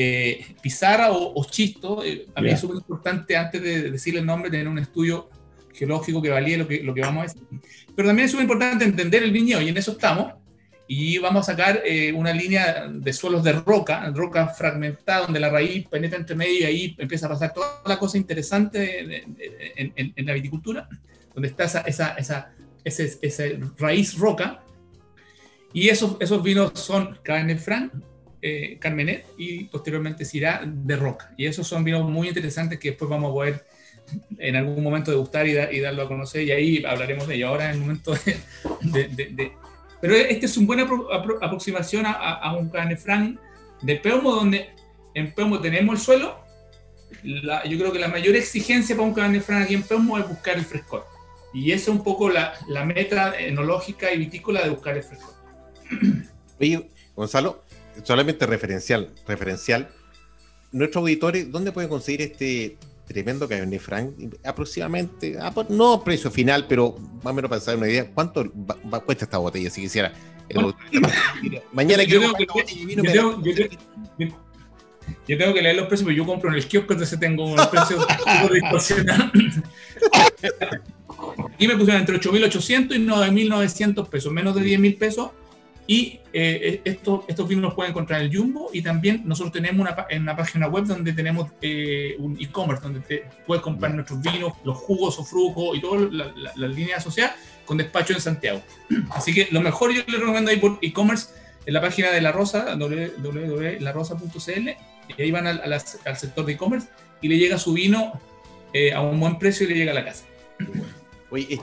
eh, 0.00 0.54
pizarra 0.62 1.10
o, 1.10 1.32
o 1.34 1.44
chisto. 1.44 2.04
Eh, 2.04 2.26
a 2.36 2.40
mí 2.40 2.46
yeah. 2.46 2.54
es 2.54 2.60
súper 2.60 2.76
importante, 2.76 3.36
antes 3.36 3.60
de 3.60 3.90
decirle 3.90 4.20
el 4.20 4.26
nombre, 4.26 4.48
tener 4.48 4.68
un 4.68 4.78
estudio 4.78 5.28
geológico 5.74 6.22
que 6.22 6.30
valide 6.30 6.58
lo 6.58 6.68
que, 6.68 6.84
lo 6.84 6.94
que 6.94 7.00
vamos 7.00 7.24
a 7.24 7.26
decir. 7.26 7.42
Pero 7.96 8.08
también 8.08 8.26
es 8.26 8.30
súper 8.30 8.44
importante 8.44 8.84
entender 8.84 9.24
el 9.24 9.32
viñedo, 9.32 9.60
y 9.60 9.68
en 9.68 9.76
eso 9.76 9.92
estamos. 9.92 10.34
Y 10.86 11.18
vamos 11.18 11.48
a 11.48 11.52
sacar 11.52 11.82
eh, 11.84 12.12
una 12.12 12.32
línea 12.32 12.88
de 12.88 13.12
suelos 13.12 13.42
de 13.42 13.52
roca, 13.52 14.08
roca 14.14 14.46
fragmentada, 14.46 15.22
donde 15.22 15.40
la 15.40 15.50
raíz 15.50 15.86
penetra 15.88 16.16
entre 16.16 16.36
medio 16.36 16.60
y 16.60 16.64
ahí 16.64 16.96
empieza 16.96 17.26
a 17.26 17.30
pasar 17.30 17.52
toda 17.52 17.82
la 17.84 17.98
cosa 17.98 18.16
interesante 18.16 19.00
en, 19.00 19.36
en, 19.76 19.92
en, 19.96 20.12
en 20.16 20.26
la 20.26 20.32
viticultura, 20.32 20.88
donde 21.34 21.48
está 21.48 21.64
esa, 21.64 21.80
esa, 21.80 22.14
esa 22.14 22.52
ese, 22.84 23.18
ese, 23.20 23.60
raíz 23.76 24.16
roca. 24.16 24.62
Y 25.72 25.88
esos, 25.88 26.16
esos 26.20 26.42
vinos 26.42 26.72
son 26.74 27.18
Cabernet 27.22 27.58
Franc, 27.58 27.92
eh, 28.40 28.76
Carmenet 28.78 29.26
y 29.36 29.64
posteriormente 29.64 30.24
Syrah 30.24 30.62
de 30.64 30.96
roca. 30.96 31.32
Y 31.36 31.46
esos 31.46 31.66
son 31.66 31.84
vinos 31.84 32.08
muy 32.08 32.28
interesantes 32.28 32.78
que 32.78 32.90
después 32.90 33.10
vamos 33.10 33.30
a 33.30 33.34
poder 33.34 33.64
en 34.38 34.56
algún 34.56 34.82
momento 34.82 35.10
degustar 35.10 35.46
y, 35.46 35.54
da, 35.54 35.72
y 35.72 35.80
darlo 35.80 36.02
a 36.02 36.08
conocer. 36.08 36.42
Y 36.42 36.50
ahí 36.50 36.84
hablaremos 36.84 37.26
de 37.26 37.36
ello. 37.36 37.48
Ahora 37.48 37.66
en 37.66 37.72
el 37.72 37.78
momento 37.78 38.14
de. 38.82 39.52
Pero 40.00 40.14
este 40.14 40.46
es 40.46 40.56
una 40.56 40.66
buena 40.66 40.82
apro 40.84 41.12
apro 41.12 41.38
aproximación 41.42 42.04
a, 42.06 42.56
un 42.56 42.68
Cabernet 42.68 43.00
Franc 43.00 43.38
de 43.82 43.96
Peumo, 43.96 44.32
donde 44.32 44.70
en 45.14 45.34
Peumo 45.34 45.60
tenemos 45.60 45.98
el 45.98 46.00
suelo. 46.00 46.38
Yo 47.22 47.78
creo 47.78 47.92
que 47.92 47.98
la 47.98 48.08
mayor 48.08 48.36
exigencia 48.36 48.94
para 48.94 49.08
un 49.08 49.14
Cabernet 49.14 49.42
Franc 49.42 49.64
aquí 49.64 49.74
en 49.74 49.82
Peumo 49.82 50.18
es 50.18 50.28
buscar 50.28 50.56
el 50.56 50.64
frescor. 50.64 51.04
Y 51.52 51.72
esa 51.72 51.90
es 51.90 51.96
un 51.96 52.04
poco 52.04 52.28
la, 52.28 52.54
la, 52.68 52.84
meta 52.84 53.36
enológica 53.38 54.12
y 54.12 54.18
vitícola 54.18 54.62
de 54.62 54.70
buscar 54.70 54.96
el 54.96 55.02
frescor. 55.02 55.34
Oye, 56.60 56.88
Gonzalo, 57.16 57.64
solamente 58.02 58.46
referencial, 58.46 59.12
referencial. 59.26 59.88
Nuestros 60.72 61.02
auditores, 61.02 61.50
¿dónde 61.50 61.72
pueden 61.72 61.88
conseguir 61.88 62.22
este 62.22 62.76
tremendo 63.06 63.48
Cabernet 63.48 63.80
Franc? 63.80 64.12
Aproximadamente, 64.44 65.38
no 65.70 66.04
precio 66.04 66.30
final, 66.30 66.66
pero 66.68 66.96
más 67.22 67.32
o 67.32 67.34
menos 67.34 67.48
para 67.48 67.60
saber 67.60 67.78
una 67.78 67.88
idea, 67.88 68.10
¿cuánto 68.12 68.44
va, 68.44 68.76
va, 68.92 69.00
cuesta 69.00 69.24
esta 69.24 69.38
botella 69.38 69.70
si 69.70 69.82
quisiera? 69.82 70.12
Mañana 71.72 72.02
yo 72.04 72.20
quiero 72.20 72.32
tengo 72.34 72.54
que, 72.54 72.84
vino, 72.84 73.04
yo, 73.04 73.12
tengo, 73.12 73.42
yo, 73.42 73.54
tengo, 73.54 74.36
yo, 75.26 75.38
tengo, 75.38 75.54
que 75.54 75.62
leer 75.62 75.76
los 75.76 75.86
precios, 75.86 76.04
porque 76.04 76.16
yo 76.16 76.26
compro 76.26 76.50
en 76.50 76.56
el 76.56 76.66
kiosco, 76.66 76.92
entonces 76.92 77.20
tengo 77.20 77.54
precios 77.70 78.06
distorsionados. 78.52 79.30
y 81.58 81.68
me 81.68 81.76
pusieron 81.76 82.00
entre 82.00 82.20
8.800 82.20 82.96
y 82.96 83.06
9.900 83.06 84.08
pesos, 84.08 84.32
menos 84.32 84.54
de 84.54 84.62
10.000 84.62 84.98
pesos. 84.98 85.30
Y 85.90 86.20
eh, 86.34 86.82
estos, 86.84 87.22
estos 87.28 87.48
vinos 87.48 87.62
los 87.62 87.74
pueden 87.74 87.92
encontrar 87.92 88.20
en 88.20 88.26
el 88.26 88.36
Jumbo 88.36 88.68
y 88.74 88.82
también 88.82 89.22
nosotros 89.24 89.54
tenemos 89.54 89.80
una, 89.80 90.06
en 90.10 90.20
una 90.20 90.36
página 90.36 90.68
web 90.68 90.84
donde 90.84 91.14
tenemos 91.14 91.48
eh, 91.62 92.14
un 92.18 92.36
e-commerce 92.38 92.82
donde 92.82 93.00
te 93.00 93.24
puedes 93.46 93.62
comprar 93.62 93.94
nuestros 93.94 94.20
vinos, 94.20 94.52
los 94.64 94.76
jugos 94.76 95.18
o 95.18 95.24
frucos 95.24 95.78
y 95.78 95.80
todas 95.80 96.12
las 96.12 96.70
líneas 96.70 96.98
asociadas 96.98 97.36
con 97.64 97.78
despacho 97.78 98.12
en 98.12 98.20
Santiago. 98.20 98.60
Así 99.12 99.32
que 99.32 99.48
lo 99.50 99.62
mejor 99.62 99.94
yo 99.94 100.02
les 100.06 100.20
recomiendo 100.20 100.50
ahí 100.50 100.58
por 100.58 100.78
e-commerce 100.82 101.30
en 101.64 101.72
la 101.72 101.80
página 101.80 102.10
de 102.10 102.20
La 102.20 102.32
Rosa, 102.32 102.76
www.larosa.cl, 102.76 104.68
y 105.16 105.22
ahí 105.22 105.30
van 105.30 105.46
al, 105.46 105.72
al 105.72 106.16
sector 106.18 106.44
de 106.44 106.52
e-commerce 106.52 106.88
y 107.22 107.28
le 107.28 107.38
llega 107.38 107.56
su 107.56 107.72
vino 107.72 108.20
eh, 108.74 108.92
a 108.92 109.00
un 109.00 109.18
buen 109.18 109.38
precio 109.38 109.64
y 109.64 109.70
le 109.70 109.76
llega 109.76 109.92
a 109.92 109.94
la 109.94 110.04
casa. 110.04 110.24
Oye, 111.30 111.60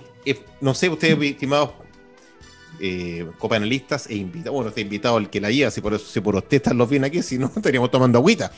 no 0.62 0.74
sé, 0.74 0.90
ustedes, 0.90 1.16
estimados 1.22 1.85
eh, 2.80 3.26
e 4.10 4.16
invitados. 4.16 4.54
Bueno, 4.54 4.70
está 4.70 4.82
invitado 4.82 5.18
el 5.18 5.30
que 5.30 5.42
la 5.42 5.52
lleva, 5.52 5.72
si 5.72 5.82
por 5.82 6.00
si 6.00 6.22
por 6.22 6.36
usted 6.36 6.58
están 6.58 6.78
los 6.78 6.90
bien 6.90 7.04
aquí, 7.04 7.22
si 7.22 7.38
no, 7.38 7.48
estaríamos 7.56 7.92
tomando 7.92 8.20
agüita. 8.20 8.52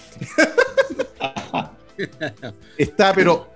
está, 2.77 3.13
pero 3.13 3.49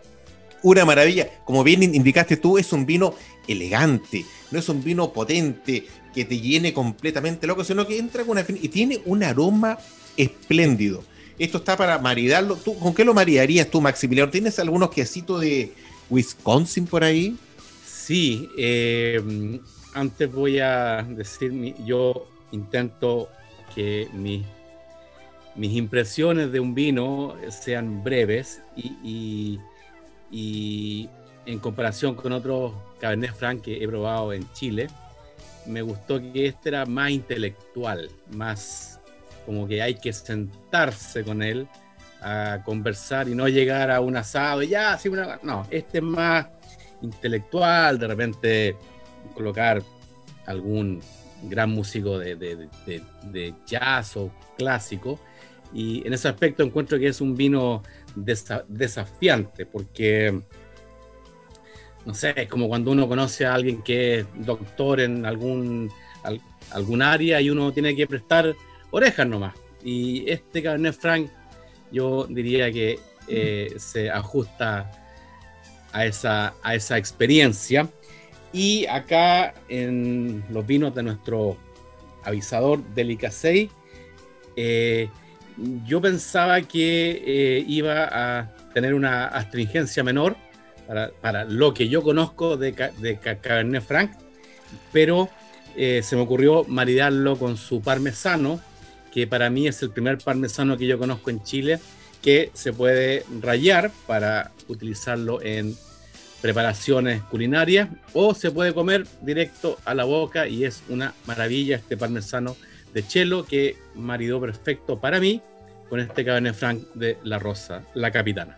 una 0.64 0.86
maravilla. 0.86 1.30
Como 1.46 1.64
bien 1.64 1.84
indicaste 1.84 2.38
tú, 2.38 2.58
es 2.58 2.72
un 2.74 2.86
vino 2.86 3.16
elegante, 3.48 4.26
no 4.52 4.60
es 4.60 4.70
un 4.70 4.84
vino 4.84 5.12
potente 5.12 5.86
que 6.14 6.26
te 6.26 6.40
llene 6.40 6.74
completamente 6.74 7.48
loco, 7.48 7.64
sino 7.64 7.88
que 7.88 7.98
entra 7.98 8.24
con 8.24 8.32
una 8.38 8.46
y 8.48 8.68
tiene 8.70 9.02
un 9.06 9.24
aroma 9.24 9.78
espléndido. 10.18 11.04
Esto 11.40 11.60
está 11.60 11.76
para 11.76 11.98
maridarlo. 11.98 12.56
¿Tú, 12.56 12.78
¿Con 12.78 12.94
qué 12.94 13.04
lo 13.04 13.14
maridarías 13.14 13.70
tú, 13.70 13.82
Maximiliano? 13.82 14.30
¿Tienes 14.30 14.60
algunos 14.60 14.92
quesitos 14.92 15.42
de 15.42 15.74
Wisconsin 16.10 16.86
por 16.86 17.04
ahí? 17.04 17.36
Sí, 17.88 18.50
eh, 18.58 19.60
antes 19.94 20.32
voy 20.32 20.60
a 20.60 21.04
decir, 21.04 21.76
yo 21.84 22.28
intento 22.52 23.30
que 23.74 24.08
mis 24.14 24.46
impresiones 25.74 26.52
de 26.52 26.60
un 26.60 26.74
vino 26.74 27.36
sean 27.50 28.04
breves 28.04 28.62
y, 28.76 29.60
en 31.46 31.60
comparación 31.60 32.16
con 32.16 32.32
otros 32.32 32.74
Cabernet 33.00 33.34
Franc 33.34 33.62
que 33.62 33.84
he 33.84 33.88
probado 33.88 34.34
en 34.34 34.52
Chile, 34.54 34.88
me 35.66 35.82
gustó 35.82 36.20
que 36.20 36.48
este 36.48 36.70
era 36.70 36.86
más 36.86 37.12
intelectual, 37.12 38.10
más 38.32 39.00
como 39.46 39.68
que 39.68 39.82
hay 39.82 39.96
que 39.96 40.14
sentarse 40.14 41.24
con 41.24 41.42
él 41.42 41.68
a 42.22 42.62
conversar 42.64 43.28
y 43.28 43.36
no 43.36 43.48
llegar 43.48 43.90
a 43.90 44.00
un 44.00 44.16
asado 44.16 44.62
y 44.62 44.70
ya, 44.70 44.94
así. 44.94 45.10
No, 45.42 45.68
este 45.72 45.98
es 45.98 46.04
más 46.04 46.48
intelectual, 47.02 47.98
de 47.98 48.08
repente 48.08 48.78
colocar 49.34 49.84
algún 50.46 51.02
gran 51.44 51.72
músico 51.72 52.20
de, 52.20 52.68
jazz 53.66 54.18
o 54.18 54.32
clásico. 54.58 55.20
Y 55.74 56.06
en 56.06 56.14
ese 56.14 56.28
aspecto 56.28 56.64
encuentro 56.64 57.00
que 57.00 57.08
es 57.08 57.22
un 57.22 57.36
vino 57.36 57.82
desafiante, 58.16 59.66
porque, 59.66 60.42
no 62.06 62.14
sé, 62.14 62.34
es 62.36 62.50
como 62.50 62.68
cuando 62.68 62.92
uno 62.92 63.08
conoce 63.08 63.46
a 63.46 63.54
alguien 63.54 63.82
que 63.82 64.20
es 64.20 64.26
doctor 64.36 65.00
en 65.00 65.26
algún, 65.26 65.90
algún 66.72 67.02
área 67.02 67.40
y 67.40 67.50
uno 67.50 67.72
tiene 67.72 67.96
que 67.96 68.06
prestar 68.06 68.54
orejas 68.92 69.28
nomás. 69.28 69.56
Y 69.84 70.30
este 70.30 70.62
Cabernet 70.62 70.96
Franc, 70.96 71.30
yo 71.92 72.28
diría 72.30 72.72
que 72.72 73.00
eh, 73.28 73.74
se 73.78 74.10
ajusta 74.10 74.92
a 75.94 76.06
esa, 76.06 76.54
a 76.62 76.76
esa 76.76 76.98
experiencia. 76.98 77.90
Y 78.54 78.86
acá 78.88 79.54
en 79.70 80.44
los 80.50 80.66
vinos 80.66 80.94
de 80.94 81.04
nuestro 81.04 81.58
avisador 82.24 82.84
Delicasei, 82.94 83.70
eh, 84.56 85.10
yo 85.86 86.02
pensaba 86.02 86.62
que 86.62 87.24
eh, 87.26 87.66
iba 87.68 88.10
a 88.12 88.56
tener 88.74 88.94
una 88.94 89.26
astringencia 89.28 90.04
menor 90.04 90.36
para, 91.22 91.46
lo 91.46 91.74
que 91.74 91.88
yo 91.88 92.04
conozco 92.04 92.58
de, 92.58 92.74
de 93.00 93.18
Cabernet 93.18 93.84
Franc, 93.84 94.12
pero 94.92 95.30
eh, 95.76 96.02
se 96.04 96.16
me 96.16 96.24
ocurrió 96.24 96.66
maridarlo 96.66 97.38
con 97.38 97.58
su 97.58 97.82
parmesano, 97.82 98.60
que 99.14 99.28
para 99.28 99.50
mí 99.50 99.68
es 99.68 99.82
el 99.82 99.92
primer 99.92 100.18
parmesano 100.18 100.78
que 100.78 100.88
yo 100.88 100.98
conozco 100.98 101.30
en 101.30 101.44
Chile, 101.44 101.80
que 102.22 102.52
se 102.54 102.74
puede 102.74 103.26
rayar 103.42 103.92
para 104.06 104.52
utilizarlo 104.68 105.42
en 105.42 105.76
preparaciones 106.42 107.22
culinarias 107.24 107.90
o 108.14 108.34
se 108.34 108.52
puede 108.52 108.74
comer 108.74 109.06
directo 109.22 109.78
a 109.86 109.94
la 109.94 110.06
boca 110.06 110.48
y 110.48 110.66
es 110.66 110.84
una 110.90 111.14
maravilla 111.26 111.78
este 111.78 111.98
parmesano 111.98 112.56
de 112.94 113.06
chelo 113.06 113.46
que 113.46 113.76
maridó 113.96 114.42
perfecto 114.42 115.00
para 115.00 115.20
mí 115.20 115.42
con 115.90 116.00
este 116.00 116.26
Cabernet 116.26 116.56
Franc 116.56 116.82
de 116.96 117.18
La 117.24 117.38
Rosa, 117.38 117.84
la 117.94 118.12
capitana. 118.12 118.58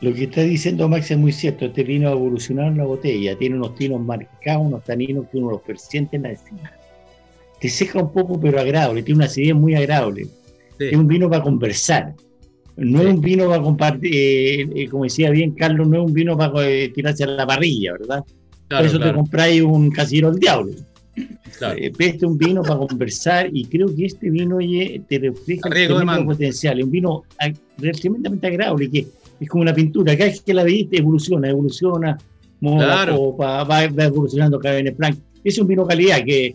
Lo 0.00 0.12
que 0.12 0.24
está 0.24 0.42
diciendo 0.42 0.88
Max 0.88 1.10
es 1.10 1.18
muy 1.18 1.32
cierto, 1.32 1.66
este 1.66 1.82
vino 1.82 2.08
a 2.08 2.12
evolucionar 2.12 2.68
en 2.68 2.78
la 2.78 2.84
botella, 2.84 3.36
tiene 3.36 3.56
unos 3.56 3.74
tinos 3.74 4.00
marcados, 4.00 4.66
unos 4.66 4.84
taninos 4.84 5.26
que 5.30 5.38
uno 5.38 5.50
los 5.50 5.62
persiente 5.62 6.16
en 6.16 6.22
la 6.24 6.32
escena. 6.32 6.72
Te 7.60 7.68
seca 7.68 8.00
un 8.00 8.12
poco 8.12 8.40
pero 8.40 8.60
agradable, 8.60 9.02
tiene 9.02 9.18
una 9.18 9.26
acidez 9.26 9.54
muy 9.54 9.74
agradable. 9.74 10.28
Es 10.78 10.94
un 10.94 11.08
vino 11.08 11.28
para 11.28 11.42
conversar 11.42 12.14
no 12.78 13.02
es 13.02 13.06
un 13.06 13.20
vino 13.20 13.48
para 13.48 13.62
compartir, 13.62 14.10
eh, 14.14 14.68
eh, 14.74 14.88
como 14.88 15.04
decía 15.04 15.30
bien 15.30 15.52
Carlos, 15.52 15.88
no 15.88 15.96
es 15.96 16.06
un 16.06 16.12
vino 16.12 16.36
para 16.36 16.68
eh, 16.68 16.90
tirarse 16.94 17.24
a 17.24 17.26
la 17.26 17.46
parrilla, 17.46 17.92
¿verdad? 17.92 18.24
Por 18.68 18.84
eso 18.84 19.00
te 19.00 19.12
compráis 19.12 19.62
un 19.62 19.90
casillero 19.90 20.30
del 20.30 20.40
diablo. 20.40 20.72
Claro. 21.58 21.76
este 21.76 22.06
es 22.10 22.22
un 22.22 22.38
vino 22.38 22.62
para 22.62 22.78
conversar 22.78 23.50
y 23.52 23.64
creo 23.64 23.92
que 23.92 24.06
este 24.06 24.30
vino 24.30 24.58
te 25.08 25.18
refleja 25.18 25.68
el 25.68 26.24
potencial. 26.24 26.78
Es 26.78 26.84
un 26.84 26.90
vino 26.92 27.24
tremendamente 28.00 28.46
agradable 28.46 28.88
que 28.88 29.06
es 29.40 29.48
como 29.48 29.62
una 29.62 29.74
pintura. 29.74 30.16
Cada 30.16 30.30
vez 30.30 30.40
que 30.42 30.54
la 30.54 30.62
veis 30.62 30.86
evoluciona, 30.92 31.48
evoluciona, 31.48 32.16
claro. 32.60 33.36
va, 33.36 33.64
va, 33.64 33.84
evolucionando 33.84 34.60
cada 34.60 34.80
vez 34.80 34.94
plan. 34.94 35.18
Es 35.42 35.58
un 35.58 35.66
vino 35.66 35.84
calidad 35.84 36.22
que 36.24 36.54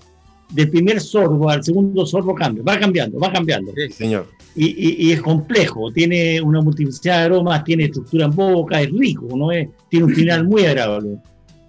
del 0.53 0.69
primer 0.69 1.01
sorbo 1.01 1.49
al 1.49 1.61
segundo 1.63 2.05
sorbo 2.05 2.33
cambia, 2.33 2.63
va 2.63 2.79
cambiando, 2.79 3.19
va 3.19 3.33
cambiando. 3.33 3.73
Sí, 3.75 3.91
señor. 3.91 4.27
Y, 4.55 5.11
es 5.11 5.21
complejo, 5.21 5.91
tiene 5.91 6.39
una 6.39 6.61
multiplicidad 6.61 7.19
de 7.19 7.23
aromas, 7.25 7.63
tiene 7.63 7.85
estructura 7.85 8.25
en 8.25 8.31
boca, 8.31 8.81
es 8.81 8.91
rico, 8.91 9.27
¿no? 9.35 9.51
es, 9.51 9.67
tiene 9.89 10.05
un 10.05 10.13
final 10.13 10.45
muy 10.45 10.65
agradable. 10.65 11.17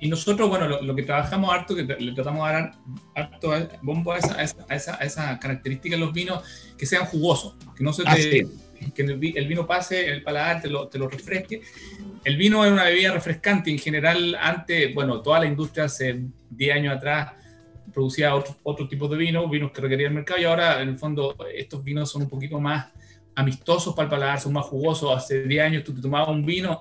Y 0.01 0.09
nosotros, 0.09 0.51
bueno, 0.51 0.69
lo, 0.83 0.95
que 0.95 1.03
trabajamos 1.03 1.51
harto, 1.51 1.75
que 1.75 1.83
le 1.83 2.13
tratamos 2.13 2.47
de 2.47 2.53
dar 2.53 2.73
harto 3.15 3.53
bombo 3.81 4.13
a 4.13 4.19
esa, 4.19 4.39
a 4.39 4.75
esa, 4.75 4.99
a 5.01 5.05
esa, 5.05 5.39
característica 5.39 5.97
de 5.97 6.01
los 6.01 6.13
vinos, 6.13 6.43
que 6.77 6.85
sean 6.85 7.07
jugosos, 7.07 7.57
que 7.75 7.83
no 7.83 7.91
se 7.95 8.03
te, 8.05 8.47
que 8.95 9.03
el, 9.03 9.47
vino 9.49 9.67
pase, 9.67 10.11
el 10.11 10.23
paladar 10.23 10.61
te 10.61 10.69
lo, 10.69 10.89
te 10.89 10.99
lo 10.99 11.09
refresque. 11.09 11.63
El 12.23 12.37
vino 12.37 12.67
es 12.67 12.73
una 12.73 12.85
bebida 12.85 13.13
refrescante, 13.13 13.71
en 13.71 13.79
general, 13.79 14.37
antes, 14.39 14.95
bueno, 14.95 15.23
toda 15.23 15.41
la 15.41 15.47
industria 15.47 15.85
hace 15.85 16.21
10 16.51 16.75
años 16.77 16.97
atrás 16.97 17.33
producía 17.95 18.35
otros 18.35 18.57
otro 18.65 18.89
tipos 18.89 19.09
de 19.11 19.17
vinos, 19.17 19.49
vinos 19.51 19.71
que 19.73 19.81
requería 19.81 20.09
el 20.09 20.15
mercado, 20.15 20.41
y 20.41 20.45
ahora 20.45 20.83
en 20.83 20.89
el 20.91 20.97
fondo 20.97 21.37
estos 21.55 21.83
vinos 21.83 22.11
son 22.11 22.23
un 22.23 22.29
poquito 22.29 22.61
más 22.61 22.89
amistosos 23.35 23.95
para 23.95 24.05
el 24.05 24.11
paladar, 24.11 24.41
son 24.41 24.53
más 24.53 24.67
jugosos. 24.67 25.17
Hace 25.17 25.45
10 25.45 25.65
años 25.65 25.85
tú 25.85 25.95
te 25.95 26.03
tomabas 26.03 26.29
un 26.29 26.45
vino 26.45 26.81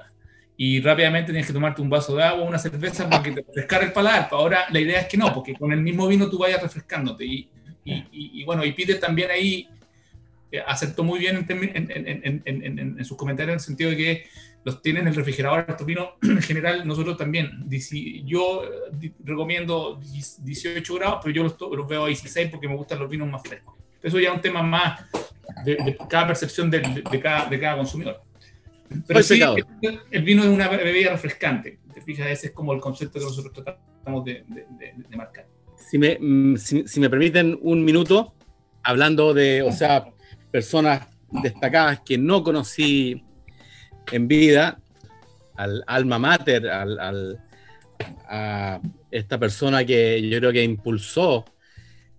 y 0.55 0.81
rápidamente 0.81 1.31
tienes 1.31 1.47
que 1.47 1.53
tomarte 1.53 1.81
un 1.81 1.89
vaso 1.89 2.15
de 2.15 2.23
agua, 2.23 2.43
una 2.43 2.59
cerveza 2.59 3.09
para 3.09 3.23
que 3.23 3.31
te 3.31 3.41
refrescara 3.41 3.85
el 3.85 3.93
paladar. 3.93 4.29
Ahora 4.31 4.65
la 4.69 4.79
idea 4.79 5.01
es 5.01 5.07
que 5.07 5.17
no, 5.17 5.33
porque 5.33 5.53
con 5.53 5.71
el 5.71 5.81
mismo 5.81 6.07
vino 6.07 6.29
tú 6.29 6.37
vayas 6.37 6.61
refrescándote. 6.61 7.25
Y, 7.25 7.49
y, 7.85 8.05
y, 8.11 8.43
bueno, 8.45 8.63
y 8.63 8.71
Peter 8.71 8.99
también 8.99 9.31
ahí 9.31 9.67
eh, 10.51 10.61
aceptó 10.65 11.03
muy 11.03 11.19
bien 11.19 11.45
en, 11.49 11.71
en, 11.75 12.41
en, 12.45 12.79
en, 12.99 13.05
sus 13.05 13.17
comentarios 13.17 13.53
en 13.53 13.55
el 13.55 13.59
sentido 13.59 13.89
de 13.89 13.97
que 13.97 14.25
los 14.63 14.81
tienen 14.81 15.03
en 15.03 15.09
el 15.09 15.15
refrigerador 15.15 15.65
estos 15.67 15.85
vinos. 15.85 16.09
En 16.21 16.41
general, 16.41 16.87
nosotros 16.87 17.17
también. 17.17 17.65
Yo 18.25 18.63
recomiendo 19.23 19.99
18 19.99 20.95
grados, 20.95 21.19
pero 21.23 21.35
yo 21.35 21.43
los, 21.43 21.87
veo 21.87 22.05
a 22.05 22.07
16 22.07 22.49
porque 22.49 22.67
me 22.67 22.75
gustan 22.75 22.99
los 22.99 23.09
vinos 23.09 23.29
más 23.29 23.41
frescos. 23.43 23.75
Eso 24.01 24.19
ya 24.19 24.29
es 24.29 24.35
un 24.35 24.41
tema 24.41 24.61
más 24.61 25.05
de, 25.63 25.97
cada 26.09 26.27
percepción 26.27 26.69
de, 26.69 26.79
de, 26.79 27.19
cada, 27.19 27.49
de 27.49 27.59
cada 27.59 27.77
consumidor. 27.77 28.21
Pero 29.07 29.23
sí, 29.23 29.41
el, 30.11 30.23
vino 30.23 30.43
es 30.43 30.49
una 30.49 30.67
bebida 30.67 31.11
refrescante. 31.11 31.79
Te 31.93 32.01
fijas, 32.01 32.27
ese 32.27 32.47
es 32.47 32.53
como 32.53 32.73
el 32.73 32.79
concepto 32.79 33.19
que 33.19 33.25
nosotros 33.25 33.53
tratamos 33.53 34.25
de, 34.25 34.43
marcar. 35.15 35.47
Si 35.77 35.97
me, 35.97 36.17
mm, 36.19 36.57
si, 36.57 36.87
si 36.87 36.99
me 36.99 37.09
permiten 37.09 37.57
un 37.61 37.83
minuto, 37.83 38.33
hablando 38.83 39.33
de, 39.33 39.61
o 39.61 39.71
sea, 39.71 40.05
personas 40.51 41.07
destacadas 41.41 42.01
que 42.01 42.17
no 42.17 42.43
conocí 42.43 43.23
en 44.11 44.27
vida, 44.27 44.79
al 45.55 45.83
alma 45.87 46.19
mater, 46.19 46.67
al, 46.69 47.39
a 48.27 48.81
esta 49.11 49.39
persona 49.39 49.85
que 49.85 50.27
yo 50.27 50.39
creo 50.39 50.51
que 50.51 50.63
impulsó 50.63 51.45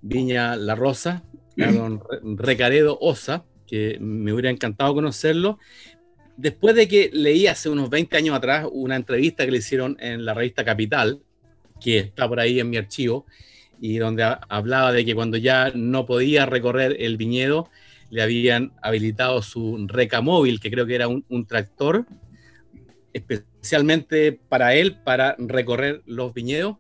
Viña 0.01 0.57
La 0.57 0.75
Rosa, 0.75 1.25
a 1.61 1.73
don 1.73 2.03
Recaredo 2.37 2.99
Osa, 3.01 3.45
que 3.67 3.99
me 4.01 4.33
hubiera 4.33 4.51
encantado 4.51 4.95
conocerlo. 4.95 5.59
Después 6.37 6.75
de 6.75 6.89
que 6.89 7.11
leí 7.13 7.47
hace 7.47 7.69
unos 7.69 7.91
20 7.91 8.17
años 8.17 8.37
atrás 8.37 8.67
una 8.71 8.97
entrevista 8.97 9.45
que 9.45 9.53
le 9.53 9.59
hicieron 9.59 9.97
en 10.01 10.25
la 10.25 10.35
revista 10.35 10.65
Capital, 10.65 11.21
que 11.81 11.99
está 11.99 12.29
por 12.29 12.41
ahí 12.41 12.61
en 12.61 12.71
mi 12.71 12.77
archivo, 12.77 13.27
y 13.81 13.99
donde 13.99 14.25
hablaba 14.49 14.93
de 14.93 15.05
que 15.05 15.15
cuando 15.15 15.37
ya 15.37 15.71
no 15.75 16.07
podía 16.07 16.47
recorrer 16.47 16.97
el 17.01 17.17
viñedo, 17.17 17.71
le 18.11 18.23
habían 18.23 18.73
habilitado 18.83 19.43
su 19.43 19.87
recamóvil, 19.89 20.61
que 20.61 20.71
creo 20.71 20.87
que 20.87 20.95
era 20.95 21.09
un, 21.09 21.25
un 21.29 21.47
tractor, 21.47 22.07
especialmente 23.13 24.33
para 24.33 24.75
él, 24.75 24.99
para 25.03 25.37
recorrer 25.39 26.03
los 26.07 26.33
viñedos. 26.35 26.77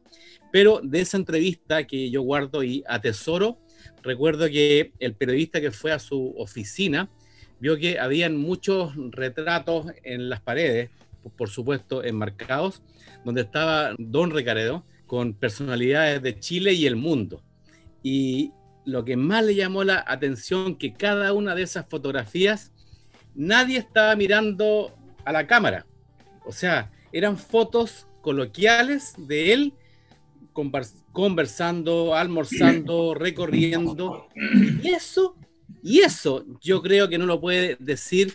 Pero 0.52 0.80
de 0.82 1.00
esa 1.00 1.16
entrevista 1.16 1.86
que 1.86 2.10
yo 2.10 2.22
guardo 2.22 2.62
y 2.62 2.84
atesoro, 2.86 3.58
recuerdo 4.02 4.46
que 4.46 4.92
el 5.00 5.14
periodista 5.14 5.60
que 5.60 5.70
fue 5.70 5.92
a 5.92 5.98
su 5.98 6.34
oficina 6.36 7.10
vio 7.58 7.76
que 7.76 7.98
habían 7.98 8.36
muchos 8.36 8.92
retratos 9.10 9.86
en 10.02 10.28
las 10.28 10.40
paredes, 10.40 10.90
por 11.36 11.48
supuesto 11.48 12.04
enmarcados, 12.04 12.82
donde 13.24 13.40
estaba 13.40 13.94
Don 13.98 14.30
Recaredo 14.30 14.84
con 15.06 15.34
personalidades 15.34 16.22
de 16.22 16.38
Chile 16.38 16.72
y 16.72 16.86
el 16.86 16.96
mundo. 16.96 17.42
Y 18.02 18.52
lo 18.84 19.04
que 19.04 19.16
más 19.16 19.44
le 19.44 19.54
llamó 19.54 19.84
la 19.84 20.04
atención 20.06 20.76
que 20.76 20.92
cada 20.92 21.32
una 21.32 21.54
de 21.54 21.62
esas 21.62 21.86
fotografías 21.88 22.72
nadie 23.34 23.78
estaba 23.78 24.14
mirando 24.16 24.94
a 25.24 25.32
la 25.32 25.46
cámara. 25.46 25.86
O 26.44 26.52
sea, 26.52 26.90
eran 27.12 27.38
fotos 27.38 28.06
coloquiales 28.20 29.14
de 29.16 29.52
él 29.52 29.72
convers- 30.52 31.02
conversando, 31.12 32.14
almorzando, 32.14 33.14
recorriendo. 33.18 34.28
Y 34.82 34.88
eso, 34.90 35.36
y 35.82 36.00
eso 36.00 36.44
yo 36.60 36.82
creo 36.82 37.08
que 37.08 37.18
no 37.18 37.26
lo 37.26 37.40
puede 37.40 37.76
decir 37.80 38.34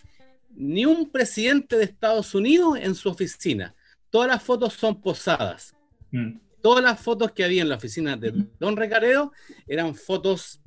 ni 0.55 0.85
un 0.85 1.09
presidente 1.09 1.77
de 1.77 1.83
Estados 1.85 2.33
Unidos 2.35 2.77
en 2.81 2.95
su 2.95 3.09
oficina. 3.09 3.75
Todas 4.09 4.27
las 4.27 4.43
fotos 4.43 4.73
son 4.73 4.99
posadas. 4.99 5.75
Mm. 6.11 6.39
Todas 6.61 6.83
las 6.83 6.99
fotos 6.99 7.31
que 7.31 7.43
había 7.43 7.61
en 7.61 7.69
la 7.69 7.75
oficina 7.75 8.17
de 8.17 8.33
Don 8.59 8.75
Recaredo 8.75 9.31
eran 9.67 9.95
fotos 9.95 10.61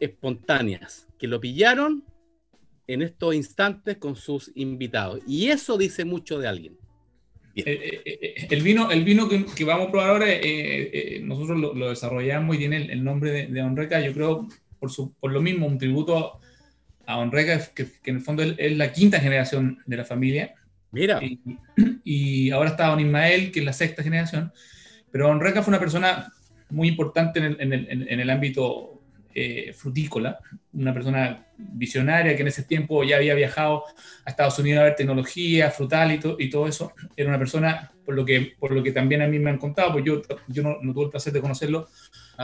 espontáneas, 0.00 1.06
que 1.18 1.26
lo 1.26 1.40
pillaron 1.40 2.04
en 2.86 3.02
estos 3.02 3.34
instantes 3.34 3.96
con 3.96 4.14
sus 4.16 4.52
invitados. 4.54 5.20
Y 5.26 5.48
eso 5.48 5.78
dice 5.78 6.04
mucho 6.04 6.38
de 6.38 6.48
alguien. 6.48 6.76
Eh, 7.56 7.62
eh, 7.66 8.02
eh, 8.04 8.46
el 8.50 8.62
vino, 8.62 8.90
el 8.90 9.04
vino 9.04 9.28
que, 9.28 9.46
que 9.46 9.64
vamos 9.64 9.88
a 9.88 9.90
probar 9.90 10.10
ahora, 10.10 10.26
eh, 10.28 11.20
nosotros 11.22 11.58
lo, 11.58 11.72
lo 11.72 11.88
desarrollamos 11.88 12.56
y 12.56 12.58
tiene 12.58 12.76
el, 12.78 12.90
el 12.90 13.04
nombre 13.04 13.30
de, 13.30 13.46
de 13.46 13.62
Honreca, 13.62 14.00
yo 14.00 14.12
creo, 14.12 14.48
por, 14.80 14.90
su, 14.90 15.14
por 15.14 15.32
lo 15.32 15.40
mismo, 15.40 15.66
un 15.66 15.78
tributo 15.78 16.40
a 17.06 17.18
Honreca, 17.18 17.72
que, 17.72 17.86
que 18.02 18.10
en 18.10 18.16
el 18.16 18.22
fondo 18.22 18.42
es, 18.42 18.54
es 18.58 18.76
la 18.76 18.92
quinta 18.92 19.20
generación 19.20 19.78
de 19.86 19.96
la 19.96 20.04
familia. 20.04 20.54
Mira. 20.90 21.22
Y, 21.22 21.38
y 22.04 22.50
ahora 22.50 22.70
está 22.70 22.88
Don 22.88 23.00
Ismael, 23.00 23.52
que 23.52 23.60
es 23.60 23.64
la 23.64 23.72
sexta 23.72 24.02
generación. 24.02 24.52
Pero 25.14 25.28
Honreca 25.28 25.62
fue 25.62 25.70
una 25.70 25.78
persona 25.78 26.32
muy 26.70 26.88
importante 26.88 27.38
en 27.38 27.44
el, 27.44 27.56
en 27.60 27.72
el, 27.72 28.08
en 28.08 28.18
el 28.20 28.30
ámbito 28.30 29.00
eh, 29.32 29.72
frutícola, 29.72 30.40
una 30.72 30.92
persona 30.92 31.46
visionaria 31.56 32.34
que 32.34 32.42
en 32.42 32.48
ese 32.48 32.64
tiempo 32.64 33.04
ya 33.04 33.16
había 33.18 33.34
viajado 33.36 33.84
a 34.24 34.30
Estados 34.30 34.58
Unidos 34.58 34.80
a 34.80 34.84
ver 34.84 34.96
tecnología, 34.96 35.70
frutal 35.70 36.10
y, 36.12 36.18
to- 36.18 36.36
y 36.40 36.50
todo 36.50 36.66
eso. 36.66 36.92
Era 37.16 37.28
una 37.28 37.38
persona, 37.38 37.92
por 38.04 38.16
lo 38.16 38.24
que, 38.24 38.54
por 38.58 38.72
lo 38.72 38.82
que 38.82 38.90
también 38.90 39.22
a 39.22 39.28
mí 39.28 39.38
me 39.38 39.50
han 39.50 39.58
contado, 39.58 39.92
pues 39.92 40.04
yo, 40.04 40.20
yo 40.48 40.62
no, 40.64 40.78
no 40.82 40.92
tuve 40.92 41.04
el 41.04 41.10
placer 41.10 41.32
de 41.32 41.40
conocerlo, 41.40 41.88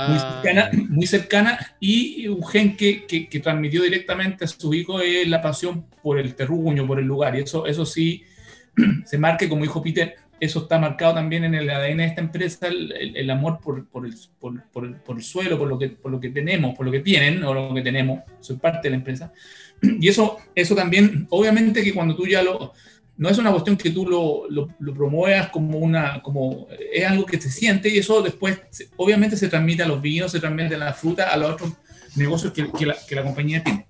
muy, 0.08 0.18
Ah. 0.18 0.40
cercana, 0.40 0.70
muy 0.88 1.06
cercana 1.08 1.58
y 1.80 2.28
un 2.28 2.46
gen 2.46 2.76
que, 2.76 3.04
que, 3.06 3.28
que 3.28 3.40
transmitió 3.40 3.82
directamente 3.82 4.44
a 4.44 4.48
su 4.48 4.72
hijo 4.74 5.00
es 5.00 5.26
la 5.26 5.42
pasión 5.42 5.86
por 6.04 6.20
el 6.20 6.36
terruño, 6.36 6.86
por 6.86 7.00
el 7.00 7.06
lugar. 7.06 7.34
Y 7.34 7.40
eso, 7.40 7.66
eso 7.66 7.84
sí 7.84 8.22
se 9.04 9.18
marca, 9.18 9.48
como 9.48 9.62
dijo 9.62 9.82
Peter, 9.82 10.14
eso 10.40 10.60
está 10.60 10.78
marcado 10.78 11.14
también 11.14 11.44
en 11.44 11.54
el 11.54 11.68
ADN 11.68 11.98
de 11.98 12.04
esta 12.06 12.20
empresa, 12.22 12.66
el, 12.68 12.92
el- 12.92 13.16
el 13.16 13.30
amor 13.30 13.60
por, 13.60 13.86
por, 13.88 14.06
el, 14.06 14.14
por, 14.38 14.64
por 14.72 15.16
el- 15.16 15.22
suelo, 15.22 15.58
por 15.58 15.68
lo, 15.68 15.78
que, 15.78 15.90
por 15.90 16.10
lo 16.10 16.18
que 16.18 16.30
tenemos, 16.30 16.74
por 16.76 16.86
lo 16.86 16.92
que 16.92 17.00
tienen 17.00 17.44
o 17.44 17.52
lo 17.54 17.74
que 17.74 17.82
tenemos. 17.82 18.20
Soy 18.40 18.56
parte 18.56 18.80
de 18.88 18.90
la 18.90 18.96
empresa. 18.96 19.32
Y 20.00 20.08
eso, 20.08 20.36
eso 20.54 20.74
también, 20.74 21.26
obviamente 21.30 21.82
que 21.82 21.92
cuando 21.94 22.14
tú 22.16 22.26
ya 22.26 22.42
lo... 22.42 22.72
No 23.16 23.28
es 23.28 23.36
una 23.36 23.50
cuestión 23.52 23.76
que 23.76 23.90
tú 23.90 24.06
lo, 24.08 24.48
lo, 24.48 24.68
lo 24.78 24.94
promuevas 24.94 25.48
como 25.50 25.78
una... 25.78 26.22
como 26.22 26.66
Es 26.92 27.04
algo 27.06 27.26
que 27.26 27.38
se 27.40 27.50
siente 27.50 27.88
y 27.90 27.98
eso 27.98 28.22
después 28.22 28.58
obviamente 28.96 29.36
se 29.36 29.48
transmite 29.48 29.82
a 29.82 29.86
los 29.88 30.00
vinos, 30.00 30.32
se 30.32 30.40
transmite 30.40 30.74
a 30.74 30.78
la 30.78 30.92
fruta, 30.94 31.28
a 31.28 31.36
los 31.36 31.50
otros 31.52 31.72
negocios 32.16 32.52
que, 32.54 32.70
que 32.72 32.86
la, 32.86 32.96
que 33.06 33.14
la 33.14 33.22
compañía 33.22 33.62
tiene. 33.62 33.86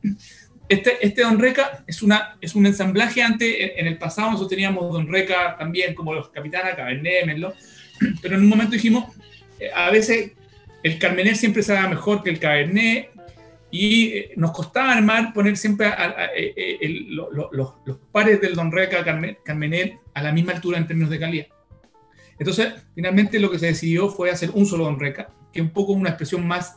Este, 0.71 1.05
este 1.05 1.23
Don 1.23 1.41
Reca 1.41 1.83
es, 1.89 2.01
un 2.01 2.65
ensamblaje. 2.65 3.25
Antes, 3.25 3.57
en, 3.77 3.89
el 3.89 3.99
pasado, 3.99 4.29
nosotros 4.29 4.51
teníamos 4.51 4.93
Don 4.93 5.09
Reca 5.09 5.57
también, 5.59 5.97
como 5.97 6.15
los 6.15 6.29
Capitanas, 6.29 6.77
Cabernet, 6.77 7.27
Merlot. 7.27 7.57
Pero 8.23 8.37
en 8.37 8.43
un 8.43 8.49
momento 8.49 8.75
dijimos, 8.75 9.13
eh, 9.59 9.69
a 9.75 9.91
veces 9.91 10.31
el 10.85 10.97
Carmener 11.01 11.35
siempre 11.35 11.65
se 11.65 11.77
mejor 11.89 12.23
que 12.23 12.31
el 12.31 12.39
Cabernet. 12.39 13.11
Y 13.73 14.11
eh, 14.11 14.33
nos 14.37 14.53
costaba 14.53 14.93
armar, 14.93 15.33
poner 15.33 15.57
siempre 15.57 15.91
eh, 16.37 17.07
los, 17.09 17.75
pares 18.13 18.41
del 18.41 18.55
Don 18.55 18.71
Reca 18.71 19.05
Carme- 19.05 19.39
Carmener 19.45 19.95
a 20.15 20.23
la 20.23 20.31
misma 20.31 20.53
altura 20.53 20.79
en 20.79 20.87
términos 20.87 21.11
de 21.11 21.19
calidad. 21.19 21.47
Entonces, 22.39 22.75
finalmente 22.95 23.41
lo 23.41 23.51
que 23.51 23.59
se 23.59 23.67
decidió 23.67 24.09
fue 24.09 24.31
hacer 24.31 24.51
un 24.55 24.67
solo 24.67 24.85
Don 24.85 25.01
Reca, 25.01 25.31
que 25.53 25.61
un 25.61 25.71
poco 25.71 25.95
una 25.95 26.11
expresión 26.11 26.47
más 26.47 26.77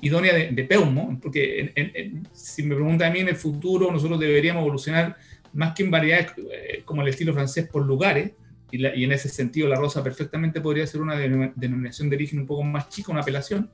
idónea 0.00 0.34
de, 0.34 0.50
de 0.50 0.64
Peumo, 0.64 1.18
porque 1.22 1.60
en- 1.60 1.72
en- 1.76 1.92
en- 1.94 2.28
si 2.32 2.62
me 2.62 2.74
preguntan 2.74 3.10
a 3.10 3.12
mí 3.12 3.20
en 3.20 3.28
el 3.28 3.36
futuro, 3.36 3.90
nosotros 3.92 4.18
deberíamos 4.18 4.62
evolucionar 4.62 5.16
más 5.52 5.74
que 5.74 5.82
en 5.84 5.90
variedades 5.90 6.32
eh, 6.50 6.82
como 6.84 7.02
el 7.02 7.08
estilo 7.08 7.32
francés 7.34 7.68
por 7.70 7.84
lugares, 7.86 8.32
y, 8.70 8.78
la- 8.78 8.96
y 8.96 9.04
en 9.04 9.12
ese 9.12 9.28
sentido 9.28 9.68
la 9.68 9.76
rosa 9.76 10.02
perfectamente 10.02 10.60
podría 10.60 10.86
ser 10.86 11.02
una 11.02 11.14
denom- 11.16 11.52
denominación 11.54 12.08
de 12.08 12.16
origen 12.16 12.38
un 12.40 12.46
poco 12.46 12.62
más 12.62 12.88
chica, 12.88 13.12
una 13.12 13.20
apelación. 13.20 13.70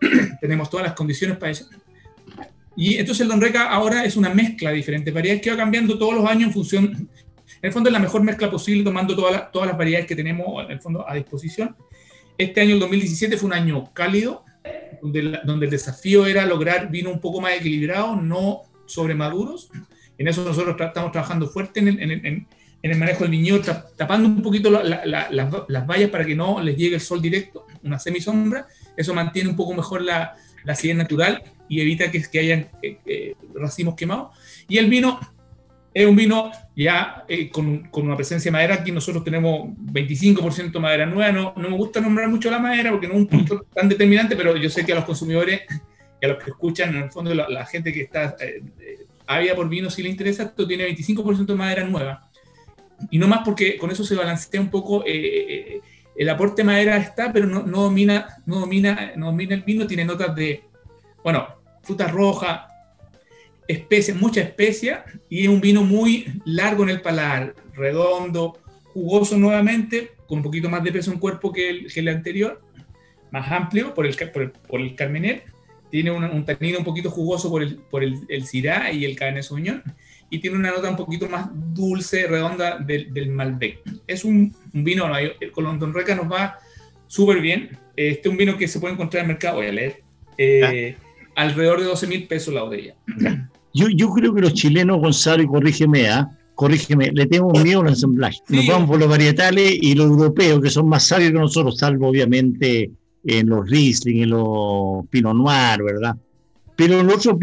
Tenemos 0.40 0.68
todas 0.70 0.86
las 0.86 0.94
condiciones 0.94 1.36
para 1.36 1.52
eso. 1.52 1.68
Y 2.74 2.96
entonces 2.96 3.20
el 3.20 3.28
Don 3.28 3.40
Reca 3.40 3.68
ahora 3.68 4.04
es 4.04 4.16
una 4.16 4.30
mezcla 4.30 4.70
de 4.70 4.76
diferentes 4.76 5.12
variedades 5.12 5.42
que 5.42 5.50
va 5.50 5.56
cambiando 5.58 5.98
todos 5.98 6.14
los 6.14 6.24
años 6.24 6.44
en 6.48 6.52
función, 6.54 6.84
en 6.86 7.08
el 7.60 7.72
fondo 7.72 7.90
es 7.90 7.92
la 7.92 7.98
mejor 7.98 8.22
mezcla 8.22 8.50
posible 8.50 8.82
tomando 8.82 9.14
todas 9.14 9.32
las- 9.32 9.52
todas 9.52 9.68
las 9.68 9.76
variedades 9.76 10.06
que 10.06 10.16
tenemos 10.16 10.64
en 10.64 10.70
el 10.72 10.80
fondo 10.80 11.06
a 11.08 11.14
disposición. 11.14 11.76
Este 12.38 12.62
año, 12.62 12.72
el 12.74 12.80
2017, 12.80 13.36
fue 13.36 13.48
un 13.48 13.52
año 13.52 13.92
cálido, 13.92 14.44
donde, 15.02 15.40
donde 15.44 15.66
el 15.66 15.70
desafío 15.70 16.24
era 16.26 16.46
lograr 16.46 16.90
vino 16.90 17.10
un 17.10 17.20
poco 17.20 17.40
más 17.40 17.52
equilibrado, 17.54 18.16
no 18.16 18.62
sobremaduros. 18.86 19.68
En 20.16 20.28
eso 20.28 20.44
nosotros 20.44 20.76
tra- 20.76 20.88
estamos 20.88 21.12
trabajando 21.12 21.48
fuerte 21.48 21.80
en 21.80 21.88
el, 21.88 22.00
en 22.00 22.10
el- 22.12 22.26
en- 22.26 22.46
el 22.82 22.98
manejo 22.98 23.22
del 23.24 23.30
viñedo, 23.30 23.60
ta- 23.60 23.86
tapando 23.96 24.28
un 24.28 24.42
poquito 24.42 24.70
la- 24.70 24.82
la- 24.82 25.04
la- 25.06 25.30
las, 25.30 25.52
las 25.68 25.86
vallas 25.86 26.10
para 26.10 26.24
que 26.24 26.34
no 26.34 26.60
les 26.60 26.76
llegue 26.76 26.94
el 26.96 27.00
sol 27.00 27.20
directo, 27.22 27.66
una 27.82 27.98
semisombra. 27.98 28.66
Eso 28.96 29.12
mantiene 29.14 29.50
un 29.50 29.56
poco 29.56 29.72
mejor 29.74 30.02
la, 30.02 30.34
la 30.64 30.72
acidez 30.72 30.96
natural 30.96 31.42
y 31.68 31.80
evita 31.80 32.10
que, 32.10 32.22
que 32.22 32.38
hayan 32.40 32.68
eh, 32.82 32.98
eh, 33.06 33.34
racimos 33.54 33.94
quemados. 33.94 34.36
Y 34.68 34.78
el 34.78 34.88
vino 34.90 35.18
es 35.94 36.06
un 36.06 36.16
vino 36.16 36.50
ya 36.74 37.24
eh, 37.28 37.50
con, 37.50 37.88
con 37.88 38.06
una 38.06 38.16
presencia 38.16 38.50
de 38.50 38.52
madera. 38.52 38.74
Aquí 38.76 38.92
nosotros 38.92 39.22
tenemos 39.24 39.68
25% 39.78 40.78
madera 40.80 41.06
nueva. 41.06 41.32
No, 41.32 41.52
no 41.56 41.70
me 41.70 41.76
gusta 41.76 42.00
nombrar 42.00 42.28
mucho 42.28 42.50
la 42.50 42.58
madera 42.58 42.90
porque 42.90 43.08
no 43.08 43.14
es 43.14 43.20
un 43.20 43.26
punto 43.26 43.66
tan 43.74 43.88
determinante, 43.88 44.36
pero 44.36 44.56
yo 44.56 44.70
sé 44.70 44.84
que 44.84 44.92
a 44.92 44.96
los 44.96 45.04
consumidores 45.04 45.62
y 46.20 46.24
a 46.24 46.28
los 46.28 46.42
que 46.42 46.50
escuchan, 46.50 46.94
en 46.96 47.02
el 47.02 47.10
fondo 47.10 47.34
la, 47.34 47.48
la 47.48 47.66
gente 47.66 47.92
que 47.92 48.02
está 48.02 48.36
eh, 48.40 48.62
eh, 48.80 49.06
ávida 49.26 49.54
por 49.54 49.68
vino, 49.68 49.90
si 49.90 50.02
le 50.02 50.08
interesa, 50.08 50.44
esto 50.44 50.66
tiene 50.66 50.86
25% 50.88 51.46
de 51.46 51.54
madera 51.54 51.84
nueva. 51.84 52.28
Y 53.10 53.18
no 53.18 53.26
más 53.26 53.40
porque 53.44 53.76
con 53.76 53.90
eso 53.90 54.04
se 54.04 54.14
balancea 54.14 54.60
un 54.60 54.70
poco. 54.70 55.04
eh, 55.06 55.10
eh, 55.14 55.80
el 56.14 56.28
aporte 56.28 56.62
de 56.62 56.66
madera 56.66 56.96
está, 56.98 57.32
pero 57.32 57.46
no, 57.46 57.62
no 57.62 57.82
domina, 57.82 58.36
no, 58.46 58.60
domina, 58.60 59.12
no 59.16 59.26
domina 59.26 59.54
el 59.54 59.62
vino. 59.62 59.86
Tiene 59.86 60.04
notas 60.04 60.34
de, 60.34 60.62
bueno, 61.24 61.48
fruta 61.82 62.06
roja, 62.08 62.68
especias, 63.72 64.16
mucha 64.16 64.40
especia, 64.40 65.04
y 65.28 65.42
es 65.42 65.48
un 65.48 65.60
vino 65.60 65.82
muy 65.82 66.40
largo 66.44 66.82
en 66.82 66.90
el 66.90 67.00
paladar, 67.00 67.54
redondo, 67.74 68.58
jugoso 68.92 69.36
nuevamente, 69.38 70.12
con 70.26 70.38
un 70.38 70.44
poquito 70.44 70.68
más 70.68 70.82
de 70.82 70.92
peso 70.92 71.12
en 71.12 71.18
cuerpo 71.18 71.52
que 71.52 71.70
el, 71.70 71.92
que 71.92 72.00
el 72.00 72.08
anterior, 72.08 72.60
más 73.30 73.50
amplio 73.50 73.94
por 73.94 74.06
el, 74.06 74.14
por 74.32 74.42
el, 74.42 74.50
por 74.50 74.80
el 74.80 74.94
Carmener, 74.94 75.44
tiene 75.90 76.10
un, 76.10 76.24
un 76.24 76.44
tanino 76.44 76.78
un 76.78 76.84
poquito 76.84 77.10
jugoso 77.10 77.50
por 77.50 77.62
el, 77.62 77.76
por 77.76 78.02
el, 78.02 78.20
el 78.28 78.46
Syrah 78.46 78.92
y 78.92 79.04
el 79.04 79.16
Cabernet 79.16 79.44
Sauvignon, 79.44 79.82
y 80.30 80.38
tiene 80.38 80.56
una 80.56 80.70
nota 80.70 80.88
un 80.88 80.96
poquito 80.96 81.28
más 81.28 81.48
dulce, 81.52 82.26
redonda 82.26 82.78
del, 82.78 83.12
del 83.12 83.28
Malbec. 83.28 83.80
Es 84.06 84.24
un, 84.24 84.54
un 84.72 84.84
vino, 84.84 85.06
no, 85.06 85.18
el 85.18 85.52
Colón 85.52 85.78
Don 85.78 85.92
Reca 85.92 86.14
nos 86.14 86.32
va 86.32 86.58
súper 87.06 87.42
bien. 87.42 87.78
Este 87.94 88.28
es 88.28 88.32
un 88.32 88.38
vino 88.38 88.56
que 88.56 88.66
se 88.66 88.80
puede 88.80 88.94
encontrar 88.94 89.24
en 89.24 89.30
el 89.30 89.34
mercado, 89.34 89.56
voy 89.56 89.66
a 89.66 89.72
leer, 89.72 90.02
eh, 90.38 90.96
alrededor 91.36 91.80
de 91.80 91.86
12 91.86 92.06
mil 92.06 92.26
pesos 92.26 92.54
la 92.54 92.62
botella. 92.62 92.94
Yo, 93.74 93.88
yo 93.88 94.10
creo 94.10 94.34
que 94.34 94.40
los 94.42 94.54
chilenos, 94.54 95.00
Gonzalo, 95.00 95.42
y 95.42 95.46
corrígeme, 95.46 96.08
¿ah? 96.08 96.30
corrígeme, 96.54 97.10
le 97.12 97.26
tenemos 97.26 97.62
miedo 97.62 97.80
al 97.80 97.88
ensamblaje. 97.88 98.38
Nos 98.48 98.66
vamos 98.66 98.88
por 98.90 98.98
los 99.00 99.08
varietales 99.08 99.78
y 99.80 99.94
los 99.94 100.06
europeos, 100.06 100.60
que 100.60 100.70
son 100.70 100.88
más 100.88 101.04
sabios 101.06 101.32
que 101.32 101.38
nosotros, 101.38 101.78
salvo 101.78 102.08
obviamente 102.08 102.90
en 103.24 103.48
los 103.48 103.68
Riesling, 103.68 104.22
en 104.22 104.30
los 104.30 105.06
Pinot 105.10 105.34
Noir, 105.34 105.82
¿verdad? 105.82 106.16
Pero 106.76 107.02
los 107.02 107.26
otros 107.26 107.38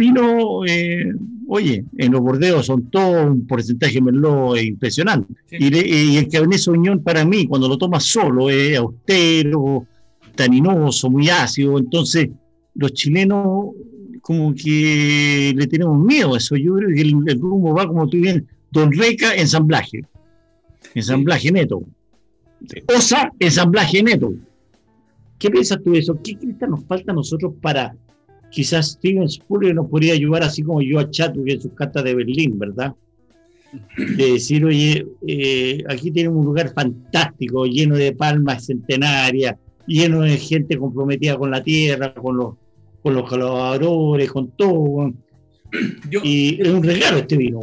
eh, 0.68 1.06
oye, 1.48 1.84
en 1.98 2.12
los 2.12 2.22
bordeos 2.22 2.66
son 2.66 2.90
todo 2.90 3.26
un 3.28 3.48
porcentaje 3.48 4.02
Merlot 4.02 4.58
impresionante. 4.62 5.34
Y, 5.52 5.70
le- 5.70 5.88
y 5.88 6.18
el 6.18 6.28
Cabernet 6.28 6.60
Sauvignon 6.60 7.02
para 7.04 7.24
mí, 7.26 7.48
cuando 7.48 7.68
lo 7.68 7.78
tomas 7.78 8.04
solo, 8.04 8.50
es 8.50 8.78
austero, 8.78 9.86
taninoso, 10.36 11.10
muy 11.10 11.30
ácido. 11.30 11.78
Entonces, 11.78 12.30
los 12.76 12.94
chilenos 12.94 13.70
como 14.30 14.54
que 14.54 15.56
le 15.56 15.66
tenemos 15.66 15.98
miedo 16.06 16.36
a 16.36 16.38
eso. 16.38 16.56
Yo 16.56 16.76
creo 16.76 16.90
que 16.94 17.02
el, 17.02 17.16
el 17.26 17.42
rumbo 17.42 17.74
va 17.74 17.88
como 17.88 18.08
tú 18.08 18.18
bien, 18.18 18.48
Don 18.70 18.92
Reca, 18.92 19.34
ensamblaje. 19.34 20.02
Ensamblaje 20.94 21.52
neto. 21.52 21.82
Osa, 22.96 23.32
ensamblaje 23.40 24.04
neto. 24.04 24.36
¿Qué 25.40 25.50
piensas 25.50 25.82
tú 25.84 25.94
de 25.94 26.00
eso? 26.00 26.20
¿Qué 26.24 26.38
que 26.38 26.68
nos 26.68 26.86
falta 26.86 27.12
a 27.12 27.16
nosotros 27.16 27.56
para 27.60 27.96
quizás 28.52 28.92
Steven 28.92 29.28
Spurrier 29.28 29.74
nos 29.74 29.90
podría 29.90 30.14
ayudar 30.14 30.44
así 30.44 30.62
como 30.62 30.84
yo 30.84 31.00
a 31.00 31.10
Chadwick 31.10 31.56
en 31.56 31.62
sus 31.62 31.74
cartas 31.74 32.04
de 32.04 32.14
Berlín, 32.14 32.60
¿verdad? 32.60 32.94
De 33.98 34.34
decir, 34.34 34.64
oye, 34.64 35.08
eh, 35.26 35.84
aquí 35.90 36.12
tenemos 36.12 36.38
un 36.38 36.46
lugar 36.46 36.72
fantástico, 36.72 37.66
lleno 37.66 37.96
de 37.96 38.12
palmas 38.12 38.68
centenarias, 38.68 39.56
lleno 39.88 40.22
de 40.22 40.38
gente 40.38 40.78
comprometida 40.78 41.36
con 41.36 41.50
la 41.50 41.64
tierra, 41.64 42.14
con 42.14 42.38
los, 42.38 42.54
con 43.04 43.14
los 43.14 43.30
colaboradores, 43.30 44.32
con 44.32 44.52
todo. 44.52 45.14
y 46.24 46.62
es 46.62 46.68
un 46.68 46.84
regalo 46.84 47.18
este 47.20 47.38
vino. 47.38 47.60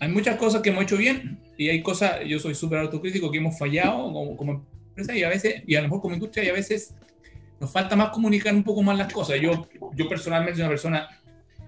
Hay 0.00 0.08
muchas 0.08 0.36
cosas 0.36 0.62
que 0.62 0.70
hemos 0.70 0.84
hecho 0.84 0.96
bien 0.96 1.38
y 1.56 1.68
hay 1.68 1.82
cosas, 1.82 2.20
yo 2.26 2.38
soy 2.38 2.54
súper 2.54 2.78
autocrítico, 2.78 3.30
que 3.30 3.38
hemos 3.38 3.58
fallado 3.58 4.12
como, 4.12 4.36
como 4.36 4.64
empresa 4.88 5.14
y 5.16 5.22
a 5.22 5.28
veces, 5.28 5.62
y 5.66 5.74
a 5.74 5.80
lo 5.82 5.88
mejor 5.88 6.00
como 6.00 6.14
industria, 6.14 6.44
y 6.44 6.48
a 6.48 6.52
veces 6.54 6.94
nos 7.60 7.70
falta 7.70 7.94
más 7.96 8.08
comunicar 8.10 8.54
un 8.54 8.64
poco 8.64 8.82
más 8.82 8.96
las 8.96 9.12
cosas. 9.12 9.38
Yo, 9.40 9.68
yo 9.94 10.08
personalmente 10.08 10.54
soy 10.56 10.62
una 10.62 10.70
persona 10.70 11.08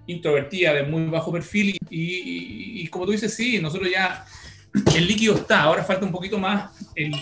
introvertida, 0.06 0.72
de 0.74 0.84
muy 0.84 1.04
bajo 1.06 1.30
perfil, 1.30 1.76
y, 1.90 2.00
y- 2.00 2.82
y 2.82 2.86
como 2.88 3.04
tú 3.06 3.12
dices, 3.12 3.34
sí, 3.34 3.58
nosotros 3.60 3.90
ya, 3.90 4.24
el 4.96 5.06
líquido 5.06 5.34
está, 5.34 5.62
ahora 5.62 5.84
falta 5.84 6.06
un 6.06 6.12
poquito 6.12 6.38
más 6.38 6.70
el, 6.94 7.12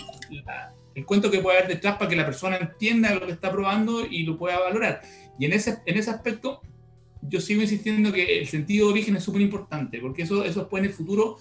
la- 0.45 0.73
el 0.95 1.05
cuento 1.05 1.29
que 1.29 1.39
puede 1.39 1.57
haber 1.57 1.69
detrás 1.69 1.97
para 1.97 2.09
que 2.09 2.15
la 2.15 2.25
persona 2.25 2.57
entienda 2.57 3.13
lo 3.13 3.25
que 3.25 3.31
está 3.33 3.51
probando 3.51 4.05
y 4.05 4.23
lo 4.23 4.37
pueda 4.37 4.59
valorar. 4.59 5.01
Y 5.41 5.45
en 5.45 5.53
ese, 5.53 5.79
en 5.87 5.97
ese 5.97 6.11
aspecto, 6.11 6.61
yo 7.23 7.41
sigo 7.41 7.63
insistiendo 7.63 8.13
que 8.13 8.37
el 8.41 8.47
sentido 8.47 8.85
de 8.85 8.93
origen 8.93 9.15
es 9.15 9.23
súper 9.23 9.41
importante, 9.41 9.97
porque 9.97 10.21
eso, 10.21 10.45
eso 10.45 10.59
después 10.59 10.83
en 10.83 10.89
el 10.89 10.93
futuro, 10.93 11.37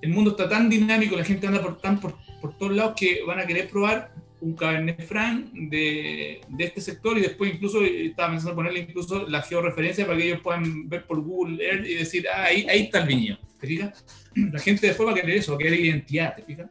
el 0.00 0.10
mundo 0.10 0.30
está 0.30 0.48
tan 0.48 0.70
dinámico, 0.70 1.16
la 1.16 1.24
gente 1.24 1.44
anda 1.44 1.60
por, 1.60 1.80
tan 1.80 1.98
por, 1.98 2.14
por 2.40 2.56
todos 2.56 2.76
lados 2.76 2.94
que 2.96 3.24
van 3.26 3.40
a 3.40 3.46
querer 3.48 3.68
probar 3.68 4.12
un 4.40 4.54
Cabernet 4.54 5.04
Franc 5.04 5.50
de, 5.52 6.40
de 6.46 6.64
este 6.64 6.80
sector 6.80 7.18
y 7.18 7.22
después 7.22 7.52
incluso 7.52 7.82
eh, 7.82 8.06
estaba 8.06 8.30
pensando 8.30 8.54
ponerle 8.54 8.78
incluso 8.78 9.26
la 9.26 9.42
georreferencia 9.42 10.06
para 10.06 10.18
que 10.18 10.28
ellos 10.28 10.40
puedan 10.40 10.88
ver 10.88 11.04
por 11.04 11.20
Google 11.20 11.64
Earth 11.64 11.84
y 11.84 11.94
decir, 11.94 12.26
ah, 12.32 12.44
ahí, 12.44 12.64
ahí 12.70 12.82
está 12.82 13.00
el 13.00 13.08
viñedo, 13.08 13.38
¿te 13.58 13.66
fijas? 13.66 14.04
La 14.36 14.60
gente 14.60 14.86
después 14.86 15.08
va 15.08 15.10
a 15.10 15.16
querer 15.16 15.38
eso, 15.38 15.50
va 15.50 15.56
a 15.56 15.58
querer 15.58 15.80
identidad, 15.80 16.36
¿te 16.36 16.42
fijas? 16.44 16.70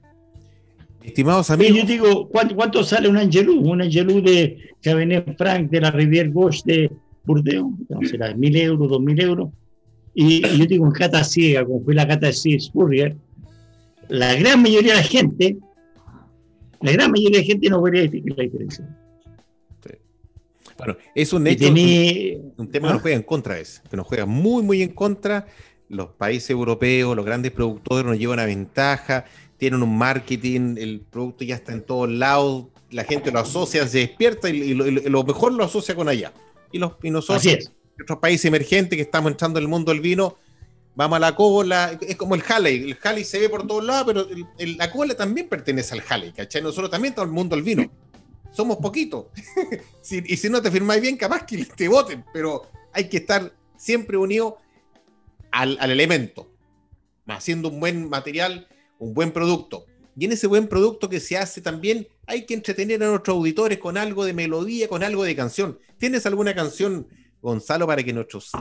Estimados 1.06 1.50
amigos. 1.52 1.78
yo 1.78 1.86
digo, 1.86 2.28
¿cuánto, 2.30 2.56
cuánto 2.56 2.84
sale 2.84 3.08
un 3.08 3.18
Angelou? 3.18 3.60
Un 3.70 3.82
Angelou 3.82 4.22
de 4.22 4.58
Cabernet 4.82 5.38
Franc 5.38 5.70
de 5.70 5.82
la 5.82 5.92
Rivière 5.92 6.32
Gauche 6.34 6.62
de 6.66 6.92
Burdeos, 7.26 7.68
no 7.90 8.02
será 8.08 8.34
mil 8.34 8.56
euros, 8.56 8.90
dos 8.90 9.02
mil 9.02 9.20
euros. 9.22 9.50
Y, 10.14 10.46
y 10.46 10.58
yo 10.58 10.66
digo, 10.66 10.86
en 10.86 10.92
cata 10.92 11.24
ciega, 11.24 11.66
como 11.66 11.84
fue 11.84 11.94
la 11.94 12.08
cata 12.08 12.28
de 12.28 12.60
Spurrier, 12.60 13.16
la 14.10 14.34
gran 14.36 14.62
mayoría 14.62 14.94
de 14.96 15.02
la 15.02 15.04
gente, 15.08 15.58
la 16.82 16.92
gran 16.92 17.12
mayoría 17.12 17.40
de 17.40 17.46
gente 17.46 17.70
no 17.70 17.80
podría 17.80 18.02
distinguir 18.04 18.36
la 18.38 18.44
diferencia. 18.44 18.98
Bueno, 20.78 20.98
es 21.16 21.32
un 21.32 21.48
hecho, 21.48 21.70
tení- 21.70 22.38
un, 22.38 22.54
un 22.58 22.68
tema 22.70 22.88
que 22.88 22.92
¿Ah? 22.92 22.94
nos 22.96 23.02
juega 23.02 23.16
en 23.18 23.24
contra, 23.24 23.58
es, 23.60 23.82
que 23.90 23.96
nos 23.96 24.06
juega 24.06 24.26
muy, 24.26 24.62
muy 24.62 24.82
en 24.82 24.90
contra. 24.90 25.46
Los 25.88 26.08
países 26.10 26.50
europeos, 26.50 27.16
los 27.16 27.24
grandes 27.26 27.52
productores 27.52 28.06
nos 28.06 28.18
llevan 28.18 28.40
a 28.40 28.46
ventaja, 28.46 29.24
tienen 29.66 29.82
un 29.82 29.98
marketing, 29.98 30.76
el 30.78 31.02
producto 31.10 31.44
ya 31.44 31.56
está 31.56 31.74
en 31.74 31.82
todos 31.84 32.08
lados, 32.08 32.66
la 32.92 33.04
gente 33.04 33.32
lo 33.32 33.40
asocia, 33.40 33.88
se 33.88 33.98
despierta 33.98 34.48
y, 34.48 34.58
y 34.62 34.74
lo, 34.76 34.86
y 34.86 34.92
lo 35.10 35.24
mejor 35.24 35.54
lo 35.54 35.64
asocia 35.64 35.96
con 35.96 36.08
allá. 36.08 36.32
Y, 36.72 36.78
los, 36.78 36.94
y 37.02 37.10
nosotros, 37.10 37.38
Así 37.40 37.50
es. 37.50 37.72
otros 38.00 38.20
países 38.20 38.46
emergentes 38.46 38.96
que 38.96 39.02
estamos 39.02 39.32
entrando 39.32 39.58
en 39.58 39.64
el 39.64 39.68
mundo 39.70 39.92
del 39.92 40.02
vino, 40.02 40.38
vamos 40.94 41.16
a 41.16 41.20
la 41.20 41.36
cola, 41.36 41.98
es 42.00 42.16
como 42.16 42.36
el 42.36 42.44
Halley, 42.48 42.92
el 42.92 42.98
Halley 43.02 43.24
se 43.24 43.40
ve 43.40 43.50
por 43.50 43.66
todos 43.66 43.84
lados, 43.84 44.06
pero 44.06 44.30
el- 44.30 44.46
el- 44.60 44.78
la 44.78 44.92
cola 44.92 45.16
también 45.16 45.50
pertenece 45.50 45.96
al 45.96 46.04
Halley, 46.08 46.32
¿cachai? 46.32 46.62
Nosotros 46.62 46.92
también 46.92 47.14
estamos 47.14 47.30
en 47.30 47.34
el 47.34 47.40
mundo 47.40 47.56
del 47.56 47.66
vino. 47.66 47.92
Somos 48.52 48.78
poquitos. 48.78 49.26
Si- 50.02 50.22
y 50.28 50.38
si 50.38 50.48
no 50.52 50.62
te 50.62 50.70
firmáis 50.70 51.02
bien, 51.02 51.18
capaz 51.18 51.44
que 51.48 51.66
te 51.76 51.88
voten, 51.88 52.24
pero 52.32 52.62
hay 52.94 53.10
que 53.10 53.18
estar 53.18 53.52
siempre 53.76 54.16
unido 54.16 54.58
al, 55.52 55.76
al 55.82 55.90
elemento, 55.90 56.48
haciendo 57.28 57.70
un 57.70 57.80
buen 57.80 58.08
material, 58.10 58.68
un 59.00 59.14
buen 59.14 59.32
producto. 59.32 59.86
Y 60.18 60.26
en 60.26 60.32
ese 60.32 60.48
buen 60.48 60.68
producto 60.68 61.10
que 61.10 61.20
se 61.20 61.38
hace 61.38 61.62
también 61.62 62.08
hay 62.26 62.46
que 62.46 62.54
entretener 62.54 63.04
a 63.04 63.08
nuestros 63.10 63.36
auditores 63.36 63.78
con 63.80 63.98
algo 63.98 64.24
de 64.24 64.34
melodía, 64.34 64.88
con 64.88 65.04
algo 65.04 65.24
de 65.24 65.36
canción. 65.36 65.78
¿Tienes 65.98 66.26
alguna 66.26 66.54
canción, 66.56 67.08
Gonzalo, 67.42 67.86
para 67.86 68.02
que 68.04 68.14
nuestros 68.14 68.52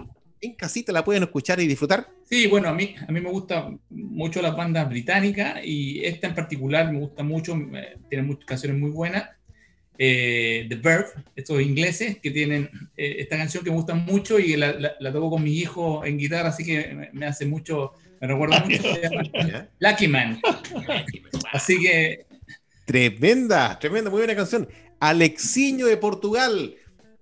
en 0.40 0.54
casita 0.54 0.92
la 0.92 1.04
puedan 1.04 1.22
escuchar 1.22 1.58
y 1.60 1.66
disfrutar? 1.66 2.06
Sí, 2.28 2.46
bueno, 2.48 2.68
a 2.68 2.74
mí, 2.74 2.94
a 3.06 3.10
mí 3.10 3.20
me 3.20 3.30
gustan 3.30 3.80
mucho 3.88 4.42
las 4.42 4.54
bandas 4.54 4.88
británicas 4.88 5.60
y 5.64 6.04
esta 6.04 6.26
en 6.26 6.34
particular 6.34 6.92
me 6.92 6.98
gusta 6.98 7.22
mucho, 7.22 7.56
tiene 8.10 8.24
muchas 8.24 8.44
canciones 8.44 8.78
muy 8.78 8.90
buenas. 8.90 9.30
Eh, 9.96 10.66
The 10.68 10.74
Verve, 10.76 11.06
estos 11.36 11.62
ingleses 11.62 12.18
que 12.20 12.32
tienen 12.32 12.68
eh, 12.96 13.16
esta 13.20 13.36
canción 13.36 13.62
que 13.62 13.70
me 13.70 13.76
gusta 13.76 13.94
mucho 13.94 14.40
y 14.40 14.56
la, 14.56 14.72
la- 14.98 15.12
toco 15.12 15.30
con 15.30 15.42
mi 15.44 15.52
hijo 15.52 16.04
en 16.04 16.18
guitarra, 16.18 16.48
así 16.48 16.64
que 16.64 17.10
me 17.12 17.26
hace 17.26 17.46
mucho, 17.46 17.92
me 18.26 18.32
recuerda 18.32 18.64
mucho. 18.64 18.82
Lucky 19.80 20.08
Man. 20.08 20.40
Así 21.52 21.78
que 21.80 22.26
Tremenda, 22.84 23.78
tremenda, 23.78 24.10
muy 24.10 24.20
buena 24.20 24.36
canción. 24.36 24.68
Alexiño 25.00 25.86
de 25.86 25.96
Portugal. 25.96 26.74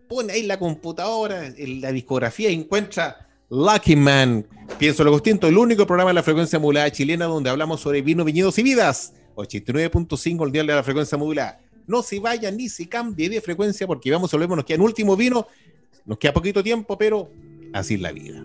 Pone 0.09 0.33
ahí 0.33 0.43
la 0.43 0.59
computadora, 0.59 1.47
en 1.47 1.81
la 1.81 1.93
discografía 1.93 2.51
y 2.51 2.55
encuentra 2.55 3.29
Lucky 3.49 3.97
Man. 3.97 4.47
Pienso 4.79 5.05
lo 5.05 5.13
distinto, 5.13 5.47
el 5.47 5.57
único 5.57 5.87
programa 5.87 6.11
de 6.11 6.15
la 6.15 6.23
frecuencia 6.23 6.59
modulada 6.59 6.91
chilena 6.91 7.27
donde 7.27 7.49
hablamos 7.49 7.81
sobre 7.81 8.03
vino, 8.03 8.25
viñedos 8.25 8.59
y 8.59 8.63
vidas. 8.63 9.15
89.5 9.37 10.47
el 10.47 10.53
día 10.53 10.63
de 10.63 10.75
la 10.75 10.83
frecuencia 10.83 11.17
modulada. 11.17 11.61
No 11.87 12.03
se 12.03 12.21
vaya 12.21 12.51
ni 12.51 12.69
se 12.69 12.89
cambie 12.89 13.29
de 13.29 13.41
frecuencia 13.41 13.87
porque 13.87 14.11
vamos 14.11 14.33
a 14.33 14.37
volver, 14.37 14.57
nos 14.57 14.65
queda 14.65 14.79
un 14.79 14.85
último 14.85 15.17
vino. 15.17 15.47
Nos 16.05 16.19
queda 16.19 16.33
poquito 16.33 16.63
tiempo, 16.63 16.99
pero 16.99 17.31
así 17.73 17.95
es 17.95 18.01
la 18.01 18.13
vida. 18.13 18.45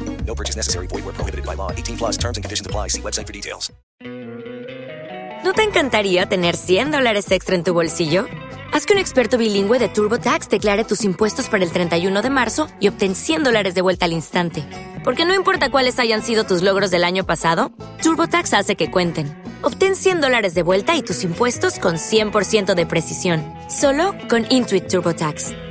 No 0.31 0.35
purchase 0.35 0.55
necessary. 0.55 0.87
Void 0.87 1.03
where 1.03 1.13
prohibited 1.13 1.45
by 1.45 1.55
law. 1.57 1.71
18 1.73 1.97
plus 1.97 2.17
terms 2.17 2.37
and 2.37 2.43
conditions 2.45 2.65
apply. 2.65 2.87
See 2.87 3.01
website 3.01 3.27
for 3.27 3.33
details. 3.33 3.69
¿No 5.43 5.53
te 5.53 5.63
encantaría 5.63 6.25
tener 6.27 6.55
100 6.55 6.91
dólares 6.91 7.29
extra 7.31 7.55
en 7.55 7.63
tu 7.63 7.73
bolsillo? 7.73 8.27
Haz 8.71 8.85
que 8.85 8.93
un 8.93 8.99
experto 8.99 9.37
bilingüe 9.37 9.79
de 9.79 9.89
TurboTax 9.89 10.47
declare 10.47 10.85
tus 10.85 11.03
impuestos 11.03 11.49
para 11.49 11.65
el 11.65 11.71
31 11.71 12.21
de 12.21 12.29
marzo 12.29 12.69
y 12.79 12.87
obtén 12.87 13.15
100 13.15 13.43
dólares 13.43 13.73
de 13.73 13.81
vuelta 13.81 14.05
al 14.05 14.13
instante. 14.13 14.63
Porque 15.03 15.25
no 15.25 15.35
importa 15.35 15.69
cuáles 15.69 15.99
hayan 15.99 16.21
sido 16.21 16.45
tus 16.45 16.61
logros 16.61 16.91
del 16.91 17.03
año 17.03 17.25
pasado, 17.25 17.73
TurboTax 18.01 18.53
hace 18.53 18.75
que 18.77 18.89
cuenten. 18.89 19.35
Obtén 19.63 19.97
100 19.97 20.21
dólares 20.21 20.53
de 20.53 20.63
vuelta 20.63 20.95
y 20.95 21.01
tus 21.01 21.23
impuestos 21.23 21.79
con 21.79 21.95
100% 21.95 22.75
de 22.75 22.85
precisión, 22.85 23.43
solo 23.67 24.15
con 24.29 24.45
Intuit 24.49 24.87
TurboTax. 24.87 25.70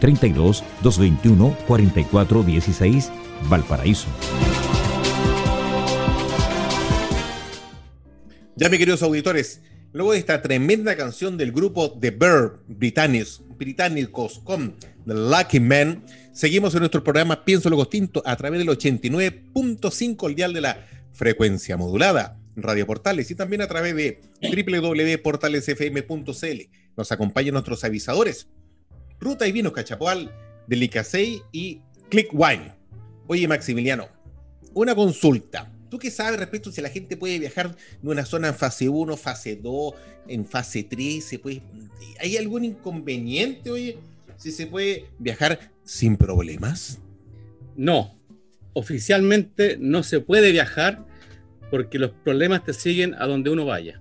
32 0.00 0.64
221 0.82 1.56
44 1.66 2.42
16, 2.42 3.12
Valparaíso. 3.48 4.08
Ya, 8.56 8.68
mis 8.68 8.80
queridos 8.80 9.02
auditores, 9.02 9.62
luego 9.92 10.12
de 10.12 10.18
esta 10.18 10.42
tremenda 10.42 10.96
canción 10.96 11.36
del 11.36 11.52
grupo 11.52 11.96
The 12.00 12.10
Bird 12.10 12.62
británicos, 12.66 13.44
británicos 13.56 14.40
con 14.40 14.74
The 15.06 15.14
Lucky 15.14 15.60
Man, 15.60 16.04
seguimos 16.32 16.74
en 16.74 16.80
nuestro 16.80 17.04
programa 17.04 17.44
Pienso 17.44 17.70
lo 17.70 17.86
Tinto 17.86 18.20
a 18.26 18.34
través 18.36 18.58
del 18.58 18.68
89.5 18.68 20.28
el 20.28 20.34
dial 20.34 20.52
de 20.52 20.60
la 20.60 20.84
frecuencia 21.12 21.76
modulada, 21.76 22.36
Radio 22.56 22.84
Portales 22.84 23.30
y 23.30 23.36
también 23.36 23.62
a 23.62 23.68
través 23.68 23.94
de 23.94 24.20
www.portalesfm.cl. 24.42 26.60
Nos 26.96 27.12
acompañan 27.12 27.52
nuestros 27.52 27.84
avisadores, 27.84 28.48
Ruta 29.20 29.46
y 29.46 29.52
Vino 29.52 29.72
Cachapoal, 29.72 30.30
Delicacey 30.66 31.42
y 31.52 31.80
Click 32.08 32.28
Wine. 32.32 32.72
Oye, 33.26 33.48
Maximiliano, 33.48 34.08
una 34.74 34.94
consulta. 34.94 35.72
¿Tú 35.90 35.98
qué 35.98 36.10
sabes 36.10 36.38
respecto 36.38 36.70
si 36.70 36.80
la 36.80 36.90
gente 36.90 37.16
puede 37.16 37.38
viajar 37.38 37.74
de 38.02 38.08
una 38.08 38.24
zona 38.24 38.48
en 38.48 38.54
fase 38.54 38.88
1, 38.88 39.16
fase 39.16 39.56
2, 39.56 39.94
en 40.28 40.46
fase 40.46 40.84
3? 40.84 41.24
¿Se 41.24 41.38
puede... 41.38 41.62
¿Hay 42.20 42.36
algún 42.36 42.64
inconveniente, 42.64 43.70
oye, 43.70 43.98
si 44.36 44.52
se 44.52 44.66
puede 44.66 45.06
viajar 45.18 45.58
sin 45.84 46.16
problemas? 46.16 46.98
No, 47.76 48.18
oficialmente 48.72 49.76
no 49.80 50.02
se 50.02 50.20
puede 50.20 50.52
viajar 50.52 51.04
porque 51.70 51.98
los 51.98 52.10
problemas 52.10 52.64
te 52.64 52.72
siguen 52.72 53.14
a 53.14 53.26
donde 53.26 53.50
uno 53.50 53.64
vaya. 53.64 54.00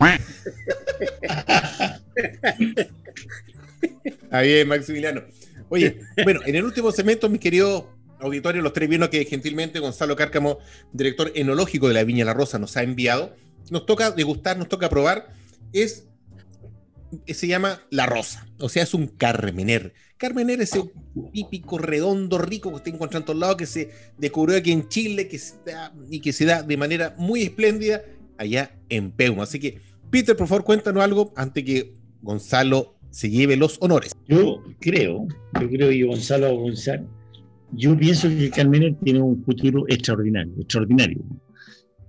Es, 4.42 4.66
Maximiliano. 4.66 5.22
Oye, 5.68 6.00
bueno, 6.24 6.40
en 6.44 6.54
el 6.54 6.64
último 6.64 6.90
segmento, 6.92 7.28
mis 7.28 7.40
queridos 7.40 7.84
auditores, 8.18 8.62
los 8.62 8.72
tres 8.72 8.88
vinos 8.88 9.08
que 9.08 9.24
gentilmente 9.24 9.78
Gonzalo 9.78 10.16
Cárcamo, 10.16 10.58
director 10.92 11.30
enológico 11.34 11.88
de 11.88 11.94
la 11.94 12.04
Viña 12.04 12.24
La 12.24 12.34
Rosa, 12.34 12.58
nos 12.58 12.76
ha 12.76 12.82
enviado, 12.82 13.34
nos 13.70 13.86
toca 13.86 14.10
degustar, 14.10 14.56
nos 14.56 14.68
toca 14.68 14.88
probar, 14.88 15.28
es, 15.72 16.06
se 17.26 17.46
llama 17.46 17.82
La 17.90 18.06
Rosa, 18.06 18.46
o 18.58 18.68
sea, 18.68 18.82
es 18.82 18.94
un 18.94 19.08
carmener. 19.08 19.94
Carmener 20.16 20.60
es 20.62 20.72
ese 20.72 20.90
típico 21.32 21.76
redondo 21.76 22.38
rico 22.38 22.70
que 22.70 22.76
usted 22.76 22.94
encuentra 22.94 23.18
en 23.18 23.24
todos 23.26 23.38
lados, 23.38 23.56
que 23.56 23.66
se 23.66 23.90
descubrió 24.16 24.56
aquí 24.56 24.72
en 24.72 24.88
Chile 24.88 25.28
que 25.28 25.38
se 25.38 25.56
da, 25.66 25.92
y 26.08 26.20
que 26.20 26.32
se 26.32 26.44
da 26.44 26.62
de 26.62 26.76
manera 26.76 27.14
muy 27.18 27.42
espléndida 27.42 28.02
allá 28.38 28.76
en 28.88 29.10
Peuma. 29.10 29.42
Así 29.42 29.58
que, 29.58 29.80
Peter, 30.10 30.36
por 30.36 30.48
favor, 30.48 30.64
cuéntanos 30.64 31.02
algo 31.02 31.32
antes 31.36 31.64
que 31.64 31.94
Gonzalo 32.22 32.93
se 33.14 33.30
lleve 33.30 33.56
los 33.56 33.78
honores. 33.80 34.12
Yo 34.26 34.60
creo, 34.80 35.28
yo 35.60 35.70
creo 35.70 35.88
que 35.88 36.02
Gonzalo 36.02 36.56
González, 36.56 37.06
yo 37.70 37.96
pienso 37.96 38.28
que 38.28 38.46
el 38.46 38.50
Carmener 38.50 38.96
tiene 39.04 39.20
un 39.20 39.40
futuro 39.44 39.84
extraordinario, 39.88 40.52
extraordinario. 40.58 41.22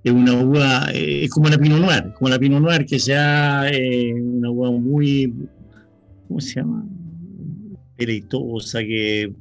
Es 0.03 0.11
una 0.11 0.33
uva, 0.33 0.87
eh, 0.91 1.25
es 1.25 1.29
como 1.29 1.47
la 1.47 1.59
Pinot 1.59 1.79
Noir, 1.79 2.11
como 2.17 2.29
la 2.29 2.39
Pinot 2.39 2.59
Noir 2.59 2.87
que 2.87 2.97
sea 2.97 3.69
eh, 3.71 4.13
una 4.15 4.49
uva 4.49 4.71
muy, 4.71 5.31
¿cómo 6.27 6.41
se 6.41 6.55
llama? 6.55 6.87
Deleitosa, 7.97 8.79
que 8.79 9.31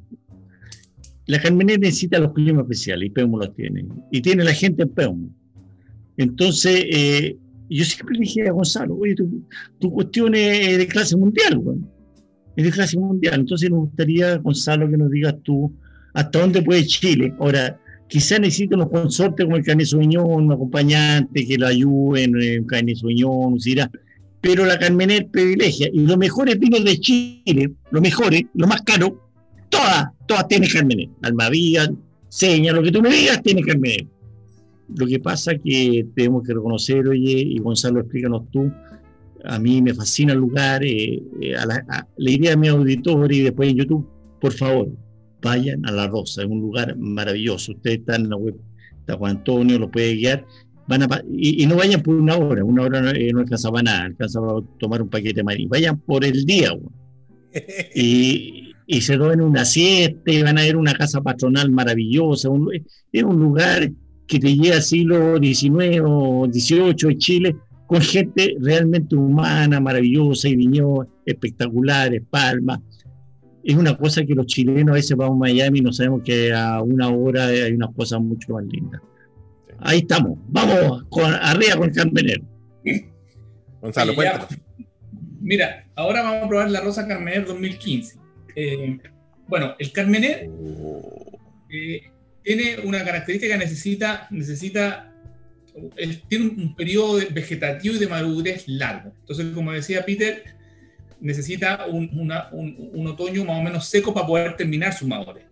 la 1.26 1.40
Carmener 1.40 1.80
necesita 1.80 2.18
los 2.18 2.34
climas 2.34 2.64
especiales 2.64 3.06
y 3.06 3.10
Peumo 3.10 3.38
los 3.38 3.54
tiene. 3.54 3.86
Y 4.12 4.20
tiene 4.20 4.44
la 4.44 4.52
gente 4.52 4.82
en 4.82 4.90
Peumo. 4.90 5.34
Entonces, 6.18 6.84
eh, 6.90 7.38
yo 7.68 7.84
siempre 7.84 8.18
dije 8.18 8.46
a 8.48 8.52
Gonzalo, 8.52 8.96
oye, 8.96 9.14
tu, 9.14 9.90
cuestión 9.90 10.34
es 10.34 10.78
de 10.78 10.86
clase 10.86 11.16
mundial, 11.16 11.58
güey. 11.58 11.78
Es 12.56 12.64
de 12.64 12.70
clase 12.70 12.98
mundial. 12.98 13.40
Entonces 13.40 13.70
nos 13.70 13.80
gustaría, 13.80 14.36
Gonzalo, 14.38 14.88
que 14.90 14.96
nos 14.96 15.10
digas 15.10 15.34
tú 15.42 15.72
hasta 16.12 16.38
dónde 16.38 16.62
puede 16.62 16.86
Chile. 16.86 17.34
Ahora, 17.38 17.80
quizás 18.08 18.40
necesita 18.40 18.76
unos 18.76 18.90
consortes 18.90 19.44
como 19.44 19.56
el 19.56 19.64
Canet 19.64 19.86
Sauvignon, 19.86 20.44
un 20.44 20.52
acompañante 20.52 21.46
que 21.46 21.58
lo 21.58 21.66
ayuden, 21.66 22.40
eh, 22.40 22.60
un 22.60 22.66
Canet 22.66 22.96
Syrah, 23.58 23.90
pero 24.40 24.64
la 24.64 24.78
Carmener 24.78 25.26
privilegia. 25.28 25.88
Y 25.92 26.00
los 26.00 26.16
mejores 26.16 26.58
vinos 26.58 26.84
de 26.84 26.98
Chile, 26.98 27.72
los 27.90 28.02
mejores, 28.02 28.44
los 28.54 28.68
más 28.68 28.82
caros, 28.82 29.12
todas, 29.68 30.06
todas 30.26 30.46
tienen 30.48 30.70
Carmener. 30.70 31.08
Almaviva, 31.22 31.88
Seña, 32.28 32.72
lo 32.72 32.82
que 32.82 32.92
tú 32.92 33.00
me 33.00 33.10
digas, 33.10 33.42
tiene 33.42 33.62
Carmener. 33.62 34.06
Lo 34.96 35.06
que 35.06 35.18
pasa 35.18 35.56
que 35.56 36.06
tenemos 36.14 36.42
que 36.46 36.54
reconocer, 36.54 37.06
oye, 37.08 37.38
y 37.40 37.58
Gonzalo, 37.58 38.00
explícanos 38.00 38.42
tú, 38.50 38.70
a 39.44 39.58
mí 39.58 39.80
me 39.82 39.94
fascina 39.94 40.32
el 40.32 40.38
lugar, 40.40 40.82
eh, 40.84 41.22
eh, 41.40 41.54
a 41.56 41.66
la, 41.66 41.84
a, 41.88 42.06
le 42.16 42.30
diría 42.32 42.52
a 42.54 42.56
mi 42.56 42.68
auditor 42.68 43.30
y 43.32 43.40
después 43.40 43.70
en 43.70 43.76
YouTube, 43.76 44.06
por 44.40 44.52
favor, 44.52 44.88
vayan 45.42 45.84
a 45.86 45.92
La 45.92 46.06
Rosa, 46.08 46.42
es 46.42 46.48
un 46.48 46.60
lugar 46.60 46.96
maravilloso. 46.96 47.72
Usted 47.72 47.92
está 47.92 48.16
en 48.16 48.28
la 48.30 48.36
web 48.36 48.56
de 49.06 49.14
Juan 49.14 49.36
Antonio, 49.38 49.78
lo 49.78 49.90
puede 49.90 50.14
guiar. 50.16 50.44
van 50.86 51.02
a, 51.02 51.22
y, 51.32 51.62
y 51.62 51.66
no 51.66 51.76
vayan 51.76 52.02
por 52.02 52.14
una 52.14 52.36
hora, 52.36 52.64
una 52.64 52.82
hora 52.82 53.00
no, 53.02 53.10
eh, 53.10 53.30
no 53.32 53.40
alcanza 53.40 53.70
para 53.70 53.82
nada, 53.82 54.02
alcanza 54.04 54.40
para 54.40 54.60
tomar 54.78 55.02
un 55.02 55.08
paquete 55.08 55.36
de 55.36 55.44
maní, 55.44 55.66
vayan 55.66 55.98
por 56.00 56.24
el 56.24 56.44
día, 56.44 56.70
y, 57.94 58.72
y 58.86 59.00
se 59.00 59.16
tomen 59.16 59.40
una 59.40 59.64
siesta 59.64 60.30
y 60.30 60.42
van 60.42 60.58
a 60.58 60.62
ver 60.62 60.76
una 60.76 60.94
casa 60.94 61.20
patronal 61.22 61.70
maravillosa, 61.70 62.48
un- 62.48 62.70
es 63.12 63.22
un 63.22 63.38
lugar 63.38 63.90
que 64.26 64.38
te 64.38 64.56
llega 64.56 64.76
al 64.76 64.82
siglo 64.82 65.38
XIX 65.38 66.00
o 66.04 66.46
XVIII 66.50 67.12
en 67.12 67.18
Chile, 67.18 67.56
con 67.86 68.00
gente 68.00 68.54
realmente 68.60 69.14
humana, 69.14 69.80
maravillosa, 69.80 70.48
y 70.48 70.56
viñedos 70.56 71.06
espectaculares, 71.26 72.22
palmas. 72.30 72.80
Es 73.62 73.74
una 73.76 73.96
cosa 73.96 74.24
que 74.24 74.34
los 74.34 74.46
chilenos 74.46 74.90
a 74.90 74.94
veces 74.94 75.16
vamos 75.16 75.36
a 75.36 75.40
Miami 75.40 75.78
y 75.78 75.82
no 75.82 75.92
sabemos 75.92 76.22
que 76.22 76.52
a 76.52 76.82
una 76.82 77.08
hora 77.10 77.46
hay 77.46 77.72
unas 77.72 77.94
cosas 77.94 78.20
mucho 78.20 78.54
más 78.54 78.64
lindas. 78.64 79.00
Ahí 79.80 79.98
estamos, 79.98 80.38
vamos 80.48 81.04
con, 81.08 81.32
arriba 81.32 81.76
con 81.76 81.88
el 81.88 81.94
Carmenero. 81.94 82.44
Gonzalo, 83.80 84.12
ya, 84.12 84.16
cuéntanos. 84.16 84.48
Mira, 85.40 85.86
ahora 85.94 86.22
vamos 86.22 86.44
a 86.44 86.48
probar 86.48 86.70
la 86.70 86.80
Rosa 86.80 87.06
Carmener 87.06 87.44
2015. 87.44 88.18
Eh, 88.56 88.98
bueno, 89.46 89.74
el 89.78 89.92
Carmener 89.92 90.48
eh, 91.68 92.10
tiene 92.44 92.78
una 92.84 93.02
característica 93.04 93.56
necesita, 93.56 94.28
necesita 94.30 95.10
tiene 96.28 96.46
un, 96.56 96.76
periodo 96.76 97.18
vegetativo 97.32 97.96
y 97.96 97.98
de 97.98 98.06
madurez 98.06 98.68
largo. 98.68 99.12
Entonces, 99.20 99.46
como 99.54 99.72
decía 99.72 100.04
Peter, 100.04 100.44
necesita 101.20 101.86
un, 101.86 102.08
una- 102.12 102.48
un- 102.52 102.90
un 102.92 103.06
otoño 103.08 103.44
más 103.44 103.58
o 103.58 103.62
menos 103.62 103.88
seco 103.88 104.14
para 104.14 104.26
poder 104.26 104.56
terminar 104.56 104.92
su 104.92 105.08
madurez. 105.08 105.46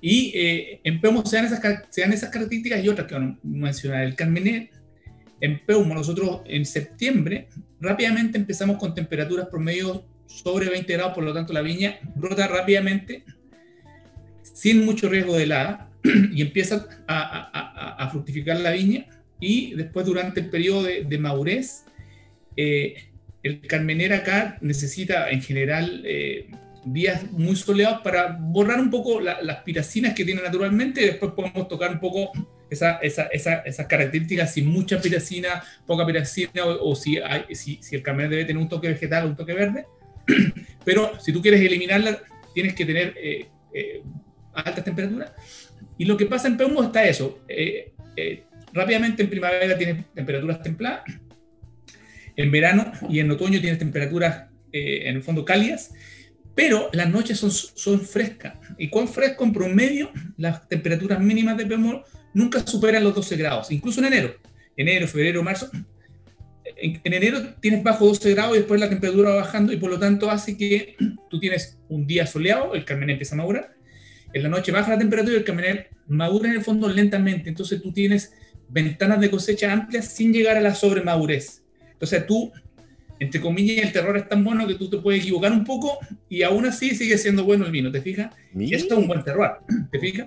Y 0.00 0.32
eh, 0.34 0.80
en 0.84 1.00
Peumo 1.00 1.24
se 1.24 1.36
dan, 1.36 1.46
esas, 1.46 1.60
se 1.90 2.00
dan 2.02 2.12
esas 2.12 2.30
características 2.30 2.84
y 2.84 2.88
otras 2.88 3.06
que 3.06 3.14
van 3.14 3.24
a 3.24 3.38
mencionar. 3.42 4.04
El 4.04 4.14
Carmener, 4.14 4.68
en 5.40 5.64
Peumo, 5.64 5.94
nosotros 5.94 6.42
en 6.46 6.64
septiembre 6.66 7.48
rápidamente 7.80 8.38
empezamos 8.38 8.78
con 8.78 8.94
temperaturas 8.94 9.48
promedio 9.48 10.06
sobre 10.26 10.68
20 10.68 10.92
grados, 10.92 11.14
por 11.14 11.24
lo 11.24 11.32
tanto 11.34 11.52
la 11.52 11.60
viña 11.62 11.98
brota 12.14 12.46
rápidamente, 12.46 13.24
sin 14.64 14.82
mucho 14.86 15.10
riesgo 15.10 15.36
de 15.36 15.42
helada, 15.42 15.90
y 16.32 16.40
empieza 16.40 16.88
a, 17.06 18.08
fructificar 18.10 18.58
la 18.60 18.70
viña. 18.70 19.04
Y 19.38 19.74
después, 19.74 20.06
durante 20.06 20.40
el 20.40 20.48
periodo 20.48 20.84
de, 20.84 21.04
de 21.04 21.18
madurez, 21.18 21.84
eh, 22.56 22.94
el 23.42 23.60
carmener 23.60 24.14
acá 24.14 24.56
necesita 24.62 25.28
en 25.28 25.42
general 25.42 26.00
eh, 26.06 26.48
días 26.86 27.30
muy 27.30 27.56
soleados 27.56 28.00
para 28.00 28.38
borrar 28.40 28.80
un 28.80 28.88
poco 28.88 29.20
la- 29.20 29.42
las 29.42 29.58
piracinas 29.64 30.14
que 30.14 30.24
tiene 30.24 30.40
naturalmente 30.40 31.02
y 31.02 31.06
después 31.12 31.32
podemos 31.32 31.68
tocar 31.68 31.90
un 31.92 32.00
poco 32.00 32.32
esa- 32.70 32.96
esa- 33.02 33.26
esa- 33.26 33.60
esas 33.66 33.86
características 33.86 34.54
sin 34.54 34.66
mucha 34.68 34.98
piracina, 34.98 35.62
poca 35.86 36.06
piracina 36.06 36.64
o, 36.64 36.94
si, 36.96 37.18
si, 37.52 37.82
si 37.82 37.96
el 37.96 38.02
carmener 38.02 38.30
debe 38.30 38.44
tener 38.46 38.62
un 38.62 38.68
toque 38.70 38.88
vegetal 38.88 39.26
un 39.26 39.36
toque 39.36 39.52
verde. 39.52 39.84
Pero 40.86 41.20
si 41.20 41.34
tú 41.34 41.42
quieres 41.42 41.60
eliminarla, 41.60 42.18
tienes 42.54 42.74
que 42.74 42.86
tener 42.86 43.12
eh, 43.18 43.46
altas 44.54 44.84
temperaturas. 44.84 45.32
Y 45.98 46.04
lo 46.04 46.16
que 46.16 46.26
pasa 46.26 46.48
en 46.48 46.56
Peumo 46.56 46.82
está 46.82 47.04
eso. 47.04 47.40
eh, 47.48 47.92
eh, 48.16 48.44
rápidamente 48.74 49.22
en 49.22 49.30
primavera 49.30 49.78
tienes 49.78 50.04
temperaturas 50.14 50.62
templadas, 50.62 51.02
en 52.36 52.50
verano 52.50 52.90
y 53.08 53.20
en 53.20 53.30
otoño 53.30 53.60
tienes 53.60 53.78
temperaturas 53.78 54.48
eh, 54.72 55.08
en 55.08 55.16
el 55.16 55.22
fondo 55.22 55.44
cálidas, 55.44 55.92
pero 56.54 56.90
las 56.92 57.08
noches 57.08 57.38
son, 57.38 57.50
son 57.50 58.00
frescas. 58.00 58.54
¿Y 58.76 58.88
cuán 58.88 59.08
fresco 59.08 59.44
en 59.44 59.52
promedio? 59.52 60.10
Las 60.36 60.68
temperaturas 60.68 61.20
mínimas 61.20 61.56
de 61.56 61.66
Peumo 61.66 62.02
nunca 62.34 62.66
superan 62.66 63.04
los 63.04 63.14
12 63.14 63.36
grados, 63.36 63.70
incluso 63.70 64.00
en 64.00 64.06
enero. 64.06 64.34
Enero, 64.76 65.06
febrero, 65.06 65.42
marzo. 65.42 65.70
En, 66.76 67.00
en 67.04 67.12
enero 67.12 67.54
tienes 67.60 67.82
bajo 67.82 68.06
12 68.06 68.34
grados 68.34 68.56
y 68.56 68.58
después 68.58 68.80
la 68.80 68.88
temperatura 68.88 69.30
va 69.30 69.36
bajando 69.36 69.72
y 69.72 69.76
por 69.76 69.90
lo 69.90 69.98
tanto 69.98 70.30
hace 70.30 70.56
que 70.56 70.96
tú 71.30 71.38
tienes 71.38 71.78
un 71.88 72.06
día 72.06 72.26
soleado, 72.26 72.74
el 72.74 72.84
carmener 72.84 73.14
empieza 73.14 73.34
a 73.34 73.38
madurar, 73.38 73.74
en 74.34 74.42
la 74.42 74.48
noche 74.48 74.72
baja 74.72 74.90
la 74.90 74.98
temperatura 74.98 75.36
y 75.36 75.62
el 75.62 75.86
madura 76.08 76.50
en 76.50 76.56
el 76.56 76.62
fondo 76.62 76.88
lentamente, 76.88 77.48
entonces 77.48 77.80
tú 77.80 77.92
tienes 77.92 78.34
ventanas 78.68 79.20
de 79.20 79.30
cosecha 79.30 79.72
amplias 79.72 80.08
sin 80.08 80.32
llegar 80.32 80.56
a 80.56 80.60
la 80.60 80.74
sobremadurez. 80.74 81.62
Entonces 81.92 82.26
tú, 82.26 82.52
entre 83.20 83.40
comillas, 83.40 83.86
el 83.86 83.92
terror 83.92 84.16
es 84.16 84.28
tan 84.28 84.42
bueno 84.42 84.66
que 84.66 84.74
tú 84.74 84.90
te 84.90 84.98
puedes 84.98 85.22
equivocar 85.22 85.52
un 85.52 85.64
poco 85.64 85.98
y 86.28 86.42
aún 86.42 86.66
así 86.66 86.96
sigue 86.96 87.16
siendo 87.16 87.44
bueno 87.44 87.64
el 87.64 87.70
vino, 87.70 87.92
¿te 87.92 88.02
fijas? 88.02 88.34
Y 88.54 88.74
esto 88.74 88.94
es 88.94 89.00
un 89.00 89.06
buen 89.06 89.22
terror, 89.22 89.60
¿te 89.92 90.00
fijas? 90.00 90.26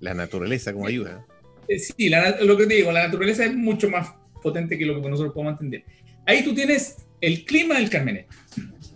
La 0.00 0.14
naturaleza 0.14 0.72
como 0.72 0.86
ayuda. 0.86 1.24
Eh, 1.68 1.78
Sí, 1.78 2.08
la, 2.08 2.40
lo 2.40 2.56
que 2.56 2.66
te 2.66 2.74
digo, 2.74 2.90
la 2.90 3.04
naturaleza 3.04 3.44
es 3.44 3.54
mucho 3.54 3.90
más 3.90 4.14
potente 4.42 4.78
que 4.78 4.86
lo 4.86 5.00
que 5.00 5.10
nosotros 5.10 5.34
podemos 5.34 5.52
entender. 5.52 5.84
Ahí 6.26 6.42
tú 6.42 6.54
tienes 6.54 6.96
el 7.20 7.44
clima 7.44 7.76
del 7.76 7.90
Carmener. 7.90 8.26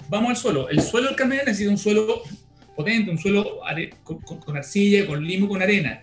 Vamos 0.09 0.30
al 0.30 0.36
suelo. 0.36 0.68
El 0.70 0.80
suelo 0.80 1.09
del 1.09 1.16
Carmener 1.16 1.44
necesita 1.46 1.70
un 1.70 1.78
suelo 1.78 2.22
potente, 2.76 3.10
un 3.10 3.18
suelo 3.18 3.60
con, 4.04 4.20
con- 4.20 4.56
arcilla, 4.56 5.06
con 5.06 5.24
limo, 5.26 5.48
con 5.48 5.62
arena. 5.62 6.02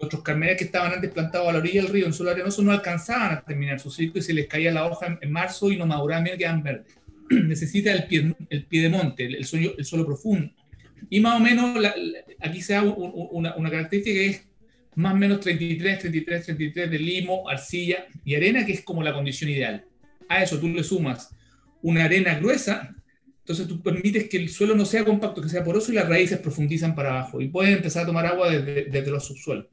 Nuestros 0.00 0.22
carmeneros 0.22 0.58
que 0.58 0.64
estaban 0.64 0.92
antes 0.92 1.10
plantados 1.12 1.48
a 1.48 1.52
la 1.52 1.58
orilla 1.58 1.82
del 1.82 1.92
río 1.92 2.06
en 2.06 2.12
suelo 2.12 2.32
arenoso 2.32 2.62
no 2.62 2.72
alcanzaban 2.72 3.32
a 3.38 3.40
terminar 3.42 3.78
su 3.80 3.90
ciclo 3.90 4.18
y 4.18 4.22
se 4.22 4.34
les 4.34 4.46
caía 4.48 4.72
la 4.72 4.86
hoja 4.86 5.06
en, 5.06 5.18
en 5.22 5.30
marzo 5.32 5.70
y 5.70 5.76
no 5.76 5.86
maduraban 5.86 6.24
bien, 6.24 6.36
quedaban 6.38 6.62
verdes. 6.62 6.92
Necesita 7.30 7.92
el 7.92 8.04
pie, 8.06 8.34
el 8.50 8.64
pie 8.66 8.82
de 8.82 8.88
monte, 8.88 9.24
el, 9.26 9.36
el 9.36 9.44
suelo, 9.44 9.74
el 9.78 9.84
suelo 9.84 10.04
profundo. 10.04 10.52
Y 11.08 11.20
más 11.20 11.36
o 11.36 11.40
menos 11.40 11.80
la- 11.80 11.94
la- 11.96 12.18
aquí 12.40 12.60
se 12.60 12.72
da 12.74 12.82
un- 12.82 13.28
una, 13.32 13.54
una 13.56 13.70
característica 13.70 14.14
que 14.18 14.26
es 14.26 14.48
más 14.96 15.14
o 15.14 15.16
menos 15.16 15.40
33, 15.40 16.00
33, 16.00 16.44
33 16.46 16.90
de 16.90 16.98
limo, 16.98 17.48
arcilla 17.48 18.04
y 18.24 18.34
arena, 18.34 18.66
que 18.66 18.72
es 18.72 18.82
como 18.82 19.02
la 19.02 19.12
condición 19.14 19.50
ideal. 19.50 19.84
A 20.28 20.42
eso 20.42 20.58
tú 20.58 20.68
le 20.68 20.82
sumas 20.84 21.34
una 21.80 22.04
arena 22.04 22.34
gruesa, 22.38 22.94
entonces 23.42 23.66
tú 23.66 23.82
permites 23.82 24.28
que 24.28 24.36
el 24.36 24.48
suelo 24.48 24.74
no 24.76 24.84
sea 24.84 25.04
compacto, 25.04 25.42
que 25.42 25.48
sea 25.48 25.64
poroso 25.64 25.90
y 25.90 25.96
las 25.96 26.08
raíces 26.08 26.38
profundizan 26.38 26.94
para 26.94 27.10
abajo 27.10 27.40
y 27.40 27.48
pueden 27.48 27.74
empezar 27.74 28.04
a 28.04 28.06
tomar 28.06 28.24
agua 28.26 28.50
desde, 28.50 28.84
desde 28.84 29.10
los 29.10 29.26
subsuelos. 29.26 29.66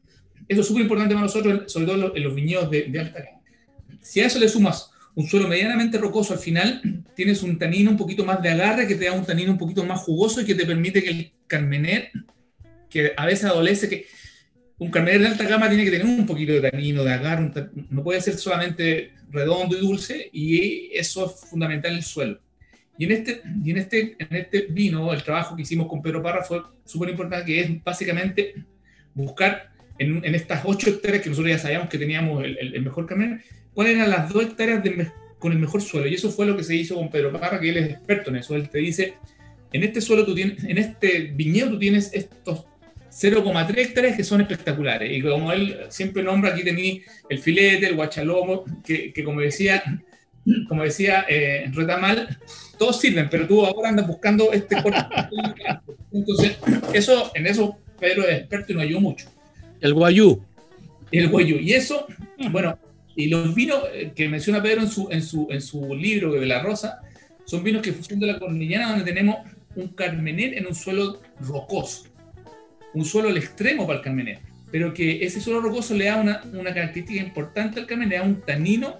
Eso 0.47 0.61
es 0.61 0.67
súper 0.67 0.82
importante 0.84 1.13
para 1.13 1.26
nosotros, 1.28 1.72
sobre 1.72 1.86
todo 1.86 2.15
en 2.15 2.24
los- 2.24 2.36
viñedos 2.36 2.72
de, 2.72 2.84
de 2.84 2.99
alta 2.99 3.20
gama. 3.20 3.41
Si 4.01 4.22
a 4.22 4.26
eso 4.26 4.39
le 4.39 4.49
sumas 4.49 4.89
un 5.13 5.28
suelo 5.28 5.47
medianamente 5.47 5.99
rocoso 5.99 6.34
al 6.34 6.39
final, 6.39 6.82
tienes 7.15 7.43
un 7.43 7.59
tanino 7.59 7.91
un 7.91 7.97
poquito 7.97 8.26
más 8.26 8.41
de 8.41 8.49
agarre 8.49 8.88
que 8.88 8.95
te 8.95 9.05
da 9.05 9.13
un 9.13 9.26
tanino 9.26 9.51
un 9.51 9.57
poquito 9.59 9.84
más 9.86 9.99
jugoso 9.99 10.41
y 10.41 10.45
que 10.45 10.55
te 10.55 10.65
permite 10.65 11.03
que 11.03 11.09
el 11.11 11.32
carmener, 11.45 12.09
que 12.89 13.13
a 13.15 13.26
veces 13.28 13.45
adolece, 13.45 13.88
que 13.88 14.07
un 14.80 14.89
carmener 14.89 15.22
de 15.22 15.28
alta 15.28 15.43
gama 15.43 15.67
tiene 15.70 15.84
que 15.84 15.91
tener 15.91 16.07
un 16.07 16.26
poquito 16.26 16.53
de 16.53 16.61
tanino, 16.72 17.03
de 17.03 17.11
agarre, 17.13 17.51
no 17.91 18.03
puede 18.03 18.22
ser 18.22 18.36
solamente 18.38 19.11
redondo 19.30 19.78
y 19.78 19.82
dulce, 19.82 20.30
y 20.34 20.89
eso 20.93 21.26
es 21.28 21.49
fundamental 21.49 21.91
en 21.91 21.97
el 21.97 22.03
suelo. 22.03 22.39
Y 23.00 23.06
en 23.06 23.12
este, 23.14 23.41
y 23.64 23.72
en 23.72 23.78
este, 23.78 24.16
en 24.20 24.36
este 24.36 24.68
vino, 24.70 25.12
el 25.14 25.24
trabajo 25.24 25.56
que 25.56 25.64
hicimos 25.64 25.88
con 25.88 26.02
Pedro 26.02 26.22
Parra 26.22 26.43
fue 26.43 26.62
súper 26.86 27.10
importante, 27.10 27.45
que 27.45 27.62
es 27.62 27.84
básicamente 27.84 28.54
buscar 29.16 29.70
en, 29.97 30.24
en 30.24 30.36
estas 30.36 30.62
ocho 30.66 30.89
hectáreas 30.89 31.24
que 31.24 31.30
nosotros 31.30 31.52
ya 31.52 31.60
sabíamos 31.60 31.89
que 31.89 31.97
teníamos 31.97 32.43
el, 32.43 32.58
el- 32.58 32.76
el 32.76 32.82
mejor 32.82 33.06
carmener, 33.08 33.39
cuáles 33.74 33.95
eran 33.95 34.10
las 34.10 34.30
dos 34.32 34.43
hectáreas 34.43 34.84
de 34.84 35.08
con 35.39 35.54
el 35.54 35.60
mejor 35.60 35.82
suelo. 35.82 36.08
Y 36.08 36.14
eso 36.16 36.30
fue 36.30 36.45
lo 36.45 36.58
que 36.58 36.64
se 36.66 36.76
hizo 36.76 36.95
con 36.95 37.10
Pedro 37.10 37.32
Parra, 37.32 37.60
que 37.62 37.70
él 37.70 37.78
es 37.78 37.89
experto 37.91 38.30
en 38.30 38.36
eso. 38.36 38.54
Él 38.56 38.70
te 38.70 38.80
dice, 38.80 39.14
en 39.72 39.84
este 39.84 40.02
suelo 40.02 40.26
tú 40.26 40.36
tienes, 40.36 40.62
en 40.66 40.78
este 40.78 41.32
viñedo 41.34 41.70
tú 41.70 41.80
tienes 41.80 42.12
estos 42.14 42.66
0,3 43.10 43.78
hectáreas 43.78 44.18
que 44.18 44.24
son 44.26 44.41
espectaculares. 44.41 45.10
Y 45.18 45.22
como 45.22 45.52
él 45.54 45.78
siempre 45.89 46.22
nombra, 46.24 46.52
aquí 46.52 46.64
tení 46.66 47.02
el 47.30 47.39
filete, 47.39 47.88
el 47.88 47.95
guachalomo, 47.95 48.66
que, 48.86 49.14
que 49.14 49.24
como 49.24 49.39
decía, 49.39 49.82
como 50.68 50.84
decía 50.84 51.26
eh, 51.28 51.70
Retamal, 51.74 52.38
todos 52.78 53.00
sirven, 53.00 53.30
pero 53.30 53.47
tú 53.47 53.66
ahora 53.66 53.89
andas 53.89 54.08
buscando 54.08 54.52
este 54.52 54.82
corte. 54.82 55.00
Entonces, 56.14 56.58
eso, 56.93 57.32
en 57.36 57.47
eso 57.47 57.78
Pedro 58.00 58.28
es 58.28 58.39
experto 58.39 58.72
y 58.72 58.76
nos 58.76 58.84
ayudó 58.84 59.02
mucho. 59.02 59.30
El 59.82 59.93
guayú. 59.93 60.41
El 61.12 61.30
guayú. 61.30 61.58
Y 61.58 61.74
eso, 61.74 62.08
bueno, 62.52 62.78
y 63.16 63.28
los 63.28 63.54
vinos 63.54 63.80
eh, 63.93 64.12
que 64.16 64.30
menciona 64.30 64.64
Pedro 64.64 64.82
en 64.82 64.89
su, 64.89 65.10
en 65.12 65.22
su, 65.22 65.47
en 65.50 65.62
su 65.62 65.93
libro 65.95 66.34
de 66.34 66.45
La 66.45 66.62
Rosa, 66.62 67.02
son 67.45 67.64
vinos 67.64 67.82
que 67.82 67.93
son 67.93 68.20
de 68.20 68.28
la 68.28 68.39
Cornellana, 68.39 68.90
donde 68.90 69.06
tenemos 69.06 69.38
un 69.76 69.90
carmener 69.90 70.57
en 70.57 70.68
un 70.68 70.76
suelo 70.76 71.22
rocoso. 71.41 72.06
Un 72.94 73.06
suelo 73.06 73.30
al 73.30 73.38
extremo 73.38 73.86
para 73.86 73.99
el 73.99 74.06
carmener. 74.06 74.40
Pero 74.72 74.94
que 74.94 75.23
ese 75.26 75.41
suelo 75.41 75.61
rocoso 75.61 75.95
le 75.95 76.06
da 76.06 76.15
una, 76.18 76.41
una 76.53 76.73
característica 76.73 77.22
importante 77.22 77.80
al 77.80 77.88
carmener, 77.88 78.10
le 78.10 78.18
da 78.18 78.23
un 78.23 78.41
tanino 78.41 78.98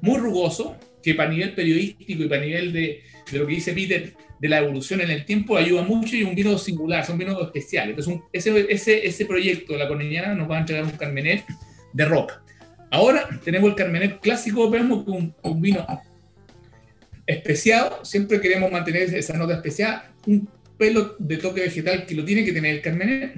muy 0.00 0.18
rugoso, 0.18 0.76
que 1.06 1.14
para 1.14 1.30
nivel 1.30 1.54
periodístico 1.54 2.24
y 2.24 2.28
para 2.28 2.42
nivel 2.42 2.72
de, 2.72 3.00
de 3.30 3.38
lo 3.38 3.46
que 3.46 3.54
dice 3.54 3.72
Peter, 3.72 4.12
de 4.40 4.48
la 4.48 4.58
evolución 4.58 5.00
en 5.00 5.10
el 5.12 5.24
tiempo, 5.24 5.56
ayuda 5.56 5.82
mucho 5.82 6.16
y 6.16 6.24
un 6.24 6.34
vino 6.34 6.58
singular, 6.58 7.06
son 7.06 7.16
vinos 7.16 7.40
especiales. 7.40 7.90
Entonces, 7.90 8.12
un- 8.12 8.22
ese, 8.32 8.66
ese, 8.68 9.06
ese 9.06 9.24
proyecto 9.24 9.74
de 9.74 9.78
la 9.78 9.86
Cornellana 9.86 10.34
nos 10.34 10.50
va 10.50 10.56
a 10.56 10.60
entregar 10.60 10.84
un 10.84 10.90
Carmener 10.90 11.44
de 11.92 12.04
roca. 12.04 12.42
Ahora 12.90 13.28
tenemos 13.44 13.70
el 13.70 13.76
Carmener 13.76 14.18
clásico, 14.18 14.68
vemos 14.68 15.04
que 15.04 15.10
un, 15.12 15.32
un 15.44 15.60
vino 15.60 15.86
especiado, 17.26 18.04
siempre 18.04 18.40
queremos 18.40 18.70
mantener 18.72 19.02
esa 19.14 19.36
nota 19.36 19.54
especial, 19.54 20.02
un 20.26 20.48
pelo 20.76 21.14
de 21.20 21.36
toque 21.38 21.60
vegetal 21.60 22.04
que 22.04 22.16
lo 22.16 22.24
tiene 22.24 22.44
que 22.44 22.52
tener 22.52 22.74
el 22.74 22.82
Carmener, 22.82 23.34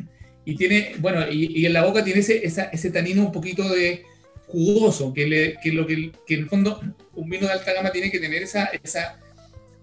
y 0.47 0.57
tiene, 0.57 0.93
bueno, 1.01 1.31
y, 1.31 1.61
y 1.61 1.67
en 1.67 1.75
la 1.75 1.85
boca 1.85 2.03
tiene 2.03 2.21
ese, 2.21 2.47
esa- 2.47 2.71
ese 2.73 2.91
tanino 2.91 3.23
un 3.23 3.33
poquito 3.33 3.69
de, 3.69 4.05
jugoso, 4.49 5.13
que, 5.15 5.27
le, 5.27 5.57
que 5.63 5.73
lo 5.73 5.87
que, 5.87 6.11
que 6.27 6.35
en 6.35 6.41
el 6.41 6.49
fondo 6.49 6.81
un 7.15 7.29
vino 7.31 7.47
de 7.47 7.53
alta 7.53 7.73
gama 7.73 7.91
tiene 7.93 8.11
que 8.11 8.19
tener 8.19 8.43
esa, 8.43 8.65
esa, 8.83 9.19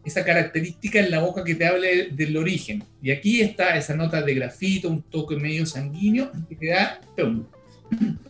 esa 0.03 0.23
característica 0.25 0.99
en 0.99 1.11
la 1.11 1.19
boca 1.19 1.43
que 1.43 1.55
te 1.55 1.65
hable 1.65 2.09
del 2.11 2.35
origen. 2.37 2.83
Y 3.01 3.11
aquí 3.11 3.41
está 3.41 3.77
esa 3.77 3.95
nota 3.95 4.21
de 4.21 4.33
grafito, 4.35 4.89
un 4.89 5.01
toque 5.03 5.35
medio 5.37 5.65
sanguíneo, 5.65 6.31
que 6.49 6.55
te 6.55 6.67
da 6.67 6.99
peumo. 7.15 7.47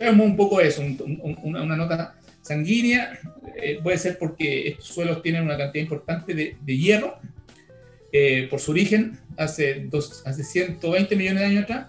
Un 0.02 0.36
poco 0.36 0.60
eso, 0.62 0.82
un- 0.82 1.20
un- 1.24 1.38
una, 1.44 1.62
una 1.64 1.76
nota 1.78 2.16
sanguínea, 2.42 3.18
eh, 3.62 3.80
puede 3.82 3.98
ser 3.98 4.18
porque 4.18 4.68
estos 4.70 4.88
suelos 4.88 5.22
tienen 5.24 5.44
una 5.44 5.58
cantidad 5.58 5.84
importante 5.84 6.34
de, 6.34 6.58
de 6.62 6.78
hierro, 6.78 7.18
eh, 8.12 8.48
por 8.50 8.60
su 8.60 8.72
origen, 8.72 9.18
hace, 9.38 9.86
dos, 9.90 10.22
hace 10.26 10.44
120 10.44 11.16
millones 11.16 11.40
de 11.42 11.46
años 11.48 11.64
atrás. 11.64 11.88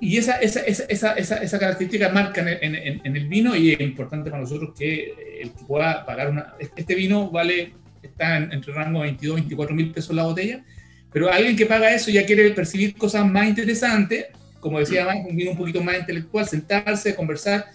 Y 0.00 0.16
esa, 0.18 0.36
esa, 0.36 0.60
esa, 0.60 1.12
esa, 1.14 1.58
característica 1.58 2.08
marca 2.10 2.40
en 2.40 2.48
el, 2.48 2.58
en, 2.62 3.00
en- 3.04 3.16
el 3.16 3.28
vino 3.28 3.54
y 3.56 3.72
es 3.72 3.80
importante 3.80 4.30
para 4.30 4.42
nosotros 4.42 4.72
que 4.78 5.14
el 5.42 5.50
que 5.52 5.64
pueda 5.66 6.04
pagar 6.06 6.30
una... 6.30 6.54
Este 6.58 6.94
vino 6.94 7.30
vale, 7.30 7.72
está 8.02 8.36
en- 8.38 8.52
entre 8.52 8.72
rango 8.72 9.00
de 9.00 9.06
22, 9.08 9.36
24 9.36 9.74
mil 9.74 9.92
pesos 9.92 10.14
la 10.14 10.24
botella, 10.24 10.64
pero 11.12 11.30
alguien 11.30 11.56
que 11.56 11.66
paga 11.66 11.92
eso 11.94 12.10
ya 12.10 12.24
quiere 12.24 12.50
percibir 12.50 12.94
cosas 12.96 13.26
más 13.26 13.48
interesantes, 13.48 14.26
como 14.60 14.78
decía 14.78 15.04
más, 15.04 15.16
un 15.28 15.36
vino 15.36 15.52
un 15.52 15.56
poquito 15.56 15.82
más 15.82 15.98
intelectual, 15.98 16.46
sentarse, 16.46 17.14
conversar 17.14 17.66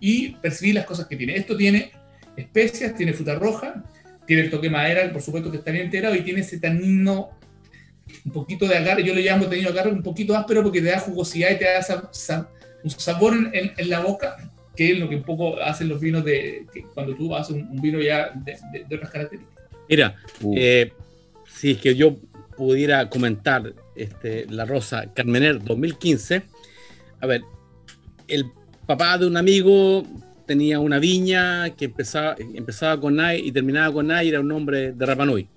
y 0.00 0.30
percibir 0.36 0.74
las 0.74 0.84
cosas 0.84 1.06
que 1.06 1.16
tiene. 1.16 1.36
Esto 1.36 1.56
tiene 1.56 1.92
especias, 2.36 2.94
tiene 2.94 3.12
fruta 3.12 3.34
roja, 3.34 3.82
tiene 4.26 4.42
el 4.42 4.50
toque 4.50 4.68
madera, 4.70 5.10
por 5.12 5.22
supuesto 5.22 5.50
que 5.50 5.58
está 5.58 5.70
bien 5.70 5.86
integrado, 5.86 6.14
y 6.14 6.20
tiene 6.20 6.40
ese 6.40 6.58
tanino 6.58 7.30
un 8.24 8.32
poquito 8.32 8.66
de 8.66 8.76
agarre, 8.76 9.02
yo 9.04 9.14
lo 9.14 9.20
llamo 9.20 9.46
tenido 9.46 9.70
agarre 9.70 9.90
un 9.90 10.02
poquito 10.02 10.36
áspero 10.36 10.62
porque 10.62 10.80
te 10.80 10.88
da 10.88 11.00
jugosidad 11.00 11.50
y 11.50 11.58
te 11.58 11.64
da 11.64 11.82
sa- 11.82 12.08
sa- 12.12 12.48
un 12.84 12.90
sabor 12.90 13.34
en, 13.34 13.50
en- 13.52 13.72
en 13.76 13.90
la 13.90 14.00
boca, 14.00 14.36
que 14.76 14.92
es 14.92 14.98
lo 14.98 15.08
que 15.08 15.16
un 15.16 15.22
poco 15.22 15.60
hacen 15.60 15.88
los 15.88 16.00
vinos 16.00 16.24
de 16.24 16.66
que 16.72 16.82
cuando 16.94 17.14
tú 17.14 17.34
haces 17.34 17.56
un, 17.56 17.68
un 17.68 17.80
vino 17.80 18.00
ya 18.00 18.30
de, 18.34 18.56
de- 18.72 18.84
de 18.84 18.96
otras 18.96 19.10
características. 19.10 19.64
Mira, 19.88 20.16
eh, 20.56 20.92
si 21.52 21.72
es 21.72 21.78
que 21.78 21.94
yo 21.94 22.16
pudiera 22.56 23.08
comentar 23.08 23.72
este, 23.94 24.46
La 24.50 24.64
Rosa 24.64 25.12
Carmener 25.14 25.62
2015, 25.62 26.42
a 27.20 27.26
ver, 27.26 27.42
el 28.28 28.46
papá 28.86 29.18
de 29.18 29.26
un 29.26 29.36
amigo 29.36 30.04
tenía 30.46 30.78
una 30.80 30.98
viña 30.98 31.70
que 31.70 31.86
empezaba, 31.86 32.36
empezaba 32.54 33.00
con 33.00 33.18
A 33.20 33.34
y 33.34 33.50
terminaba 33.52 33.92
con 33.92 34.10
A 34.10 34.22
y 34.22 34.28
era 34.28 34.40
un 34.40 34.50
hombre 34.52 34.92
de 34.92 35.06
Rapanui. 35.06 35.48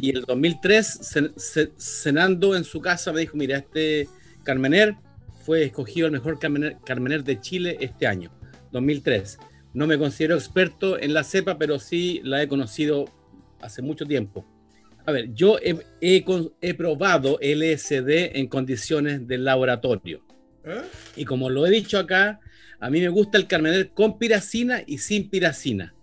Y 0.00 0.10
el 0.10 0.22
2003, 0.22 1.00
cen- 1.00 1.34
ce- 1.36 1.72
cenando 1.76 2.54
en 2.56 2.64
su 2.64 2.80
casa, 2.80 3.12
me 3.12 3.20
dijo, 3.20 3.36
mira, 3.36 3.58
este 3.58 4.08
Carmener 4.42 4.94
fue 5.44 5.64
escogido 5.64 6.06
el 6.06 6.12
mejor 6.12 6.38
Carmener, 6.38 6.76
Carmener 6.84 7.24
de 7.24 7.40
Chile 7.40 7.76
este 7.80 8.06
año, 8.06 8.30
2003. 8.72 9.38
No 9.72 9.86
me 9.86 9.98
considero 9.98 10.36
experto 10.36 10.98
en 11.00 11.14
la 11.14 11.24
cepa, 11.24 11.58
pero 11.58 11.78
sí 11.78 12.20
la 12.24 12.42
he 12.42 12.48
conocido 12.48 13.06
hace 13.60 13.82
mucho 13.82 14.06
tiempo. 14.06 14.44
A 15.06 15.12
ver, 15.12 15.32
yo 15.34 15.58
he, 15.58 15.76
he 16.00 16.24
he 16.60 16.74
probado 16.74 17.38
LSD 17.40 18.36
en 18.38 18.46
condiciones 18.48 19.26
de 19.26 19.38
laboratorio. 19.38 20.24
Y 21.16 21.24
como 21.24 21.50
lo 21.50 21.66
he 21.66 21.70
dicho 21.70 21.98
acá, 21.98 22.40
a 22.80 22.90
mí 22.90 23.00
me 23.00 23.08
gusta 23.08 23.36
el 23.38 23.46
Carmener 23.46 23.90
con 23.90 24.18
piracina 24.18 24.82
y 24.86 24.98
sin 24.98 25.28
piracina. 25.28 25.93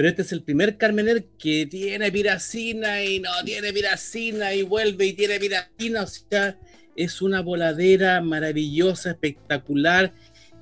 Pero 0.00 0.08
este 0.08 0.22
es 0.22 0.32
el 0.32 0.42
primer 0.42 0.78
Carmener 0.78 1.26
que 1.38 1.66
tiene 1.66 2.10
piracina 2.10 3.04
y 3.04 3.20
no 3.20 3.28
tiene 3.44 3.70
piracina 3.70 4.54
y 4.54 4.62
vuelve 4.62 5.04
y 5.08 5.12
tiene 5.12 5.38
piracina. 5.38 6.04
O 6.04 6.06
sea, 6.06 6.56
es 6.96 7.20
una 7.20 7.42
voladera 7.42 8.22
maravillosa, 8.22 9.10
espectacular. 9.10 10.14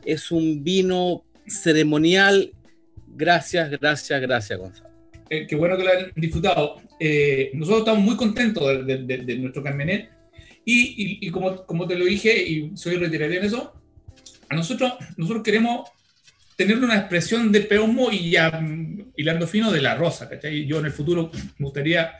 Es 0.04 0.32
un 0.32 0.64
vino 0.64 1.24
ceremonial. 1.46 2.50
Gracias, 3.14 3.70
gracias, 3.70 4.20
gracias, 4.20 4.58
Gonzalo. 4.58 4.90
Eh, 5.30 5.46
qué 5.46 5.54
bueno 5.54 5.76
que 5.76 5.84
lo 5.84 5.90
han 5.90 6.12
disfrutado. 6.16 6.82
Eh, 6.98 7.52
nosotros 7.54 7.82
estamos 7.82 8.02
muy 8.02 8.16
contentos 8.16 8.66
de, 8.66 8.96
de- 8.96 9.04
de- 9.04 9.18
de 9.24 9.36
nuestro 9.38 9.62
Carmenet. 9.62 10.10
Y, 10.64 10.80
y- 11.22 11.28
y 11.28 11.30
como, 11.30 11.64
como 11.64 11.86
te 11.86 11.94
lo 11.94 12.06
dije, 12.06 12.42
y 12.44 12.76
soy 12.76 12.96
reiterativo 12.96 13.38
en 13.38 13.46
eso, 13.46 13.72
a 14.48 14.56
nosotros, 14.56 14.94
nosotros 15.16 15.44
queremos 15.44 15.88
tener 16.58 16.76
una 16.78 16.96
expresión 16.98 17.52
de 17.52 17.60
peomo 17.60 18.10
y 18.10 18.32
ya 18.32 18.60
hilando 19.16 19.46
fino 19.46 19.70
de 19.70 19.80
la 19.80 19.94
rosa. 19.94 20.28
¿cachai? 20.28 20.66
Yo 20.66 20.80
en 20.80 20.86
el 20.86 20.92
futuro 20.92 21.30
me 21.56 21.64
gustaría 21.64 22.14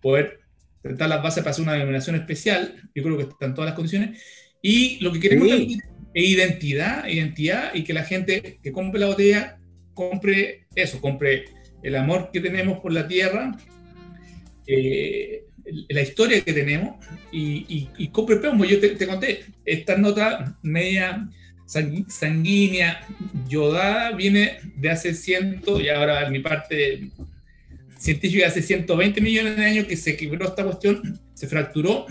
poder 0.00 0.40
sentar 0.82 1.08
las 1.08 1.22
bases 1.22 1.44
para 1.44 1.52
hacer 1.52 1.62
una 1.62 1.74
denominación 1.74 2.16
especial. 2.16 2.74
Yo 2.92 3.04
creo 3.04 3.16
que 3.16 3.22
están 3.22 3.54
todas 3.54 3.68
las 3.68 3.76
condiciones. 3.76 4.20
Y 4.60 4.98
lo 5.00 5.12
que 5.12 5.20
queremos 5.20 5.46
Sí. 5.48 5.78
es 6.12 6.24
identidad, 6.24 7.06
identidad 7.06 7.72
y 7.72 7.84
que 7.84 7.92
la 7.92 8.02
gente 8.02 8.58
que 8.60 8.72
compre 8.72 8.98
la 8.98 9.06
botella 9.06 9.58
compre 9.94 10.66
eso, 10.74 11.00
compre 11.00 11.44
el 11.84 11.94
amor 11.94 12.30
que 12.32 12.40
tenemos 12.40 12.80
por 12.80 12.92
la 12.92 13.06
tierra, 13.06 13.56
eh, 14.66 15.44
la 15.88 16.02
historia 16.02 16.40
que 16.40 16.52
tenemos 16.52 16.96
y, 17.30 17.64
y, 17.68 17.88
y 17.96 18.08
compre 18.08 18.36
Peumo. 18.38 18.64
Yo 18.64 18.80
te, 18.80 18.88
te 18.90 19.06
conté, 19.06 19.44
esta 19.64 19.96
nota 19.96 20.58
media 20.62 21.28
sangu- 21.72 22.08
sanguínea, 22.08 23.06
yodada, 23.48 24.12
viene 24.12 24.58
de 24.76 24.90
hace 24.90 25.14
ciento, 25.14 25.80
y 25.80 25.88
ahora 25.88 26.28
mi 26.28 26.40
parte 26.40 27.10
científica, 27.98 28.48
hace 28.48 28.62
120 28.62 29.20
millones 29.20 29.56
de 29.56 29.64
años 29.64 29.86
que 29.86 29.96
se 29.96 30.16
quebró 30.16 30.46
esta 30.46 30.64
cuestión, 30.64 31.20
se 31.34 31.46
fracturó 31.46 32.06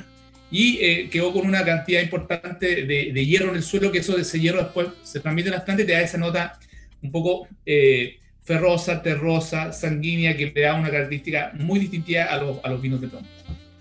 y 0.49 0.79
eh, 0.81 1.09
quedó 1.09 1.31
con 1.31 1.45
una 1.45 1.63
cantidad 1.63 2.01
importante 2.01 2.85
de, 2.85 3.25
hierro 3.25 3.49
en 3.49 3.57
el 3.57 3.63
suelo, 3.63 3.91
que 3.91 3.99
eso 3.99 4.15
de 4.15 4.23
ese 4.23 4.39
hierro 4.39 4.63
después 4.63 4.88
se 5.03 5.19
transmite 5.19 5.49
en 5.49 5.55
las 5.55 5.63
plantas 5.63 5.83
y 5.83 5.88
te 5.88 5.93
da 5.93 6.01
esa 6.01 6.17
nota 6.17 6.59
un 7.01 7.11
poco 7.11 7.47
eh, 7.65 8.17
ferrosa, 8.43 9.01
terrosa, 9.01 9.71
sanguínea, 9.71 10.35
que 10.35 10.51
le 10.53 10.61
da 10.61 10.75
una 10.75 10.89
característica 10.89 11.51
muy 11.57 11.79
distintiva 11.79 12.25
a 12.25 12.69
los, 12.69 12.81
vinos 12.81 12.99
de 12.99 13.07
plomo. 13.07 13.27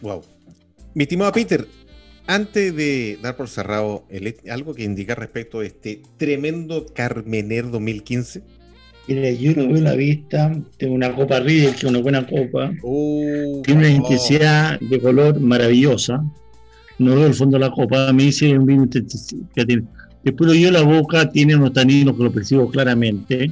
Wow. 0.00 0.24
Mi 0.94 1.04
estimado 1.04 1.32
Peter, 1.32 1.66
antes 2.26 2.74
de 2.74 3.18
dar 3.22 3.36
por 3.36 3.48
cerrado 3.48 4.04
el, 4.10 4.34
algo 4.50 4.74
que 4.74 4.84
indica 4.84 5.14
respecto 5.14 5.60
a 5.60 5.66
este 5.66 6.02
tremendo 6.16 6.86
Carmener 6.94 7.70
2015. 7.70 8.42
Mira, 9.08 9.30
yo 9.30 9.52
lo 9.52 9.68
veo 9.68 9.78
a 9.78 9.80
la 9.80 9.94
vista, 9.94 10.56
tengo 10.76 10.94
una 10.94 11.14
copa 11.14 11.40
Riedel, 11.40 11.72
que 11.72 11.78
es 11.78 11.84
una 11.84 11.98
buena 12.00 12.26
copa, 12.26 12.70
tiene 13.64 13.80
una 13.80 13.88
oh. 13.88 13.90
intensidad 13.90 14.78
de 14.78 15.00
color 15.00 15.40
maravillosa, 15.40 16.22
no 16.98 17.16
veo 17.16 17.26
el 17.26 17.34
fondo 17.34 17.58
de 17.58 17.64
la 17.64 17.70
copa, 17.70 18.12
me 18.12 18.24
dice 18.24 18.56
un 18.56 18.66
vino 18.66 18.88
que 18.88 19.64
tiene. 19.64 19.84
Después 20.22 20.48
lo 20.48 20.54
yo 20.54 20.70
la 20.70 20.82
boca, 20.82 21.30
tiene 21.30 21.56
unos 21.56 21.72
taninos 21.72 22.16
que 22.16 22.22
lo 22.22 22.30
percibo 22.30 22.70
claramente, 22.70 23.50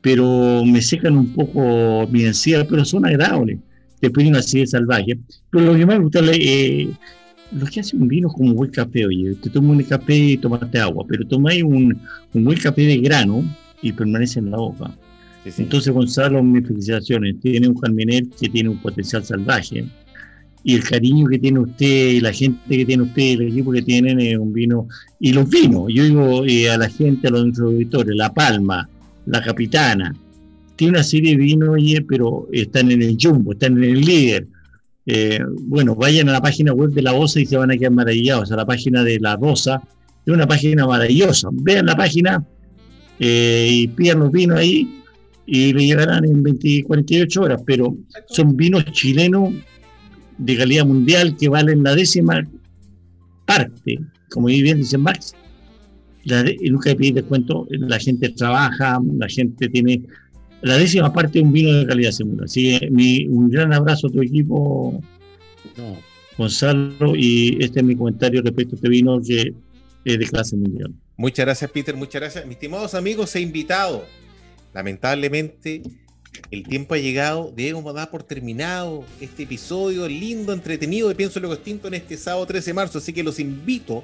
pero 0.00 0.64
me 0.64 0.80
secan 0.80 1.16
un 1.16 1.34
poco 1.34 2.06
mi 2.10 2.24
encía, 2.24 2.66
pero 2.66 2.84
son 2.84 3.04
agradables. 3.06 3.58
Después 4.00 4.24
hay 4.24 4.30
una 4.30 4.38
acidez 4.38 4.70
salvaje. 4.70 5.18
Pero 5.50 5.64
lo 5.64 5.74
que 5.76 5.86
más 5.86 5.96
me 5.96 6.04
gusta 6.04 6.20
es 6.20 6.38
eh, 6.40 6.88
lo 7.52 7.66
que 7.66 7.80
hace 7.80 7.96
un 7.96 8.08
vino 8.08 8.28
como 8.28 8.50
un 8.50 8.56
buen 8.56 8.70
café, 8.70 9.06
oye, 9.06 9.34
te 9.36 9.50
tomas 9.50 9.76
un 9.76 9.82
café 9.84 10.16
y 10.16 10.36
tomaste 10.36 10.78
agua, 10.78 11.04
pero 11.08 11.26
tomáis 11.26 11.62
un, 11.62 11.98
un 12.32 12.44
buen 12.44 12.58
café 12.58 12.82
de 12.82 12.98
grano 12.98 13.44
y 13.82 13.92
permanece 13.92 14.40
en 14.40 14.50
la 14.50 14.56
boca. 14.56 14.94
Entonces, 15.44 15.92
Gonzalo, 15.92 16.42
mis 16.42 16.66
felicitaciones. 16.66 17.36
Tiene 17.40 17.68
un 17.68 17.74
Carmener 17.74 18.24
que 18.40 18.48
tiene 18.48 18.70
un 18.70 18.78
potencial 18.78 19.24
salvaje. 19.24 19.84
Y 20.66 20.74
el 20.76 20.82
cariño 20.82 21.26
que 21.26 21.38
tiene 21.38 21.60
usted, 21.60 22.12
y 22.12 22.20
la 22.20 22.32
gente 22.32 22.58
que 22.66 22.86
tiene 22.86 23.02
usted, 23.02 23.32
el 23.32 23.48
equipo 23.48 23.70
que 23.70 23.82
tienen, 23.82 24.18
es 24.20 24.38
un 24.38 24.52
vino. 24.52 24.88
Y 25.20 25.34
los 25.34 25.48
vinos, 25.50 25.88
yo 25.92 26.04
digo 26.04 26.44
eh, 26.46 26.70
a 26.70 26.78
la 26.78 26.88
gente, 26.88 27.28
a 27.28 27.30
los 27.30 27.58
auditores, 27.58 28.16
La 28.16 28.32
Palma, 28.32 28.88
La 29.26 29.42
Capitana, 29.42 30.14
tiene 30.76 30.94
una 30.94 31.04
serie 31.04 31.32
de 31.32 31.36
vinos, 31.36 31.68
oye, 31.68 32.00
pero 32.08 32.48
están 32.50 32.90
en 32.90 33.02
el 33.02 33.18
Jumbo, 33.20 33.52
están 33.52 33.76
en 33.76 33.84
el 33.84 34.00
líder. 34.00 34.46
Eh, 35.06 35.38
bueno, 35.62 35.94
vayan 35.94 36.28
a 36.28 36.32
la 36.32 36.40
página 36.40 36.72
web 36.72 36.90
de 36.90 37.02
La 37.02 37.12
Rosa 37.12 37.40
y 37.40 37.46
se 37.46 37.56
van 37.56 37.70
a 37.70 37.76
quedar 37.76 37.92
maravillados. 37.92 38.50
A 38.52 38.56
la 38.56 38.64
página 38.66 39.02
de 39.04 39.20
La 39.20 39.36
Rosa, 39.36 39.82
es 40.24 40.32
una 40.32 40.46
página 40.46 40.86
maravillosa. 40.86 41.48
Vean 41.52 41.86
la 41.86 41.96
página 41.96 42.42
eh, 43.18 43.68
y 43.70 43.88
pidan 43.88 44.20
los 44.20 44.32
vinos 44.32 44.58
ahí 44.58 45.02
y 45.46 45.72
le 45.74 45.84
llegarán 45.86 46.24
en 46.24 46.42
20, 46.42 46.84
48 46.84 47.42
horas, 47.42 47.62
pero 47.66 47.94
son 48.28 48.56
vinos 48.56 48.84
chilenos 48.92 49.52
de 50.38 50.56
calidad 50.56 50.86
mundial 50.86 51.36
que 51.36 51.48
valen 51.50 51.82
la 51.82 51.94
décima 51.94 52.42
parte, 53.44 53.98
como 54.30 54.46
bien 54.46 54.78
dice 54.78 54.98
Max. 54.98 55.34
La 56.24 56.42
de- 56.42 56.56
nunca 56.70 56.94
pedir 56.94 57.14
descuento, 57.14 57.66
la 57.70 57.98
gente 57.98 58.30
trabaja, 58.30 58.98
la 59.18 59.28
gente 59.28 59.68
tiene 59.68 60.02
la 60.64 60.78
décima 60.78 61.12
parte 61.12 61.38
de 61.38 61.44
un 61.44 61.52
vino 61.52 61.72
de 61.72 61.86
calidad 61.86 62.10
segura. 62.10 62.46
Así 62.46 62.78
que 62.78 62.90
mi, 62.90 63.26
un 63.26 63.50
gran 63.50 63.72
abrazo 63.72 64.06
a 64.06 64.10
tu 64.10 64.22
equipo, 64.22 65.00
No. 65.76 65.96
Gonzalo, 66.38 67.14
y 67.14 67.58
este 67.60 67.80
es 67.80 67.84
mi 67.84 67.94
comentario 67.94 68.42
respecto 68.42 68.74
a 68.74 68.76
este 68.76 68.88
vino 68.88 69.20
que 69.20 69.54
es 70.04 70.18
de 70.18 70.26
clase 70.26 70.56
mundial. 70.56 70.92
Muchas 71.16 71.44
gracias, 71.44 71.70
Peter. 71.70 71.94
Muchas 71.94 72.20
gracias. 72.20 72.46
Mis 72.46 72.54
estimados 72.54 72.94
amigos 72.94 73.36
e 73.36 73.40
invitados. 73.40 74.02
Lamentablemente, 74.72 75.82
el 76.50 76.64
tiempo 76.64 76.94
ha 76.94 76.98
llegado. 76.98 77.52
Debemos 77.54 77.94
dar 77.94 78.10
por 78.10 78.22
terminado 78.22 79.04
este 79.20 79.44
episodio 79.44 80.08
lindo, 80.08 80.52
entretenido 80.52 81.08
de 81.08 81.14
Pienso 81.14 81.38
Luego 81.40 81.54
Extinto 81.54 81.88
en 81.88 81.94
este 81.94 82.16
sábado 82.16 82.46
13 82.46 82.70
de 82.70 82.74
marzo. 82.74 82.98
Así 82.98 83.12
que 83.12 83.22
los 83.22 83.38
invito 83.38 84.02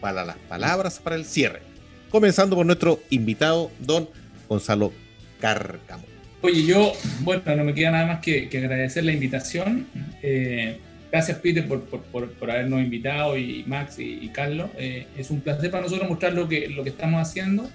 para 0.00 0.24
las 0.24 0.36
palabras 0.48 0.98
para 0.98 1.16
el 1.16 1.24
cierre. 1.24 1.62
comenzando 2.10 2.56
por 2.56 2.66
nuestro 2.66 2.98
invitado, 3.10 3.70
don 3.78 4.08
Gonzalo 4.48 4.92
Cárcamo. 5.40 6.04
Oye, 6.42 6.64
yo, 6.64 6.92
bueno, 7.20 7.42
no 7.56 7.64
me 7.64 7.74
queda 7.74 7.90
nada 7.90 8.06
más 8.06 8.20
que, 8.20 8.48
que 8.48 8.58
agradecer 8.58 9.04
la 9.04 9.12
invitación. 9.12 9.86
Eh, 10.22 10.78
gracias, 11.12 11.38
Peter, 11.38 11.68
por, 11.68 11.82
por, 11.84 12.00
por, 12.02 12.30
por, 12.32 12.50
habernos 12.50 12.80
invitado 12.80 13.36
y 13.36 13.62
Max 13.66 13.98
y, 13.98 14.20
y 14.22 14.28
Carlos. 14.28 14.70
Eh, 14.78 15.06
es 15.18 15.30
un 15.30 15.42
placer 15.42 15.70
para 15.70 15.82
nosotros 15.82 16.08
mostrar 16.08 16.32
lo 16.32 16.48
que, 16.48 16.68
lo 16.68 16.82
que 16.82 16.90
estamos 16.90 17.20
haciendo. 17.20 17.68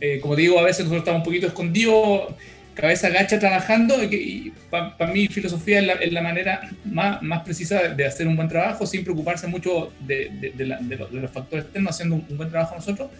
Eh, 0.00 0.20
como 0.20 0.36
digo, 0.36 0.60
a 0.60 0.62
veces 0.62 0.84
nosotros 0.84 1.00
estamos 1.00 1.20
un 1.20 1.24
poquito 1.24 1.48
escondidos, 1.48 2.32
cabeza 2.74 3.08
gacha 3.08 3.40
trabajando, 3.40 4.04
y, 4.04 4.14
y 4.14 4.52
para 4.70 5.12
mí 5.12 5.26
filosofía 5.26 5.80
es 5.80 5.86
la, 5.86 5.92
es 5.94 6.12
la, 6.12 6.22
manera 6.22 6.70
más, 6.84 7.20
más 7.22 7.42
precisa 7.42 7.88
de 7.88 8.06
hacer 8.06 8.28
un 8.28 8.36
buen 8.36 8.48
trabajo, 8.48 8.86
sin 8.86 9.02
preocuparse 9.02 9.48
mucho 9.48 9.92
de, 10.06 10.30
de, 10.40 10.50
de, 10.50 10.66
la, 10.66 10.80
los, 10.80 11.12
de 11.12 11.20
los, 11.20 11.30
factores 11.30 11.64
externos, 11.64 11.90
haciendo 11.90 12.16
un, 12.16 12.26
un 12.28 12.36
buen 12.36 12.50
trabajo 12.50 12.76
nosotros 12.76 13.10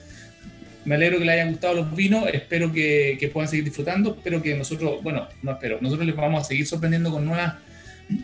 me 0.85 0.95
alegro 0.95 1.19
que 1.19 1.25
les 1.25 1.35
hayan 1.35 1.51
gustado 1.51 1.75
los 1.75 1.95
vinos, 1.95 2.25
espero 2.33 2.73
que, 2.73 3.17
que, 3.21 3.29
puedan 3.29 3.49
seguir 3.49 3.65
disfrutando, 3.65 4.15
espero 4.17 4.43
que 4.43 4.55
nosotros, 4.55 5.03
bueno, 5.03 5.29
no 5.43 5.53
espero, 5.53 5.79
nosotros 5.81 6.07
les 6.07 6.17
vamos 6.17 6.43
a 6.43 6.45
seguir 6.45 6.67
sorprendiendo 6.67 7.11
con 7.11 7.25
nuevas, 7.25 7.55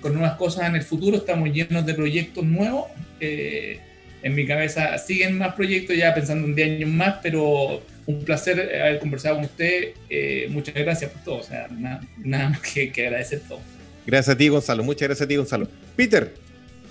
con 0.01 0.15
nuevas 0.15 0.37
cosas 0.37 0.69
en 0.69 0.77
el 0.77 0.83
futuro, 0.83 1.19
estamos 1.19 1.51
llenos 1.51 1.85
de 1.85 1.95
proyectos 1.95 2.45
nuevos, 2.45 2.87
eh, 3.21 3.81
en 4.23 4.35
mi 4.35 4.47
cabeza 4.47 4.97
siguen 4.99 5.39
más 5.39 5.55
proyectos 5.55 5.97
ya 5.97 6.15
pensando 6.15 6.47
en 6.47 6.55
10 6.55 6.69
años 6.69 6.91
más, 6.91 7.17
pero 7.23 7.83
un 8.07 8.25
placer 8.25 8.59
haber 8.81 8.99
conversado 8.99 9.37
con 9.37 9.45
usted, 9.45 9.91
eh, 10.09 10.49
muchas 10.51 10.75
gracias 10.75 11.11
por 11.11 11.23
todo, 11.23 11.37
o 11.37 11.43
sea, 11.43 11.69
nada, 11.69 12.01
nada 12.19 12.51
más 12.51 12.61
que, 12.61 12.91
que, 12.91 13.07
agradecer 13.07 13.43
todo. 13.47 13.61
Gracias 14.07 14.35
a 14.35 14.39
ti 14.39 14.49
Gonzalo, 14.49 14.83
muchas 14.83 15.09
gracias 15.09 15.27
a 15.27 15.29
ti 15.29 15.37
Gonzalo. 15.37 15.69
Peter. 15.95 16.33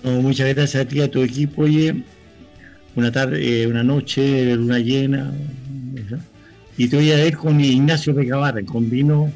No, 0.02 0.22
muchas 0.22 0.54
gracias 0.54 0.84
a 0.84 0.86
ti, 0.86 1.00
a 1.00 1.10
tu 1.10 1.22
equipo, 1.22 1.62
oye, 1.62 2.02
una 2.96 3.12
tarde, 3.12 3.62
eh, 3.62 3.66
una 3.66 3.84
noche 3.84 4.54
luna 4.56 4.78
llena. 4.78 5.32
¿verdad? 5.92 6.18
Y 6.76 6.88
te 6.88 6.96
voy 6.96 7.12
a 7.12 7.16
ver 7.16 7.36
con 7.36 7.60
Ignacio 7.60 8.12
Recabarra, 8.12 8.62
con 8.64 8.90
vino 8.90 9.32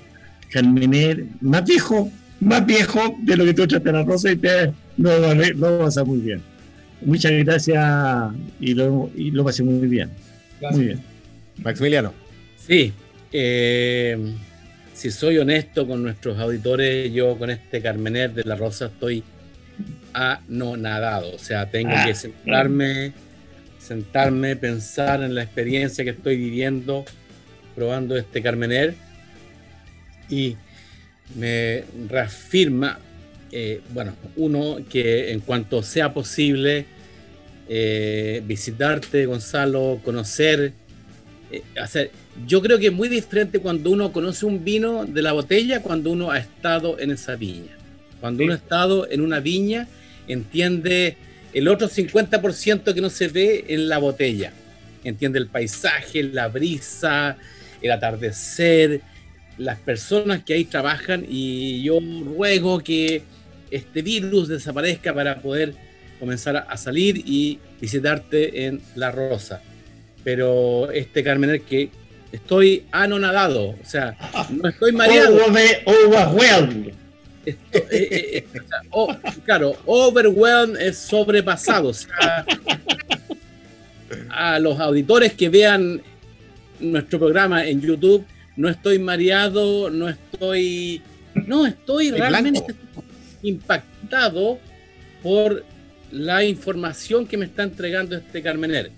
Carmener, 0.50 1.24
más 1.40 1.64
viejo, 1.64 2.10
más 2.40 2.66
viejo 2.66 3.16
de 3.22 3.36
lo 3.36 3.44
que 3.44 3.54
tú 3.54 3.62
echaste 3.62 3.92
la 3.92 4.02
rosa 4.02 4.32
y 4.32 4.36
te 4.36 4.72
lo, 4.98 5.34
lo 5.34 5.78
vas 5.78 5.96
a 5.96 6.04
muy 6.04 6.18
bien. 6.18 6.42
Muchas 7.02 7.32
gracias 7.32 8.32
y 8.60 8.74
lo, 8.74 9.10
y 9.16 9.30
lo 9.30 9.44
pasé 9.44 9.62
muy 9.62 9.86
bien. 9.86 10.10
Gracias. 10.60 10.76
Muy 10.76 10.86
bien. 10.86 11.00
Maximiliano. 11.62 12.12
Sí, 12.58 12.92
eh, 13.32 14.18
si 14.92 15.10
soy 15.10 15.38
honesto 15.38 15.86
con 15.86 16.02
nuestros 16.02 16.38
auditores, 16.38 17.12
yo 17.12 17.38
con 17.38 17.50
este 17.50 17.80
Carmener 17.80 18.34
de 18.34 18.44
la 18.44 18.56
Rosa 18.56 18.86
estoy 18.86 19.22
anonadado. 20.12 21.34
O 21.34 21.38
sea, 21.38 21.70
tengo 21.70 21.92
ah, 21.94 22.04
que 22.06 22.14
sentarme 22.14 23.12
sentarme, 23.80 24.56
pensar 24.56 25.22
en 25.22 25.34
la 25.34 25.42
experiencia 25.42 26.04
que 26.04 26.10
estoy 26.10 26.36
viviendo 26.36 27.04
probando 27.74 28.16
este 28.16 28.42
Carmener 28.42 28.94
y 30.28 30.56
me 31.36 31.84
reafirma, 32.08 32.98
eh, 33.50 33.80
bueno, 33.92 34.14
uno, 34.36 34.78
que 34.88 35.32
en 35.32 35.40
cuanto 35.40 35.82
sea 35.82 36.12
posible, 36.12 36.86
eh, 37.68 38.42
visitarte, 38.46 39.26
Gonzalo, 39.26 40.00
conocer, 40.04 40.72
eh, 41.50 41.62
hacer. 41.80 42.10
Yo 42.46 42.60
creo 42.62 42.78
que 42.78 42.86
es 42.86 42.92
muy 42.92 43.08
diferente 43.08 43.60
cuando 43.60 43.90
uno 43.90 44.12
conoce 44.12 44.46
un 44.46 44.64
vino 44.64 45.04
de 45.04 45.22
la 45.22 45.32
botella, 45.32 45.82
cuando 45.82 46.10
uno 46.10 46.30
ha 46.30 46.38
estado 46.38 46.98
en 46.98 47.12
esa 47.12 47.36
viña. 47.36 47.76
Cuando 48.20 48.38
sí. 48.38 48.44
uno 48.44 48.52
ha 48.54 48.56
estado 48.56 49.10
en 49.10 49.20
una 49.20 49.40
viña, 49.40 49.88
entiende 50.28 51.16
el 51.52 51.68
otro 51.68 51.88
50% 51.88 52.94
que 52.94 53.00
no 53.00 53.10
se 53.10 53.28
ve 53.28 53.64
en 53.68 53.88
la 53.88 53.98
botella. 53.98 54.52
Entiende 55.04 55.38
el 55.38 55.46
paisaje, 55.46 56.22
la 56.22 56.48
brisa, 56.48 57.36
el 57.80 57.90
atardecer, 57.90 59.00
las 59.58 59.78
personas 59.78 60.42
que 60.44 60.54
ahí 60.54 60.64
trabajan 60.64 61.24
y 61.28 61.82
yo 61.82 62.00
ruego 62.24 62.80
que 62.80 63.22
este 63.70 64.02
virus 64.02 64.48
desaparezca 64.48 65.14
para 65.14 65.40
poder 65.40 65.74
comenzar 66.18 66.66
a 66.68 66.76
salir 66.76 67.22
y 67.24 67.58
visitarte 67.80 68.66
en 68.66 68.80
La 68.94 69.10
Rosa. 69.10 69.62
Pero 70.22 70.90
este 70.90 71.22
Carmen, 71.22 71.62
que 71.68 71.90
estoy 72.30 72.84
anonadado, 72.92 73.70
o 73.70 73.84
sea, 73.84 74.16
no 74.50 74.68
estoy 74.68 74.92
mareado. 74.96 75.36
Overwhelmed. 75.86 76.99
Esto, 77.50 77.78
eh, 77.90 78.08
eh, 78.10 78.46
eh, 78.52 78.60
oh, 78.90 79.14
claro, 79.44 79.76
overwhelm 79.86 80.76
es 80.76 80.98
sobrepasado. 80.98 81.88
O 81.88 81.92
sea, 81.92 82.44
a 84.30 84.58
los 84.58 84.78
auditores 84.78 85.34
que 85.34 85.48
vean 85.48 86.02
nuestro 86.78 87.18
programa 87.18 87.66
en 87.66 87.80
YouTube, 87.80 88.24
no 88.56 88.68
estoy 88.68 88.98
mareado, 88.98 89.90
no 89.90 90.08
estoy. 90.08 91.02
No, 91.46 91.66
estoy 91.66 92.10
realmente 92.10 92.60
blanco. 92.60 93.04
impactado 93.42 94.58
por 95.22 95.64
la 96.10 96.44
información 96.44 97.26
que 97.26 97.36
me 97.36 97.46
está 97.46 97.62
entregando 97.62 98.16
este 98.16 98.42
Carmener. 98.42 98.90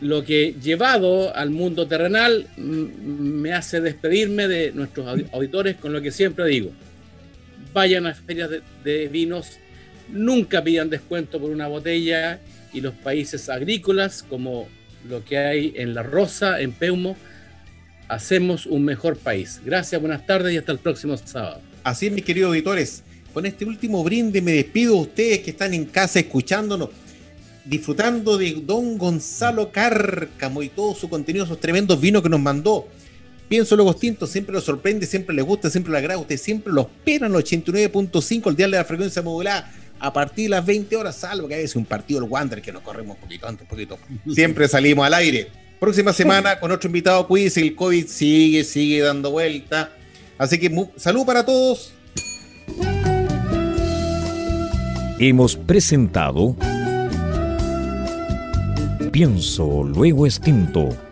Lo 0.00 0.24
que 0.24 0.56
llevado 0.60 1.34
al 1.34 1.50
mundo 1.50 1.86
terrenal 1.86 2.48
me 2.56 3.52
hace 3.52 3.80
despedirme 3.80 4.48
de 4.48 4.72
nuestros 4.72 5.06
auditores 5.32 5.76
con 5.76 5.92
lo 5.92 6.02
que 6.02 6.10
siempre 6.10 6.44
digo 6.46 6.72
vayan 7.72 8.06
a 8.06 8.14
ferias 8.14 8.50
de, 8.50 8.62
de, 8.84 9.08
vinos, 9.08 9.58
nunca 10.08 10.62
pidan 10.62 10.90
descuento 10.90 11.40
por 11.40 11.50
una 11.50 11.68
botella 11.68 12.40
y 12.72 12.80
los 12.80 12.94
países 12.94 13.48
agrícolas 13.48 14.22
como 14.22 14.68
lo 15.08 15.24
que 15.24 15.38
hay 15.38 15.72
en 15.76 15.94
La 15.94 16.02
Rosa, 16.02 16.60
en 16.60 16.72
Peumo, 16.72 17.16
hacemos 18.08 18.66
un 18.66 18.84
mejor 18.84 19.16
país. 19.16 19.60
Gracias, 19.64 20.00
buenas 20.00 20.26
tardes 20.26 20.52
y 20.52 20.58
hasta 20.58 20.72
el 20.72 20.78
próximo 20.78 21.16
sábado. 21.16 21.60
Así 21.82 22.06
es, 22.06 22.12
mis 22.12 22.24
queridos 22.24 22.48
auditores. 22.48 23.02
Con 23.32 23.46
este 23.46 23.64
último 23.64 24.04
brinde 24.04 24.42
me 24.42 24.52
despido 24.52 24.98
a 24.98 25.00
ustedes 25.02 25.40
que 25.40 25.52
están 25.52 25.72
en 25.72 25.86
casa 25.86 26.20
escuchándonos, 26.20 26.90
disfrutando 27.64 28.36
de 28.36 28.60
don 28.64 28.98
Gonzalo 28.98 29.72
Cárcamo 29.72 30.62
y 30.62 30.68
todo 30.68 30.94
su 30.94 31.08
contenido, 31.08 31.46
esos 31.46 31.58
tremendos 31.58 32.00
vinos 32.00 32.22
que 32.22 32.28
nos 32.28 32.40
mandó. 32.40 32.88
Pienso 33.52 33.76
Luego 33.76 33.94
Tinto 33.94 34.26
siempre 34.26 34.54
lo 34.54 34.62
sorprende, 34.62 35.04
siempre 35.04 35.36
le 35.36 35.42
gusta, 35.42 35.68
siempre 35.68 35.92
le 35.92 35.98
agrada. 35.98 36.18
Usted 36.18 36.38
siempre 36.38 36.72
lo 36.72 36.80
espera 36.80 37.26
en 37.26 37.34
89.5, 37.34 38.48
el 38.48 38.56
dial 38.56 38.70
de 38.70 38.78
la 38.78 38.84
frecuencia 38.86 39.20
modulada, 39.20 39.70
a 39.98 40.10
partir 40.10 40.44
de 40.44 40.48
las 40.48 40.64
20 40.64 40.96
horas, 40.96 41.16
salvo 41.16 41.48
que 41.48 41.62
es 41.62 41.76
un 41.76 41.84
partido 41.84 42.22
del 42.22 42.30
Wander 42.30 42.62
que 42.62 42.72
nos 42.72 42.80
corremos 42.80 43.14
un 43.14 43.20
poquito 43.20 43.46
antes, 43.46 43.64
un 43.64 43.68
poquito. 43.68 43.98
Siempre 44.34 44.66
salimos 44.68 45.04
al 45.04 45.12
aire. 45.12 45.50
Próxima 45.78 46.14
semana 46.14 46.58
con 46.60 46.72
otro 46.72 46.88
invitado, 46.88 47.28
cuídense, 47.28 47.60
el 47.60 47.74
COVID 47.74 48.06
sigue, 48.06 48.64
sigue 48.64 49.00
dando 49.00 49.32
vuelta. 49.32 49.90
Así 50.38 50.58
que 50.58 50.86
salud 50.96 51.26
para 51.26 51.44
todos. 51.44 51.92
Hemos 55.18 55.56
presentado 55.56 56.56
Pienso 59.12 59.82
Luego 59.82 60.24
Extinto 60.24 61.11